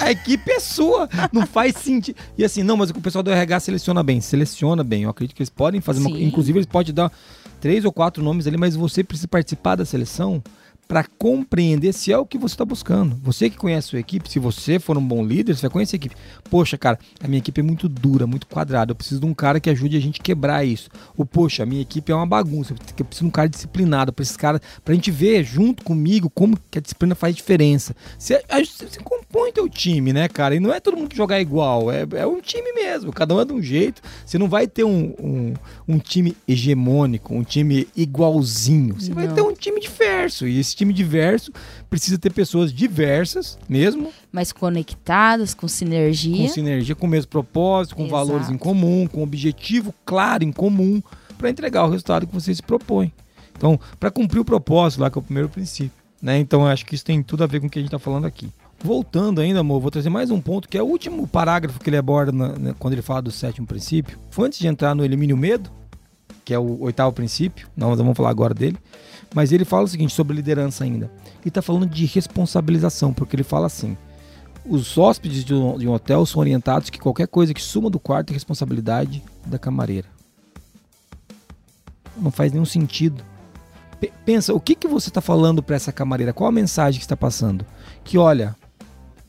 A 0.00 0.10
equipe 0.10 0.50
é 0.50 0.60
sua, 0.60 1.08
não 1.32 1.46
faz 1.46 1.76
sentido. 1.76 2.16
E 2.36 2.44
assim, 2.44 2.62
não, 2.62 2.76
mas 2.76 2.90
o 2.90 2.94
pessoal 2.94 3.22
do 3.22 3.30
RH 3.30 3.60
seleciona 3.60 4.02
bem, 4.02 4.20
seleciona 4.20 4.82
bem. 4.82 5.04
Eu 5.04 5.10
acredito 5.10 5.36
que 5.36 5.42
eles 5.42 5.50
podem 5.50 5.80
fazer 5.80 6.00
uma. 6.00 6.10
Inclusive, 6.10 6.58
eles 6.58 6.66
podem 6.66 6.94
dar 6.94 7.10
três 7.60 7.84
ou 7.84 7.92
quatro 7.92 8.22
nomes 8.22 8.46
ali, 8.46 8.56
mas 8.56 8.74
você 8.74 9.04
precisa 9.04 9.28
participar 9.28 9.76
da 9.76 9.84
seleção 9.84 10.42
para 10.86 11.04
compreender 11.04 11.92
se 11.94 12.12
é 12.12 12.18
o 12.18 12.26
que 12.26 12.36
você 12.36 12.54
está 12.54 12.64
buscando. 12.64 13.16
Você 13.22 13.48
que 13.48 13.56
conhece 13.56 13.88
a 13.88 13.90
sua 13.90 13.98
equipe, 13.98 14.30
se 14.30 14.38
você 14.38 14.78
for 14.78 14.98
um 14.98 15.06
bom 15.06 15.24
líder, 15.24 15.54
você 15.54 15.62
vai 15.62 15.70
conhecer 15.70 15.96
a 15.96 15.98
equipe. 15.98 16.14
Poxa, 16.50 16.76
cara, 16.76 16.98
a 17.22 17.26
minha 17.26 17.38
equipe 17.38 17.60
é 17.60 17.64
muito 17.64 17.88
dura, 17.88 18.26
muito 18.26 18.46
quadrada. 18.46 18.92
Eu 18.92 18.96
preciso 18.96 19.20
de 19.20 19.26
um 19.26 19.32
cara 19.32 19.58
que 19.58 19.70
ajude 19.70 19.96
a 19.96 20.00
gente 20.00 20.20
a 20.20 20.24
quebrar 20.24 20.64
isso. 20.64 20.90
Ou, 21.16 21.24
poxa, 21.24 21.62
a 21.62 21.66
minha 21.66 21.80
equipe 21.80 22.12
é 22.12 22.14
uma 22.14 22.26
bagunça. 22.26 22.74
Eu 22.74 23.04
preciso 23.06 23.24
de 23.24 23.28
um 23.28 23.30
cara 23.30 23.48
disciplinado 23.48 24.12
para 24.12 24.22
esses 24.22 24.36
caras, 24.36 24.60
para 24.84 24.92
a 24.92 24.94
gente 24.94 25.10
ver 25.10 25.42
junto 25.44 25.82
comigo 25.82 26.28
como 26.28 26.58
que 26.70 26.78
a 26.78 26.82
disciplina 26.82 27.14
faz 27.14 27.34
diferença. 27.34 27.96
Você, 28.18 28.42
você 28.48 29.00
compõe 29.00 29.50
teu 29.50 29.68
time, 29.70 30.12
né, 30.12 30.28
cara? 30.28 30.54
E 30.54 30.60
não 30.60 30.74
é 30.74 30.78
todo 30.78 30.96
mundo 30.96 31.14
jogar 31.14 31.40
igual. 31.40 31.90
É, 31.90 32.06
é 32.16 32.26
um 32.26 32.40
time 32.40 32.70
mesmo. 32.72 33.12
Cada 33.12 33.34
um 33.34 33.40
é 33.40 33.44
de 33.46 33.52
um 33.52 33.62
jeito. 33.62 34.02
Você 34.26 34.36
não 34.36 34.48
vai 34.48 34.66
ter 34.66 34.84
um, 34.84 35.14
um, 35.18 35.54
um 35.88 35.98
time 35.98 36.36
hegemônico, 36.46 37.34
um 37.34 37.42
time 37.42 37.88
igualzinho. 37.96 38.94
Você 39.00 39.08
não. 39.08 39.14
vai 39.14 39.28
ter 39.28 39.40
um 39.40 39.54
time 39.54 39.80
diverso. 39.80 40.46
E 40.46 40.58
esse 40.58 40.71
time 40.76 40.92
diverso 40.92 41.52
precisa 41.90 42.18
ter 42.18 42.32
pessoas 42.32 42.72
diversas 42.72 43.58
mesmo. 43.68 44.10
Mas 44.30 44.52
conectadas, 44.52 45.54
com 45.54 45.68
sinergia. 45.68 46.46
Com 46.46 46.52
sinergia, 46.52 46.94
com 46.94 47.06
o 47.06 47.10
mesmo 47.10 47.28
propósito, 47.30 47.96
com 47.96 48.02
Exato. 48.06 48.26
valores 48.26 48.48
em 48.50 48.58
comum, 48.58 49.06
com 49.06 49.22
objetivo 49.22 49.94
claro 50.04 50.44
em 50.44 50.52
comum, 50.52 51.02
para 51.38 51.50
entregar 51.50 51.84
o 51.84 51.90
resultado 51.90 52.26
que 52.26 52.34
você 52.34 52.54
se 52.54 52.62
propõe. 52.62 53.12
Então, 53.56 53.78
para 54.00 54.10
cumprir 54.10 54.40
o 54.40 54.44
propósito 54.44 55.00
lá, 55.00 55.10
que 55.10 55.18
é 55.18 55.20
o 55.20 55.22
primeiro 55.22 55.48
princípio. 55.48 55.92
Né? 56.20 56.38
Então, 56.38 56.62
eu 56.62 56.68
acho 56.68 56.86
que 56.86 56.94
isso 56.94 57.04
tem 57.04 57.22
tudo 57.22 57.42
a 57.44 57.46
ver 57.46 57.60
com 57.60 57.66
o 57.66 57.70
que 57.70 57.78
a 57.78 57.82
gente 57.82 57.88
está 57.88 57.98
falando 57.98 58.26
aqui. 58.26 58.48
Voltando 58.82 59.40
ainda, 59.40 59.60
amor, 59.60 59.80
vou 59.80 59.90
trazer 59.90 60.08
mais 60.10 60.30
um 60.30 60.40
ponto, 60.40 60.68
que 60.68 60.76
é 60.78 60.82
o 60.82 60.86
último 60.86 61.26
parágrafo 61.28 61.78
que 61.78 61.88
ele 61.90 61.96
aborda 61.96 62.32
na- 62.32 62.58
na- 62.58 62.74
quando 62.74 62.94
ele 62.94 63.02
fala 63.02 63.22
do 63.22 63.30
sétimo 63.30 63.66
princípio. 63.66 64.18
Foi 64.30 64.46
antes 64.46 64.58
de 64.58 64.66
entrar 64.66 64.94
no 64.94 65.04
Elimine 65.04 65.32
o 65.32 65.36
Medo, 65.36 65.70
que 66.44 66.52
é 66.52 66.58
o 66.58 66.80
oitavo 66.82 67.12
princípio, 67.12 67.68
não, 67.76 67.94
vamos 67.94 68.16
falar 68.16 68.30
agora 68.30 68.54
dele. 68.54 68.78
Mas 69.34 69.50
ele 69.50 69.64
fala 69.64 69.84
o 69.84 69.88
seguinte 69.88 70.12
sobre 70.12 70.36
liderança 70.36 70.84
ainda. 70.84 71.10
Ele 71.40 71.48
está 71.48 71.62
falando 71.62 71.86
de 71.86 72.04
responsabilização, 72.04 73.12
porque 73.14 73.34
ele 73.34 73.42
fala 73.42 73.66
assim: 73.66 73.96
os 74.66 74.98
hóspedes 74.98 75.44
de 75.44 75.54
um, 75.54 75.78
de 75.78 75.88
um 75.88 75.92
hotel 75.92 76.26
são 76.26 76.40
orientados 76.40 76.90
que 76.90 76.98
qualquer 76.98 77.26
coisa 77.26 77.54
que 77.54 77.62
suma 77.62 77.88
do 77.88 77.98
quarto 77.98 78.30
é 78.30 78.34
responsabilidade 78.34 79.22
da 79.46 79.58
camareira. 79.58 80.08
Não 82.16 82.30
faz 82.30 82.52
nenhum 82.52 82.66
sentido. 82.66 83.24
Pe- 83.98 84.12
pensa, 84.24 84.52
o 84.52 84.60
que, 84.60 84.74
que 84.74 84.86
você 84.86 85.08
está 85.08 85.20
falando 85.22 85.62
para 85.62 85.76
essa 85.76 85.90
camareira? 85.90 86.32
Qual 86.32 86.48
a 86.48 86.52
mensagem 86.52 86.98
que 86.98 87.04
está 87.04 87.16
passando? 87.16 87.64
Que 88.04 88.18
olha, 88.18 88.54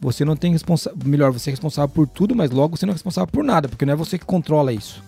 você 0.02 0.26
não 0.26 0.36
tem 0.36 0.52
responsabilidade. 0.52 1.10
Melhor, 1.10 1.32
você 1.32 1.50
é 1.50 1.54
responsável 1.54 1.90
por 1.90 2.08
tudo, 2.08 2.36
mas 2.36 2.52
logo 2.52 2.76
você 2.76 2.86
não 2.86 2.92
é 2.92 2.96
responsável 2.96 3.32
por 3.32 3.44
nada, 3.44 3.70
porque 3.70 3.86
não 3.86 3.94
é 3.94 3.96
você 3.96 4.20
que 4.20 4.26
controla 4.26 4.74
isso. 4.74 5.02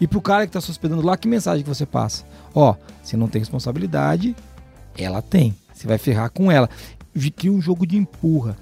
E 0.00 0.06
pro 0.06 0.20
cara 0.20 0.46
que 0.46 0.52
tá 0.52 0.60
se 0.60 0.70
hospedando 0.70 1.02
lá, 1.02 1.16
que 1.16 1.28
mensagem 1.28 1.62
que 1.62 1.68
você 1.68 1.84
passa? 1.84 2.24
Ó, 2.54 2.74
você 3.02 3.16
não 3.16 3.28
tem 3.28 3.40
responsabilidade, 3.40 4.34
ela 4.96 5.20
tem. 5.20 5.54
Você 5.72 5.86
vai 5.86 5.98
ferrar 5.98 6.30
com 6.30 6.50
ela. 6.50 6.68
Cria 7.36 7.52
um 7.52 7.60
jogo 7.60 7.86
de 7.86 7.96
empurra. 7.96 8.56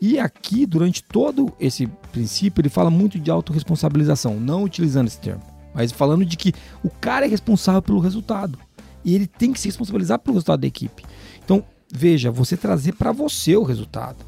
E 0.00 0.18
aqui, 0.18 0.64
durante 0.64 1.02
todo 1.02 1.52
esse 1.60 1.86
princípio, 2.10 2.62
ele 2.62 2.70
fala 2.70 2.90
muito 2.90 3.18
de 3.20 3.30
autorresponsabilização, 3.30 4.40
não 4.40 4.64
utilizando 4.64 5.08
esse 5.08 5.18
termo, 5.18 5.42
mas 5.74 5.92
falando 5.92 6.24
de 6.24 6.38
que 6.38 6.54
o 6.82 6.88
cara 6.88 7.26
é 7.26 7.28
responsável 7.28 7.82
pelo 7.82 8.00
resultado. 8.00 8.58
E 9.04 9.14
ele 9.14 9.26
tem 9.26 9.52
que 9.52 9.60
se 9.60 9.68
responsabilizar 9.68 10.18
pelo 10.18 10.34
resultado 10.34 10.60
da 10.60 10.66
equipe. 10.66 11.04
Então, 11.44 11.62
veja, 11.92 12.30
você 12.30 12.56
trazer 12.56 12.92
para 12.92 13.12
você 13.12 13.56
o 13.56 13.62
resultado. 13.62 14.24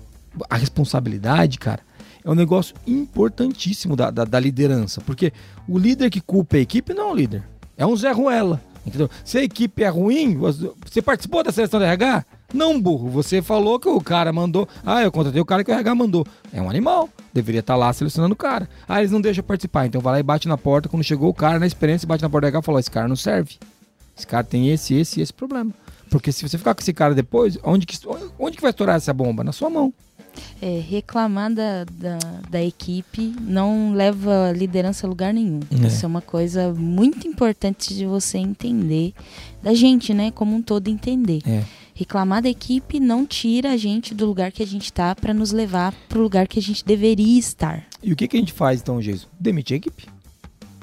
A 0.48 0.56
responsabilidade, 0.56 1.58
cara, 1.58 1.80
é 2.24 2.30
um 2.30 2.34
negócio 2.34 2.74
importantíssimo 2.86 3.96
da, 3.96 4.10
da, 4.10 4.24
da 4.24 4.40
liderança. 4.40 5.00
Porque 5.00 5.32
o 5.68 5.78
líder 5.78 6.10
que 6.10 6.20
culpa 6.20 6.56
a 6.56 6.60
equipe 6.60 6.94
não 6.94 7.08
é 7.08 7.12
um 7.12 7.14
líder. 7.14 7.42
É 7.76 7.86
um 7.86 7.96
Zé 7.96 8.12
Ruela. 8.12 8.60
Entendeu? 8.84 9.08
Se 9.24 9.38
a 9.38 9.42
equipe 9.42 9.84
é 9.84 9.88
ruim, 9.88 10.36
você 10.36 11.00
participou 11.00 11.44
da 11.44 11.52
seleção 11.52 11.78
do 11.78 11.86
RH? 11.86 12.24
Não, 12.52 12.80
burro. 12.80 13.08
Você 13.10 13.40
falou 13.40 13.78
que 13.78 13.88
o 13.88 14.00
cara 14.00 14.32
mandou. 14.32 14.68
Ah, 14.84 15.02
eu 15.02 15.12
contratei 15.12 15.40
o 15.40 15.44
cara 15.44 15.62
que 15.62 15.70
o 15.70 15.74
RH 15.74 15.94
mandou. 15.94 16.26
É 16.52 16.60
um 16.60 16.68
animal. 16.68 17.08
Deveria 17.32 17.60
estar 17.60 17.76
lá 17.76 17.92
selecionando 17.92 18.34
o 18.34 18.36
cara. 18.36 18.68
Ah, 18.88 18.98
eles 18.98 19.12
não 19.12 19.20
deixam 19.20 19.44
participar. 19.44 19.86
Então 19.86 20.00
vai 20.00 20.14
lá 20.14 20.20
e 20.20 20.22
bate 20.22 20.48
na 20.48 20.58
porta. 20.58 20.88
Quando 20.88 21.04
chegou 21.04 21.30
o 21.30 21.34
cara 21.34 21.58
na 21.58 21.66
experiência, 21.66 22.08
bate 22.08 22.22
na 22.22 22.28
porta 22.28 22.46
do 22.46 22.48
RH 22.48 22.58
e 22.58 22.64
falou: 22.64 22.80
esse 22.80 22.90
cara 22.90 23.06
não 23.06 23.16
serve. 23.16 23.56
Esse 24.16 24.26
cara 24.26 24.44
tem 24.44 24.68
esse, 24.70 24.94
esse 24.94 25.20
esse 25.20 25.32
problema. 25.32 25.72
Porque 26.10 26.30
se 26.30 26.46
você 26.46 26.58
ficar 26.58 26.74
com 26.74 26.82
esse 26.82 26.92
cara 26.92 27.14
depois, 27.14 27.56
onde 27.64 27.86
que, 27.86 27.96
onde 28.38 28.56
que 28.56 28.62
vai 28.62 28.70
estourar 28.70 28.96
essa 28.96 29.14
bomba? 29.14 29.42
Na 29.42 29.52
sua 29.52 29.70
mão. 29.70 29.94
É, 30.60 30.80
reclamar 30.88 31.52
da, 31.52 31.84
da, 31.84 32.18
da 32.48 32.62
equipe 32.62 33.34
não 33.40 33.92
leva 33.94 34.48
a 34.48 34.52
liderança 34.52 35.06
a 35.06 35.10
lugar 35.10 35.34
nenhum. 35.34 35.60
É. 35.70 35.86
Isso 35.86 36.04
é 36.04 36.08
uma 36.08 36.20
coisa 36.20 36.72
muito 36.72 37.26
importante 37.26 37.94
de 37.94 38.06
você 38.06 38.38
entender, 38.38 39.12
da 39.62 39.74
gente, 39.74 40.14
né, 40.14 40.30
como 40.30 40.54
um 40.54 40.62
todo 40.62 40.88
entender. 40.88 41.40
É. 41.46 41.64
Reclamar 41.94 42.42
da 42.42 42.48
equipe 42.48 42.98
não 42.98 43.26
tira 43.26 43.72
a 43.72 43.76
gente 43.76 44.14
do 44.14 44.24
lugar 44.24 44.50
que 44.50 44.62
a 44.62 44.66
gente 44.66 44.92
tá 44.92 45.14
para 45.14 45.34
nos 45.34 45.52
levar 45.52 45.92
para 46.08 46.18
o 46.18 46.22
lugar 46.22 46.48
que 46.48 46.58
a 46.58 46.62
gente 46.62 46.84
deveria 46.84 47.38
estar. 47.38 47.84
E 48.02 48.12
o 48.12 48.16
que, 48.16 48.26
que 48.26 48.36
a 48.36 48.40
gente 48.40 48.52
faz 48.52 48.80
então, 48.80 48.98
Jason? 49.00 49.28
Demite 49.38 49.74
a 49.74 49.76
equipe. 49.76 50.06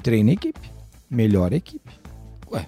Treina 0.02 0.30
a 0.30 0.34
equipe. 0.34 0.70
Melhora 1.10 1.54
a 1.54 1.58
equipe. 1.58 1.90
Ué. 2.52 2.66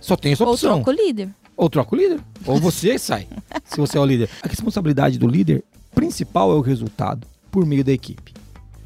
Só 0.00 0.16
tem 0.16 0.32
essa 0.32 0.44
Ou 0.44 0.52
opção. 0.52 0.82
troca 0.82 0.90
o 0.90 1.06
líder. 1.06 1.28
Ou 1.56 1.68
troca 1.68 1.94
o 1.94 1.98
líder. 1.98 2.20
Ou 2.46 2.58
você 2.58 2.96
sai. 3.00 3.26
se 3.64 3.76
você 3.76 3.98
é 3.98 4.00
o 4.00 4.06
líder. 4.06 4.30
A 4.42 4.48
responsabilidade 4.48 5.18
do 5.18 5.26
líder 5.26 5.64
principal 5.96 6.52
é 6.52 6.54
o 6.54 6.60
resultado 6.60 7.26
por 7.50 7.64
meio 7.64 7.82
da 7.82 7.90
equipe. 7.90 8.34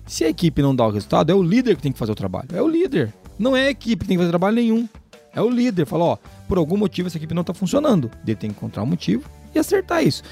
Se 0.07 0.25
a 0.25 0.29
equipe 0.29 0.63
não 0.63 0.75
dá 0.75 0.87
o 0.87 0.91
resultado, 0.91 1.31
é 1.31 1.35
o 1.35 1.43
líder 1.43 1.75
que 1.75 1.83
tem 1.83 1.93
que 1.93 1.99
fazer 1.99 2.13
o 2.13 2.15
trabalho. 2.15 2.49
É 2.55 2.63
o 2.63 2.69
líder. 2.69 3.13
Não 3.37 3.57
é 3.57 3.67
a 3.67 3.71
equipe 3.71 4.05
que 4.05 4.09
tem 4.09 4.17
que 4.17 4.21
fazer 4.21 4.31
trabalho 4.31 4.55
nenhum. 4.55 4.89
É 5.35 5.43
o 5.43 5.51
líder. 5.51 5.87
Fala, 5.87 6.05
ó, 6.05 6.19
por 6.49 6.57
algum 6.57 6.77
motivo 6.77 7.09
essa 7.09 7.17
equipe 7.17 7.35
não 7.35 7.43
tá 7.43 7.53
funcionando. 7.53 8.09
Ele 8.25 8.37
tem 8.37 8.51
que 8.51 8.57
encontrar 8.57 8.85
um 8.85 8.87
motivo 8.87 9.29
e 9.53 9.59
acertar 9.59 10.05
isso. 10.05 10.23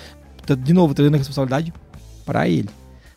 Tá, 0.47 0.55
De 0.55 0.73
novo, 0.73 0.95
trazendo 0.95 1.17
a 1.17 1.19
responsabilidade 1.19 1.73
para 2.25 2.49
ele. 2.49 2.69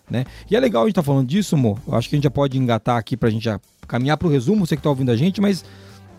Né? 0.10 0.26
E 0.50 0.56
é 0.56 0.60
legal 0.60 0.84
a 0.84 0.86
gente 0.88 0.96
tá 0.96 1.04
falando 1.04 1.28
disso, 1.28 1.56
amor. 1.56 1.78
Eu 1.88 1.96
acho 1.96 2.10
que 2.10 2.16
a 2.16 2.18
gente 2.18 2.24
já 2.24 2.32
pode 2.32 2.58
engatar 2.58 2.98
aqui 2.98 3.16
pra 3.16 3.30
gente 3.30 3.44
já 3.44 3.60
caminhar 3.88 4.18
pro 4.18 4.28
resumo, 4.28 4.66
você 4.66 4.76
que 4.76 4.82
tá 4.82 4.90
ouvindo 4.90 5.12
a 5.12 5.16
gente, 5.16 5.40
mas 5.40 5.64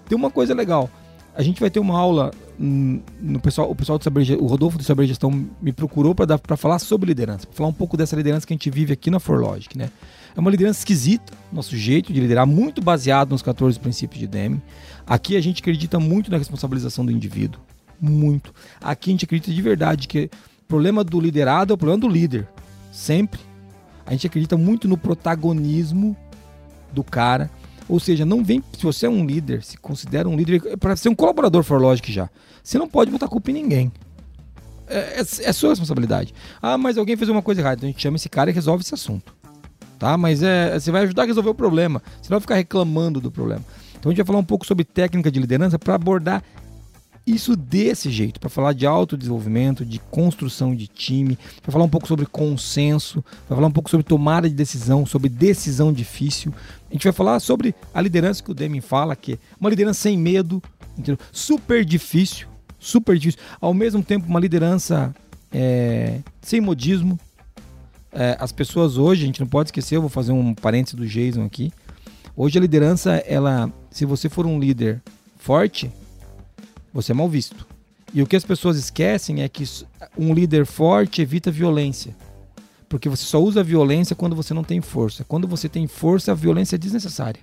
tem 0.08 0.16
uma 0.16 0.30
coisa 0.30 0.54
legal. 0.54 0.88
A 1.34 1.42
gente 1.42 1.60
vai 1.60 1.70
ter 1.70 1.80
uma 1.80 1.98
aula 1.98 2.30
no 2.58 3.40
pessoal, 3.40 3.70
o 3.70 3.74
pessoal 3.74 3.98
do 3.98 4.04
Saber, 4.04 4.36
o 4.38 4.46
Rodolfo 4.46 4.78
do 4.78 4.84
Saber 4.84 5.06
Gestão 5.06 5.30
me 5.60 5.72
procurou 5.72 6.14
para 6.14 6.38
para 6.38 6.56
falar 6.56 6.78
sobre 6.78 7.08
liderança, 7.08 7.46
para 7.46 7.56
falar 7.56 7.68
um 7.68 7.74
pouco 7.74 7.96
dessa 7.96 8.14
liderança 8.14 8.46
que 8.46 8.52
a 8.52 8.56
gente 8.56 8.70
vive 8.70 8.92
aqui 8.92 9.10
na 9.10 9.18
Forlogic, 9.18 9.76
né? 9.76 9.90
É 10.34 10.40
uma 10.40 10.50
liderança 10.50 10.78
esquisita, 10.78 11.32
nosso 11.52 11.76
jeito 11.76 12.12
de 12.12 12.20
liderar, 12.20 12.46
muito 12.46 12.80
baseado 12.80 13.30
nos 13.30 13.42
14 13.42 13.78
princípios 13.78 14.18
de 14.18 14.26
Deming. 14.26 14.62
Aqui 15.06 15.36
a 15.36 15.40
gente 15.40 15.60
acredita 15.60 16.00
muito 16.00 16.30
na 16.30 16.38
responsabilização 16.38 17.04
do 17.04 17.12
indivíduo, 17.12 17.60
muito. 18.00 18.54
Aqui 18.80 19.10
a 19.10 19.12
gente 19.12 19.24
acredita 19.24 19.52
de 19.52 19.62
verdade 19.62 20.08
que 20.08 20.30
o 20.62 20.66
problema 20.68 21.04
do 21.04 21.20
liderado 21.20 21.72
é 21.72 21.74
o 21.74 21.78
problema 21.78 22.00
do 22.00 22.08
líder, 22.08 22.48
sempre. 22.90 23.40
A 24.06 24.12
gente 24.12 24.26
acredita 24.26 24.56
muito 24.56 24.88
no 24.88 24.96
protagonismo 24.96 26.16
do 26.92 27.04
cara. 27.04 27.50
Ou 27.92 28.00
seja, 28.00 28.24
não 28.24 28.42
vem. 28.42 28.64
Se 28.72 28.82
você 28.82 29.04
é 29.04 29.10
um 29.10 29.26
líder, 29.26 29.62
se 29.62 29.76
considera 29.76 30.26
um 30.26 30.34
líder, 30.34 30.78
para 30.78 30.96
ser 30.96 31.10
um 31.10 31.14
colaborador 31.14 31.62
for 31.62 31.78
Logic 31.78 32.10
já, 32.10 32.30
você 32.64 32.78
não 32.78 32.88
pode 32.88 33.10
botar 33.10 33.28
culpa 33.28 33.50
em 33.50 33.52
ninguém. 33.52 33.92
É, 34.86 35.20
é, 35.20 35.20
é 35.20 35.52
sua 35.52 35.68
responsabilidade. 35.68 36.32
Ah, 36.62 36.78
mas 36.78 36.96
alguém 36.96 37.18
fez 37.18 37.28
uma 37.28 37.42
coisa 37.42 37.60
errada. 37.60 37.74
Então 37.76 37.88
a 37.90 37.92
gente 37.92 38.00
chama 38.00 38.16
esse 38.16 38.30
cara 38.30 38.48
e 38.48 38.54
resolve 38.54 38.82
esse 38.82 38.94
assunto. 38.94 39.34
Tá? 39.98 40.16
Mas 40.16 40.42
é, 40.42 40.80
você 40.80 40.90
vai 40.90 41.02
ajudar 41.02 41.24
a 41.24 41.26
resolver 41.26 41.50
o 41.50 41.54
problema. 41.54 42.02
Você 42.22 42.30
não 42.30 42.36
vai 42.36 42.40
ficar 42.40 42.54
reclamando 42.54 43.20
do 43.20 43.30
problema. 43.30 43.62
Então 43.90 44.08
a 44.08 44.14
gente 44.14 44.22
vai 44.22 44.26
falar 44.26 44.38
um 44.38 44.44
pouco 44.44 44.64
sobre 44.64 44.84
técnica 44.84 45.30
de 45.30 45.38
liderança 45.38 45.78
para 45.78 45.94
abordar 45.94 46.42
isso 47.26 47.54
desse 47.54 48.10
jeito, 48.10 48.40
para 48.40 48.50
falar 48.50 48.72
de 48.72 48.86
autodesenvolvimento, 48.86 49.84
de 49.84 49.98
construção 49.98 50.74
de 50.74 50.88
time, 50.88 51.38
para 51.62 51.70
falar 51.70 51.84
um 51.84 51.88
pouco 51.88 52.08
sobre 52.08 52.26
consenso, 52.26 53.24
para 53.46 53.56
falar 53.56 53.68
um 53.68 53.72
pouco 53.72 53.88
sobre 53.88 54.04
tomada 54.04 54.48
de 54.48 54.54
decisão, 54.54 55.06
sobre 55.06 55.28
decisão 55.28 55.92
difícil. 55.92 56.52
A 56.90 56.92
gente 56.92 57.04
vai 57.04 57.12
falar 57.12 57.38
sobre 57.40 57.74
a 57.94 58.00
liderança 58.00 58.42
que 58.42 58.50
o 58.50 58.54
Deming 58.54 58.80
fala, 58.80 59.14
que 59.14 59.34
é 59.34 59.38
uma 59.60 59.70
liderança 59.70 60.00
sem 60.00 60.18
medo, 60.18 60.62
entendeu? 60.92 61.18
super 61.30 61.84
difícil, 61.84 62.48
super 62.78 63.16
difícil. 63.16 63.40
Ao 63.60 63.72
mesmo 63.72 64.02
tempo, 64.02 64.26
uma 64.26 64.40
liderança 64.40 65.14
é, 65.52 66.20
sem 66.40 66.60
modismo. 66.60 67.18
É, 68.10 68.36
as 68.40 68.52
pessoas 68.52 68.98
hoje, 68.98 69.22
a 69.22 69.26
gente 69.26 69.40
não 69.40 69.46
pode 69.46 69.68
esquecer, 69.68 69.96
eu 69.96 70.00
vou 70.00 70.10
fazer 70.10 70.32
um 70.32 70.54
parênteses 70.54 70.98
do 70.98 71.06
Jason 71.06 71.44
aqui. 71.44 71.72
Hoje 72.36 72.58
a 72.58 72.60
liderança, 72.60 73.12
ela, 73.26 73.72
se 73.90 74.04
você 74.04 74.28
for 74.28 74.44
um 74.44 74.58
líder 74.58 75.00
forte, 75.38 75.90
você 76.92 77.12
é 77.12 77.14
mal 77.14 77.28
visto. 77.28 77.66
E 78.14 78.22
o 78.22 78.26
que 78.26 78.36
as 78.36 78.44
pessoas 78.44 78.76
esquecem 78.76 79.42
é 79.42 79.48
que 79.48 79.64
um 80.18 80.34
líder 80.34 80.66
forte 80.66 81.22
evita 81.22 81.50
violência. 81.50 82.14
Porque 82.88 83.08
você 83.08 83.24
só 83.24 83.42
usa 83.42 83.64
violência 83.64 84.14
quando 84.14 84.36
você 84.36 84.52
não 84.52 84.62
tem 84.62 84.82
força. 84.82 85.24
Quando 85.24 85.48
você 85.48 85.66
tem 85.66 85.86
força, 85.86 86.32
a 86.32 86.34
violência 86.34 86.76
é 86.76 86.78
desnecessária. 86.78 87.40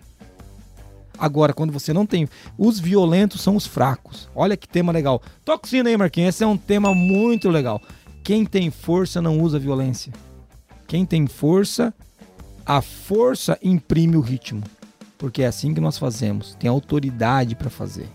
Agora, 1.18 1.54
quando 1.54 1.74
você 1.74 1.92
não 1.92 2.06
tem. 2.06 2.30
Os 2.56 2.80
violentos 2.80 3.42
são 3.42 3.56
os 3.56 3.66
fracos. 3.66 4.30
Olha 4.36 4.56
que 4.56 4.68
tema 4.68 4.92
legal. 4.92 5.22
Sino 5.64 5.90
aí, 5.90 5.98
Marquinhos. 5.98 6.36
Esse 6.36 6.44
é 6.44 6.48
um 6.48 6.56
tema 6.56 6.94
muito 6.94 7.50
legal. 7.50 7.82
Quem 8.24 8.46
tem 8.46 8.70
força 8.70 9.20
não 9.22 9.42
usa 9.42 9.58
violência. 9.58 10.14
Quem 10.88 11.04
tem 11.04 11.26
força, 11.26 11.92
a 12.64 12.80
força 12.80 13.58
imprime 13.64 14.16
o 14.18 14.22
ritmo. 14.22 14.64
Porque 15.18 15.42
é 15.42 15.48
assim 15.48 15.74
que 15.74 15.82
nós 15.82 15.98
fazemos. 15.98 16.56
Tem 16.60 16.70
autoridade 16.70 17.56
para 17.56 17.72
fazer. 17.72 18.08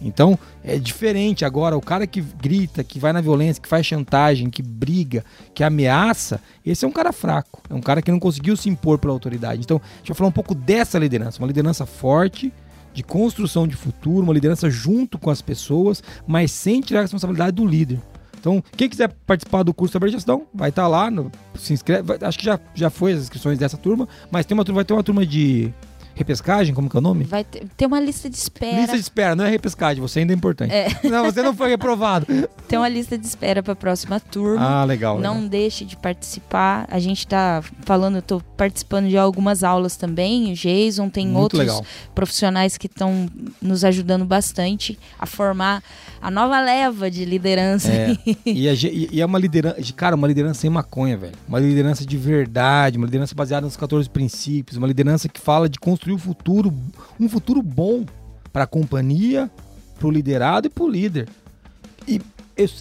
Então 0.00 0.38
é 0.62 0.78
diferente 0.78 1.44
agora. 1.44 1.76
O 1.76 1.80
cara 1.80 2.06
que 2.06 2.20
grita, 2.20 2.84
que 2.84 2.98
vai 2.98 3.12
na 3.12 3.20
violência, 3.20 3.60
que 3.62 3.68
faz 3.68 3.84
chantagem, 3.84 4.48
que 4.50 4.62
briga, 4.62 5.24
que 5.54 5.64
ameaça, 5.64 6.40
esse 6.64 6.84
é 6.84 6.88
um 6.88 6.92
cara 6.92 7.12
fraco. 7.12 7.60
É 7.68 7.74
um 7.74 7.80
cara 7.80 8.00
que 8.00 8.10
não 8.10 8.20
conseguiu 8.20 8.56
se 8.56 8.68
impor 8.68 8.98
pela 8.98 9.12
autoridade. 9.12 9.60
Então, 9.62 9.80
deixa 9.98 10.12
eu 10.12 10.14
falar 10.14 10.28
um 10.28 10.32
pouco 10.32 10.54
dessa 10.54 10.98
liderança. 10.98 11.40
Uma 11.40 11.48
liderança 11.48 11.84
forte, 11.84 12.52
de 12.94 13.02
construção 13.02 13.66
de 13.66 13.76
futuro, 13.76 14.24
uma 14.24 14.32
liderança 14.34 14.68
junto 14.70 15.18
com 15.18 15.30
as 15.30 15.42
pessoas, 15.42 16.02
mas 16.26 16.50
sem 16.50 16.80
tirar 16.80 17.00
a 17.00 17.02
responsabilidade 17.02 17.52
do 17.52 17.66
líder. 17.66 18.00
Então, 18.40 18.62
quem 18.76 18.88
quiser 18.88 19.08
participar 19.26 19.64
do 19.64 19.74
curso 19.74 19.92
Saber 19.92 20.10
Gestão, 20.10 20.46
vai 20.54 20.68
estar 20.70 20.86
lá, 20.86 21.10
no, 21.10 21.30
se 21.56 21.72
inscreve. 21.72 22.02
vai- 22.02 22.18
acho 22.22 22.38
que 22.38 22.44
já, 22.44 22.58
já 22.74 22.88
foi 22.88 23.12
as 23.12 23.22
inscrições 23.22 23.58
dessa 23.58 23.76
turma, 23.76 24.08
mas 24.30 24.46
tem 24.46 24.56
uma, 24.56 24.62
vai 24.64 24.84
ter 24.84 24.92
uma 24.92 25.02
turma 25.02 25.26
de 25.26 25.72
repescagem, 26.18 26.74
como 26.74 26.90
que 26.90 26.96
é 26.96 26.98
o 26.98 27.02
nome? 27.02 27.24
Vai 27.24 27.44
ter, 27.44 27.64
ter 27.76 27.86
uma 27.86 28.00
lista 28.00 28.28
de 28.28 28.36
espera. 28.36 28.80
Lista 28.80 28.96
de 28.96 29.02
espera, 29.02 29.36
não 29.36 29.44
é 29.44 29.50
repescagem, 29.50 30.00
você 30.00 30.20
ainda 30.20 30.32
é 30.32 30.36
importante. 30.36 30.72
Não, 31.08 31.24
você 31.24 31.42
não 31.42 31.54
foi 31.54 31.68
reprovado. 31.70 32.26
Tem 32.66 32.78
uma 32.78 32.88
lista 32.88 33.16
de 33.16 33.26
espera 33.26 33.62
para 33.62 33.72
a 33.72 33.76
próxima 33.76 34.20
turma. 34.20 34.80
Ah, 34.80 34.84
legal. 34.84 35.18
Não 35.18 35.34
legal. 35.34 35.48
deixe 35.48 35.84
de 35.84 35.96
participar. 35.96 36.86
A 36.90 36.98
gente 36.98 37.20
está 37.20 37.62
falando, 37.84 38.16
eu 38.16 38.22
tô 38.22 38.40
participando 38.56 39.08
de 39.08 39.16
algumas 39.16 39.62
aulas 39.64 39.96
também. 39.96 40.52
O 40.52 40.54
Jason 40.54 41.08
tem 41.08 41.26
Muito 41.26 41.42
outros 41.42 41.60
legal. 41.60 41.84
profissionais 42.14 42.76
que 42.76 42.86
estão 42.86 43.28
nos 43.62 43.84
ajudando 43.84 44.24
bastante 44.24 44.98
a 45.18 45.24
formar 45.26 45.82
a 46.20 46.30
nova 46.30 46.60
leva 46.60 47.10
de 47.10 47.24
liderança. 47.24 47.88
É. 47.90 48.16
E, 48.44 48.68
a 48.68 48.72
e 48.74 49.20
é 49.20 49.26
uma 49.26 49.38
liderança, 49.38 49.80
cara, 49.94 50.16
uma 50.16 50.26
liderança 50.26 50.60
sem 50.60 50.70
maconha, 50.70 51.16
velho. 51.16 51.34
Uma 51.46 51.58
liderança 51.58 52.04
de 52.04 52.16
verdade, 52.16 52.98
uma 52.98 53.06
liderança 53.06 53.34
baseada 53.34 53.64
nos 53.64 53.76
14 53.76 54.08
princípios, 54.10 54.76
uma 54.76 54.86
liderança 54.86 55.28
que 55.28 55.40
fala 55.40 55.68
de 55.68 55.78
construir 55.78 56.07
um 56.12 56.18
futuro, 56.18 56.72
um 57.18 57.28
futuro 57.28 57.62
bom 57.62 58.04
para 58.52 58.64
a 58.64 58.66
companhia, 58.66 59.50
para 59.98 60.08
o 60.08 60.10
liderado 60.10 60.66
e 60.66 60.70
para 60.70 60.84
o 60.84 60.88
líder. 60.88 61.28
E 62.06 62.20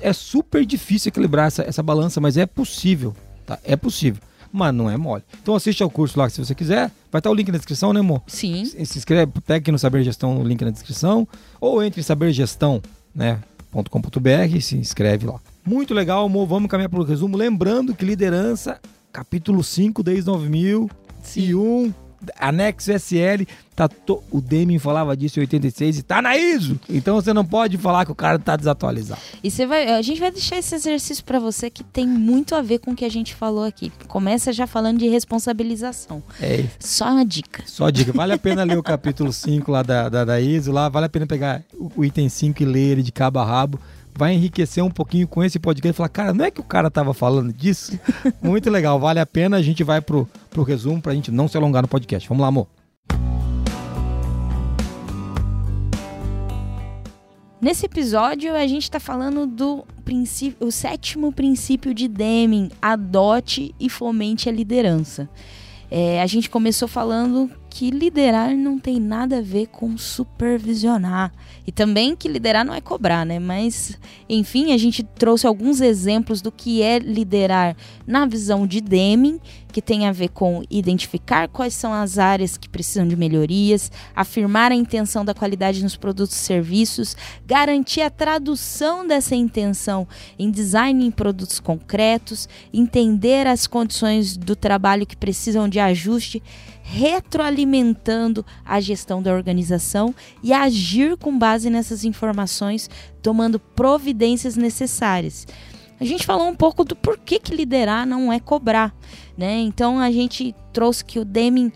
é, 0.01 0.13
super 0.13 0.65
difícil 0.65 1.09
equilibrar 1.09 1.47
essa, 1.47 1.63
essa 1.63 1.83
balança, 1.83 2.19
mas 2.19 2.37
é 2.37 2.45
possível, 2.45 3.15
tá? 3.45 3.59
É 3.63 3.75
possível. 3.75 4.21
Mas 4.51 4.73
não 4.73 4.89
é 4.89 4.97
mole. 4.97 5.23
Então 5.41 5.55
assiste 5.55 5.83
ao 5.83 5.89
curso 5.89 6.17
lá 6.17 6.29
se 6.29 6.43
você 6.43 6.55
quiser. 6.55 6.89
Vai 7.11 7.19
estar 7.19 7.29
o 7.29 7.33
link 7.33 7.51
na 7.51 7.57
descrição, 7.57 7.93
né, 7.93 7.99
amor? 7.99 8.23
Sim. 8.27 8.65
se 8.65 8.85
se 8.85 8.97
inscreve, 8.97 9.31
pega 9.45 9.59
aqui 9.59 9.71
no 9.71 9.77
Saber 9.77 10.03
Gestão 10.03 10.33
no 10.33 10.43
link 10.43 10.63
na 10.63 10.71
descrição, 10.71 11.27
ou 11.59 11.83
entre 11.83 11.99
em 11.99 12.03
sabergestão, 12.03 12.81
né, 13.13 13.39
.com.br 13.71 14.55
e 14.55 14.61
se 14.61 14.77
inscreve 14.77 15.27
lá. 15.27 15.39
Muito 15.65 15.93
legal, 15.93 16.25
amor. 16.25 16.47
Vamos 16.47 16.69
caminhar 16.69 16.89
para 16.89 16.99
o 16.99 17.03
resumo. 17.03 17.35
Lembrando 17.37 17.93
que 17.93 18.05
liderança, 18.05 18.79
capítulo 19.11 19.63
5 19.63 20.01
desde 20.01 20.25
9001, 20.27 21.93
anexo 22.39 22.91
SL, 22.91 23.43
tá 23.75 23.87
to... 23.87 24.23
o 24.31 24.41
Deming 24.41 24.79
falava 24.79 25.15
disso 25.15 25.39
em 25.39 25.41
86 25.41 25.99
e 25.99 26.03
tá 26.03 26.21
na 26.21 26.37
ISO. 26.37 26.79
Então 26.89 27.15
você 27.15 27.33
não 27.33 27.45
pode 27.45 27.77
falar 27.77 28.05
que 28.05 28.11
o 28.11 28.15
cara 28.15 28.39
tá 28.39 28.55
desatualizado. 28.55 29.21
E 29.43 29.51
você 29.51 29.65
vai, 29.65 29.89
a 29.89 30.01
gente 30.01 30.19
vai 30.19 30.31
deixar 30.31 30.57
esse 30.57 30.73
exercício 30.73 31.23
para 31.23 31.39
você 31.39 31.69
que 31.69 31.83
tem 31.83 32.07
muito 32.07 32.55
a 32.55 32.61
ver 32.61 32.79
com 32.79 32.91
o 32.91 32.95
que 32.95 33.05
a 33.05 33.09
gente 33.09 33.35
falou 33.35 33.63
aqui. 33.63 33.91
Começa 34.07 34.51
já 34.51 34.65
falando 34.65 34.99
de 34.99 35.07
responsabilização. 35.07 36.23
É 36.41 36.61
isso. 36.61 36.75
Só 36.79 37.11
uma 37.11 37.25
dica. 37.25 37.63
Só 37.65 37.89
dica, 37.89 38.11
vale 38.11 38.33
a 38.33 38.37
pena 38.37 38.63
ler 38.63 38.77
o 38.77 38.83
capítulo 38.83 39.31
5 39.31 39.71
lá 39.71 39.83
da, 39.83 40.09
da, 40.09 40.25
da 40.25 40.41
ISO, 40.41 40.71
lá 40.71 40.89
vale 40.89 41.05
a 41.05 41.09
pena 41.09 41.27
pegar 41.27 41.63
o, 41.73 41.91
o 41.97 42.05
item 42.05 42.29
5 42.29 42.61
e 42.61 42.65
ler 42.65 42.91
ele 42.91 43.03
de 43.03 43.11
cabo 43.11 43.39
a 43.39 43.45
rabo. 43.45 43.79
Vai 44.17 44.33
enriquecer 44.33 44.83
um 44.83 44.89
pouquinho 44.89 45.27
com 45.27 45.43
esse 45.43 45.59
podcast 45.59 45.93
e 45.93 45.95
falar, 45.95 46.09
cara, 46.09 46.33
não 46.33 46.43
é 46.43 46.49
que 46.49 46.59
o 46.59 46.63
cara 46.63 46.89
tava 46.89 47.13
falando 47.13 47.53
disso? 47.53 47.99
Muito 48.41 48.67
legal, 48.67 48.99
vale 48.99 49.19
a 49.19 49.27
pena. 49.27 49.57
A 49.57 49.61
gente 49.61 49.83
vai 49.83 50.01
pro, 50.01 50.27
pro 50.49 50.63
resumo 50.63 50.99
pra 50.99 51.13
gente 51.13 51.29
não 51.29 51.47
se 51.47 51.55
alongar 51.55 51.83
no 51.83 51.87
podcast. 51.87 52.27
Vamos 52.27 52.41
lá, 52.41 52.47
amor. 52.47 52.67
Nesse 57.61 57.85
episódio, 57.85 58.55
a 58.55 58.65
gente 58.65 58.83
está 58.83 58.99
falando 58.99 59.45
do 59.45 59.85
princípio, 60.03 60.67
o 60.67 60.71
sétimo 60.71 61.31
princípio 61.31 61.93
de 61.93 62.07
Deming: 62.07 62.71
adote 62.81 63.75
e 63.79 63.87
fomente 63.87 64.49
a 64.49 64.51
liderança. 64.51 65.29
É, 65.91 66.23
a 66.23 66.25
gente 66.25 66.49
começou 66.49 66.87
falando 66.87 67.51
que 67.69 67.91
liderar 67.91 68.55
não 68.55 68.79
tem 68.79 68.99
nada 68.99 69.39
a 69.39 69.41
ver 69.41 69.67
com 69.67 69.97
supervisionar. 69.97 71.31
E 71.65 71.71
também 71.71 72.15
que 72.15 72.27
liderar 72.27 72.65
não 72.65 72.73
é 72.73 72.81
cobrar, 72.81 73.25
né? 73.25 73.39
Mas, 73.39 73.97
enfim, 74.27 74.73
a 74.73 74.77
gente 74.77 75.03
trouxe 75.03 75.45
alguns 75.45 75.81
exemplos 75.81 76.41
do 76.41 76.51
que 76.51 76.81
é 76.81 76.99
liderar 76.99 77.75
na 78.05 78.25
visão 78.25 78.65
de 78.65 78.81
Deming, 78.81 79.39
que 79.71 79.81
tem 79.81 80.07
a 80.07 80.11
ver 80.11 80.29
com 80.29 80.63
identificar 80.71 81.47
quais 81.47 81.73
são 81.73 81.93
as 81.93 82.17
áreas 82.17 82.57
que 82.57 82.67
precisam 82.67 83.07
de 83.07 83.15
melhorias, 83.15 83.91
afirmar 84.15 84.71
a 84.71 84.75
intenção 84.75 85.23
da 85.23 85.35
qualidade 85.35 85.83
nos 85.83 85.95
produtos 85.95 86.35
e 86.35 86.39
serviços, 86.39 87.15
garantir 87.45 88.01
a 88.01 88.09
tradução 88.09 89.05
dessa 89.05 89.35
intenção 89.35 90.07
em 90.39 90.49
design 90.49 91.05
em 91.05 91.11
produtos 91.11 91.59
concretos, 91.59 92.49
entender 92.73 93.45
as 93.45 93.67
condições 93.67 94.35
do 94.35 94.55
trabalho 94.55 95.05
que 95.05 95.15
precisam 95.15 95.69
de 95.69 95.79
ajuste, 95.79 96.41
retroalimentando 96.89 98.45
a 98.65 98.79
gestão 98.79 99.21
da 99.21 99.33
organização 99.33 100.15
e 100.41 100.53
agir 100.53 101.17
com 101.17 101.37
base 101.37 101.69
nessas 101.69 102.05
informações, 102.05 102.89
tomando 103.21 103.59
providências 103.59 104.55
necessárias. 104.55 105.45
A 105.99 106.05
gente 106.05 106.25
falou 106.25 106.47
um 106.47 106.55
pouco 106.55 106.85
do 106.85 106.95
porquê 106.95 107.39
que 107.39 107.53
liderar 107.53 108.07
não 108.07 108.31
é 108.31 108.39
cobrar, 108.39 108.95
né? 109.37 109.59
Então 109.59 109.99
a 109.99 110.09
gente 110.09 110.55
trouxe 110.71 111.03
que 111.03 111.19
o 111.19 111.25
Deming 111.25 111.73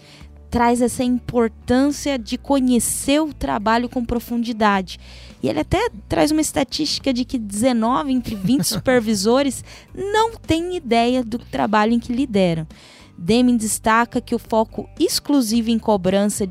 traz 0.49 0.81
essa 0.81 1.03
importância 1.03 2.17
de 2.17 2.37
conhecer 2.37 3.21
o 3.21 3.33
trabalho 3.33 3.89
com 3.89 4.05
profundidade. 4.05 4.97
E 5.43 5.49
ele 5.49 5.59
até 5.59 5.89
traz 6.07 6.31
uma 6.31 6.41
estatística 6.41 7.13
de 7.13 7.25
que 7.25 7.37
19 7.37 8.13
entre 8.13 8.35
20 8.35 8.63
supervisores 8.63 9.63
não 9.93 10.35
têm 10.35 10.75
ideia 10.75 11.21
do 11.21 11.37
trabalho 11.37 11.91
em 11.93 11.99
que 11.99 12.13
lideram. 12.13 12.65
Deming 13.23 13.55
destaca 13.55 14.19
que 14.19 14.33
o 14.33 14.39
foco 14.39 14.89
exclusivo 14.99 15.69
em 15.69 15.77
cobrança 15.77 16.47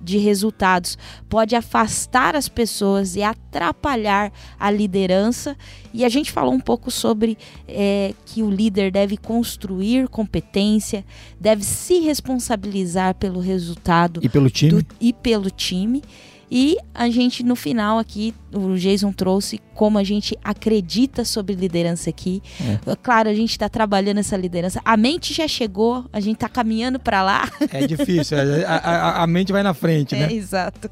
de 0.00 0.16
resultados 0.16 0.96
pode 1.28 1.54
afastar 1.54 2.34
as 2.34 2.48
pessoas 2.48 3.16
e 3.16 3.22
atrapalhar 3.22 4.32
a 4.58 4.70
liderança. 4.70 5.54
E 5.92 6.06
a 6.06 6.08
gente 6.08 6.32
falou 6.32 6.54
um 6.54 6.60
pouco 6.60 6.90
sobre 6.90 7.36
é, 7.68 8.14
que 8.24 8.42
o 8.42 8.50
líder 8.50 8.90
deve 8.90 9.18
construir 9.18 10.08
competência, 10.08 11.04
deve 11.38 11.62
se 11.62 11.98
responsabilizar 12.00 13.14
pelo 13.16 13.38
resultado 13.40 14.20
E 14.22 14.28
pelo 14.28 14.48
time? 14.48 14.70
do- 14.82 14.86
e 14.98 15.12
pelo 15.12 15.50
time. 15.50 16.02
E 16.50 16.76
a 16.94 17.10
gente, 17.10 17.42
no 17.42 17.56
final 17.56 17.98
aqui, 17.98 18.32
o 18.54 18.76
Jason 18.76 19.12
trouxe 19.12 19.60
como 19.74 19.98
a 19.98 20.04
gente 20.04 20.38
acredita 20.44 21.24
sobre 21.24 21.54
liderança 21.56 22.08
aqui. 22.08 22.40
É 22.86 22.96
Claro, 23.02 23.28
a 23.28 23.34
gente 23.34 23.50
está 23.50 23.68
trabalhando 23.68 24.18
essa 24.18 24.36
liderança. 24.36 24.80
A 24.84 24.96
mente 24.96 25.34
já 25.34 25.48
chegou, 25.48 26.04
a 26.12 26.20
gente 26.20 26.36
está 26.36 26.48
caminhando 26.48 27.00
para 27.00 27.22
lá. 27.22 27.50
É 27.72 27.84
difícil, 27.86 28.38
a, 28.66 28.76
a- 28.76 29.22
a 29.24 29.26
mente 29.26 29.50
vai 29.52 29.62
na 29.64 29.74
frente, 29.74 30.14
É, 30.14 30.20
né? 30.28 30.32
exato. 30.32 30.88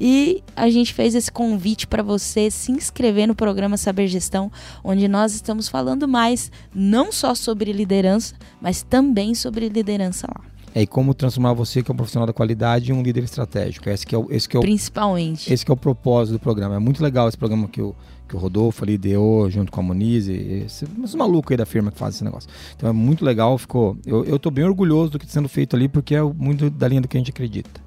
E 0.00 0.42
a 0.56 0.68
gente 0.68 0.92
fez 0.92 1.14
esse 1.14 1.30
convite 1.30 1.86
para 1.86 2.02
você 2.02 2.50
se 2.50 2.72
inscrever 2.72 3.28
no 3.28 3.34
programa 3.34 3.76
Saber 3.76 4.08
Gestão, 4.08 4.50
onde 4.82 5.06
nós 5.06 5.34
estamos 5.34 5.68
falando 5.68 6.08
mais 6.08 6.50
não 6.74 7.12
só 7.12 7.34
sobre 7.34 7.72
liderança, 7.72 8.34
mas 8.60 8.82
também 8.82 9.34
sobre 9.34 9.68
liderança 9.68 10.26
lá, 10.28 10.44
É, 10.76 10.82
e 10.82 10.86
como 10.86 11.14
transformar 11.14 11.54
você, 11.54 11.82
que 11.82 11.90
é 11.90 11.94
um 11.94 11.96
profissional 11.96 12.26
da 12.26 12.34
qualidade, 12.34 12.92
em 12.92 12.94
um 12.94 13.02
líder 13.02 13.24
estratégico. 13.24 13.88
Esse 13.88 14.06
que 14.06 14.14
é 14.14 14.18
o, 14.18 14.26
esse 14.30 14.46
que 14.46 14.58
é 14.58 14.60
o, 14.60 14.62
principalmente. 14.62 15.50
esse 15.50 15.64
que 15.64 15.70
é 15.70 15.74
o 15.74 15.76
propósito 15.76 16.34
do 16.34 16.38
programa. 16.38 16.74
É 16.74 16.78
muito 16.78 17.02
legal 17.02 17.26
esse 17.26 17.38
programa 17.38 17.66
que 17.66 17.80
o, 17.80 17.96
que 18.28 18.36
o 18.36 18.38
Rodolfo 18.38 18.84
ali 18.84 18.92
ideou 18.92 19.48
junto 19.48 19.72
com 19.72 19.80
a 19.80 19.82
Moniz, 19.82 20.28
e 20.28 20.64
esse, 20.66 20.84
esses 21.02 21.14
malucos 21.14 21.52
aí 21.52 21.56
da 21.56 21.64
firma 21.64 21.90
que 21.90 21.96
faz 21.96 22.16
esse 22.16 22.24
negócio. 22.24 22.50
Então 22.76 22.90
é 22.90 22.92
muito 22.92 23.24
legal, 23.24 23.56
ficou. 23.56 23.96
Eu, 24.04 24.22
eu 24.26 24.38
tô 24.38 24.50
bem 24.50 24.66
orgulhoso 24.66 25.12
do 25.12 25.18
que 25.18 25.24
está 25.24 25.32
sendo 25.32 25.48
feito 25.48 25.74
ali, 25.74 25.88
porque 25.88 26.14
é 26.14 26.22
muito 26.22 26.68
da 26.68 26.86
linha 26.86 27.00
do 27.00 27.08
que 27.08 27.16
a 27.16 27.20
gente 27.20 27.30
acredita. 27.30 27.80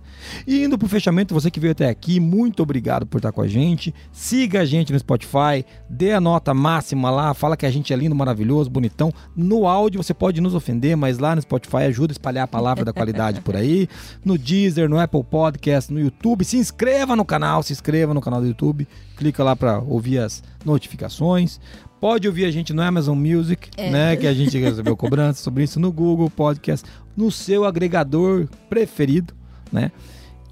E 0.47 0.63
indo 0.63 0.77
pro 0.77 0.87
fechamento, 0.87 1.33
você 1.33 1.49
que 1.51 1.59
veio 1.59 1.71
até 1.71 1.87
aqui, 1.89 2.19
muito 2.19 2.61
obrigado 2.63 3.05
por 3.05 3.17
estar 3.17 3.31
com 3.31 3.41
a 3.41 3.47
gente. 3.47 3.93
Siga 4.11 4.61
a 4.61 4.65
gente 4.65 4.91
no 4.93 4.99
Spotify, 4.99 5.65
dê 5.89 6.11
a 6.13 6.21
nota 6.21 6.53
máxima 6.53 7.09
lá, 7.09 7.33
fala 7.33 7.55
que 7.57 7.65
a 7.65 7.71
gente 7.71 7.91
é 7.93 7.95
lindo, 7.95 8.15
maravilhoso, 8.15 8.69
bonitão. 8.69 9.11
No 9.35 9.67
áudio 9.67 10.01
você 10.01 10.13
pode 10.13 10.41
nos 10.41 10.53
ofender, 10.55 10.95
mas 10.97 11.19
lá 11.19 11.35
no 11.35 11.41
Spotify 11.41 11.83
ajuda 11.87 12.11
a 12.11 12.13
espalhar 12.13 12.43
a 12.43 12.47
palavra 12.47 12.83
da 12.85 12.93
qualidade 12.93 13.41
por 13.41 13.55
aí. 13.55 13.87
No 14.23 14.37
Deezer, 14.37 14.89
no 14.89 14.99
Apple 14.99 15.23
Podcast, 15.23 15.91
no 15.93 15.99
YouTube. 15.99 16.43
Se 16.45 16.57
inscreva 16.57 17.15
no 17.15 17.25
canal, 17.25 17.63
se 17.63 17.73
inscreva 17.73 18.13
no 18.13 18.21
canal 18.21 18.41
do 18.41 18.47
YouTube. 18.47 18.87
Clica 19.17 19.43
lá 19.43 19.55
para 19.55 19.79
ouvir 19.79 20.19
as 20.19 20.41
notificações. 20.65 21.59
Pode 21.99 22.27
ouvir 22.27 22.45
a 22.45 22.51
gente 22.51 22.71
no 22.73 22.81
Amazon 22.81 23.17
Music, 23.17 23.69
É. 23.75 23.89
né? 23.91 24.15
Que 24.15 24.25
a 24.25 24.33
gente 24.33 24.57
recebeu 24.57 24.95
cobrança 24.95 25.43
sobre 25.43 25.63
isso 25.65 25.79
no 25.79 25.91
Google 25.91 26.29
Podcast, 26.29 26.87
no 27.15 27.29
seu 27.29 27.65
agregador 27.65 28.47
preferido, 28.69 29.33
né? 29.71 29.91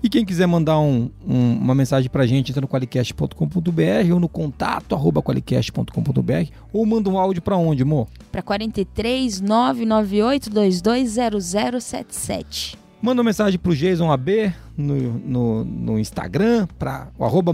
E 0.03 0.09
quem 0.09 0.24
quiser 0.24 0.45
mandar 0.45 0.80
um- 0.80 1.09
um- 1.28 1.53
uma 1.57 1.74
mensagem 1.74 2.07
pra 2.09 2.28
gente, 2.28 2.51
entra 2.51 2.61
no 2.61 2.68
qualicast.com.br 2.68 4.13
ou 4.13 4.20
no 4.20 4.30
contato 4.30 4.93
arroba 4.93 5.24
qualicast.com.br 5.24 6.51
ou 6.72 6.86
manda 6.86 7.09
um 7.09 7.18
áudio 7.18 7.41
pra 7.41 7.57
onde, 7.57 7.82
amor? 7.82 8.07
Para 8.32 8.43
43 8.43 9.41
998 9.41 10.51
220077. 10.51 12.78
Manda 13.01 13.22
uma 13.22 13.26
mensagem 13.30 13.59
pro 13.59 13.76
Jason 13.76 14.11
AB 14.11 14.51
no, 14.76 14.95
no, 15.20 15.63
no 15.63 15.99
Instagram, 15.99 16.68
para 16.80 17.09
o 17.18 17.24
arroba 17.26 17.53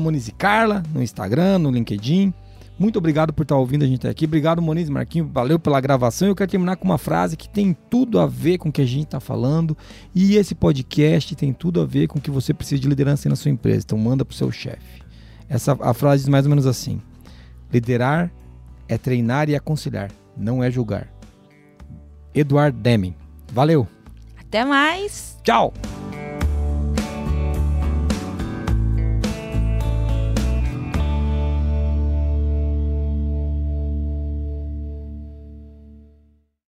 no 0.93 1.01
Instagram, 1.03 1.59
no 1.59 1.70
LinkedIn. 1.72 2.34
Muito 2.84 2.97
obrigado 2.97 3.31
por 3.31 3.43
estar 3.43 3.55
ouvindo 3.55 3.86
a 3.86 3.88
gente 3.88 4.05
aqui. 4.05 4.25
Obrigado, 4.25 4.61
Moniz 4.61 4.89
Marquinhos. 4.89 5.29
Valeu 5.31 5.57
pela 5.57 5.79
gravação. 5.79 6.27
Eu 6.27 6.36
quero 6.36 6.51
terminar 6.51 6.75
com 6.75 6.84
uma 6.84 6.97
frase 6.97 7.38
que 7.38 7.47
tem 7.47 7.73
tudo 7.89 8.19
a 8.19 8.25
ver 8.25 8.57
com 8.57 8.67
o 8.67 8.71
que 8.73 8.81
a 8.81 8.86
gente 8.86 9.05
está 9.05 9.21
falando. 9.21 9.77
E 10.13 10.36
esse 10.36 10.53
podcast 10.53 11.34
tem 11.34 11.53
tudo 11.53 11.79
a 11.79 11.86
ver 11.86 12.07
com 12.07 12.19
o 12.19 12.21
que 12.21 12.29
você 12.29 12.53
precisa 12.53 12.81
de 12.81 12.89
liderança 12.89 13.29
na 13.29 13.38
sua 13.38 13.51
empresa. 13.51 13.84
Então 13.86 13.97
manda 13.97 14.25
pro 14.25 14.36
seu 14.36 14.51
chefe. 14.51 15.01
Essa 15.47 15.77
a 15.79 15.93
frase 15.93 16.23
diz 16.23 16.29
mais 16.29 16.45
ou 16.45 16.49
menos 16.49 16.67
assim: 16.67 16.99
Liderar 17.71 18.29
é 18.89 18.97
treinar 18.97 19.49
e 19.49 19.55
aconselhar, 19.55 20.11
não 20.36 20.61
é 20.61 20.69
julgar. 20.69 21.07
Eduardo 22.36 22.77
Deming. 22.77 23.15
Valeu. 23.53 23.88
Até 24.38 24.65
mais! 24.65 25.38
Tchau. 25.41 25.73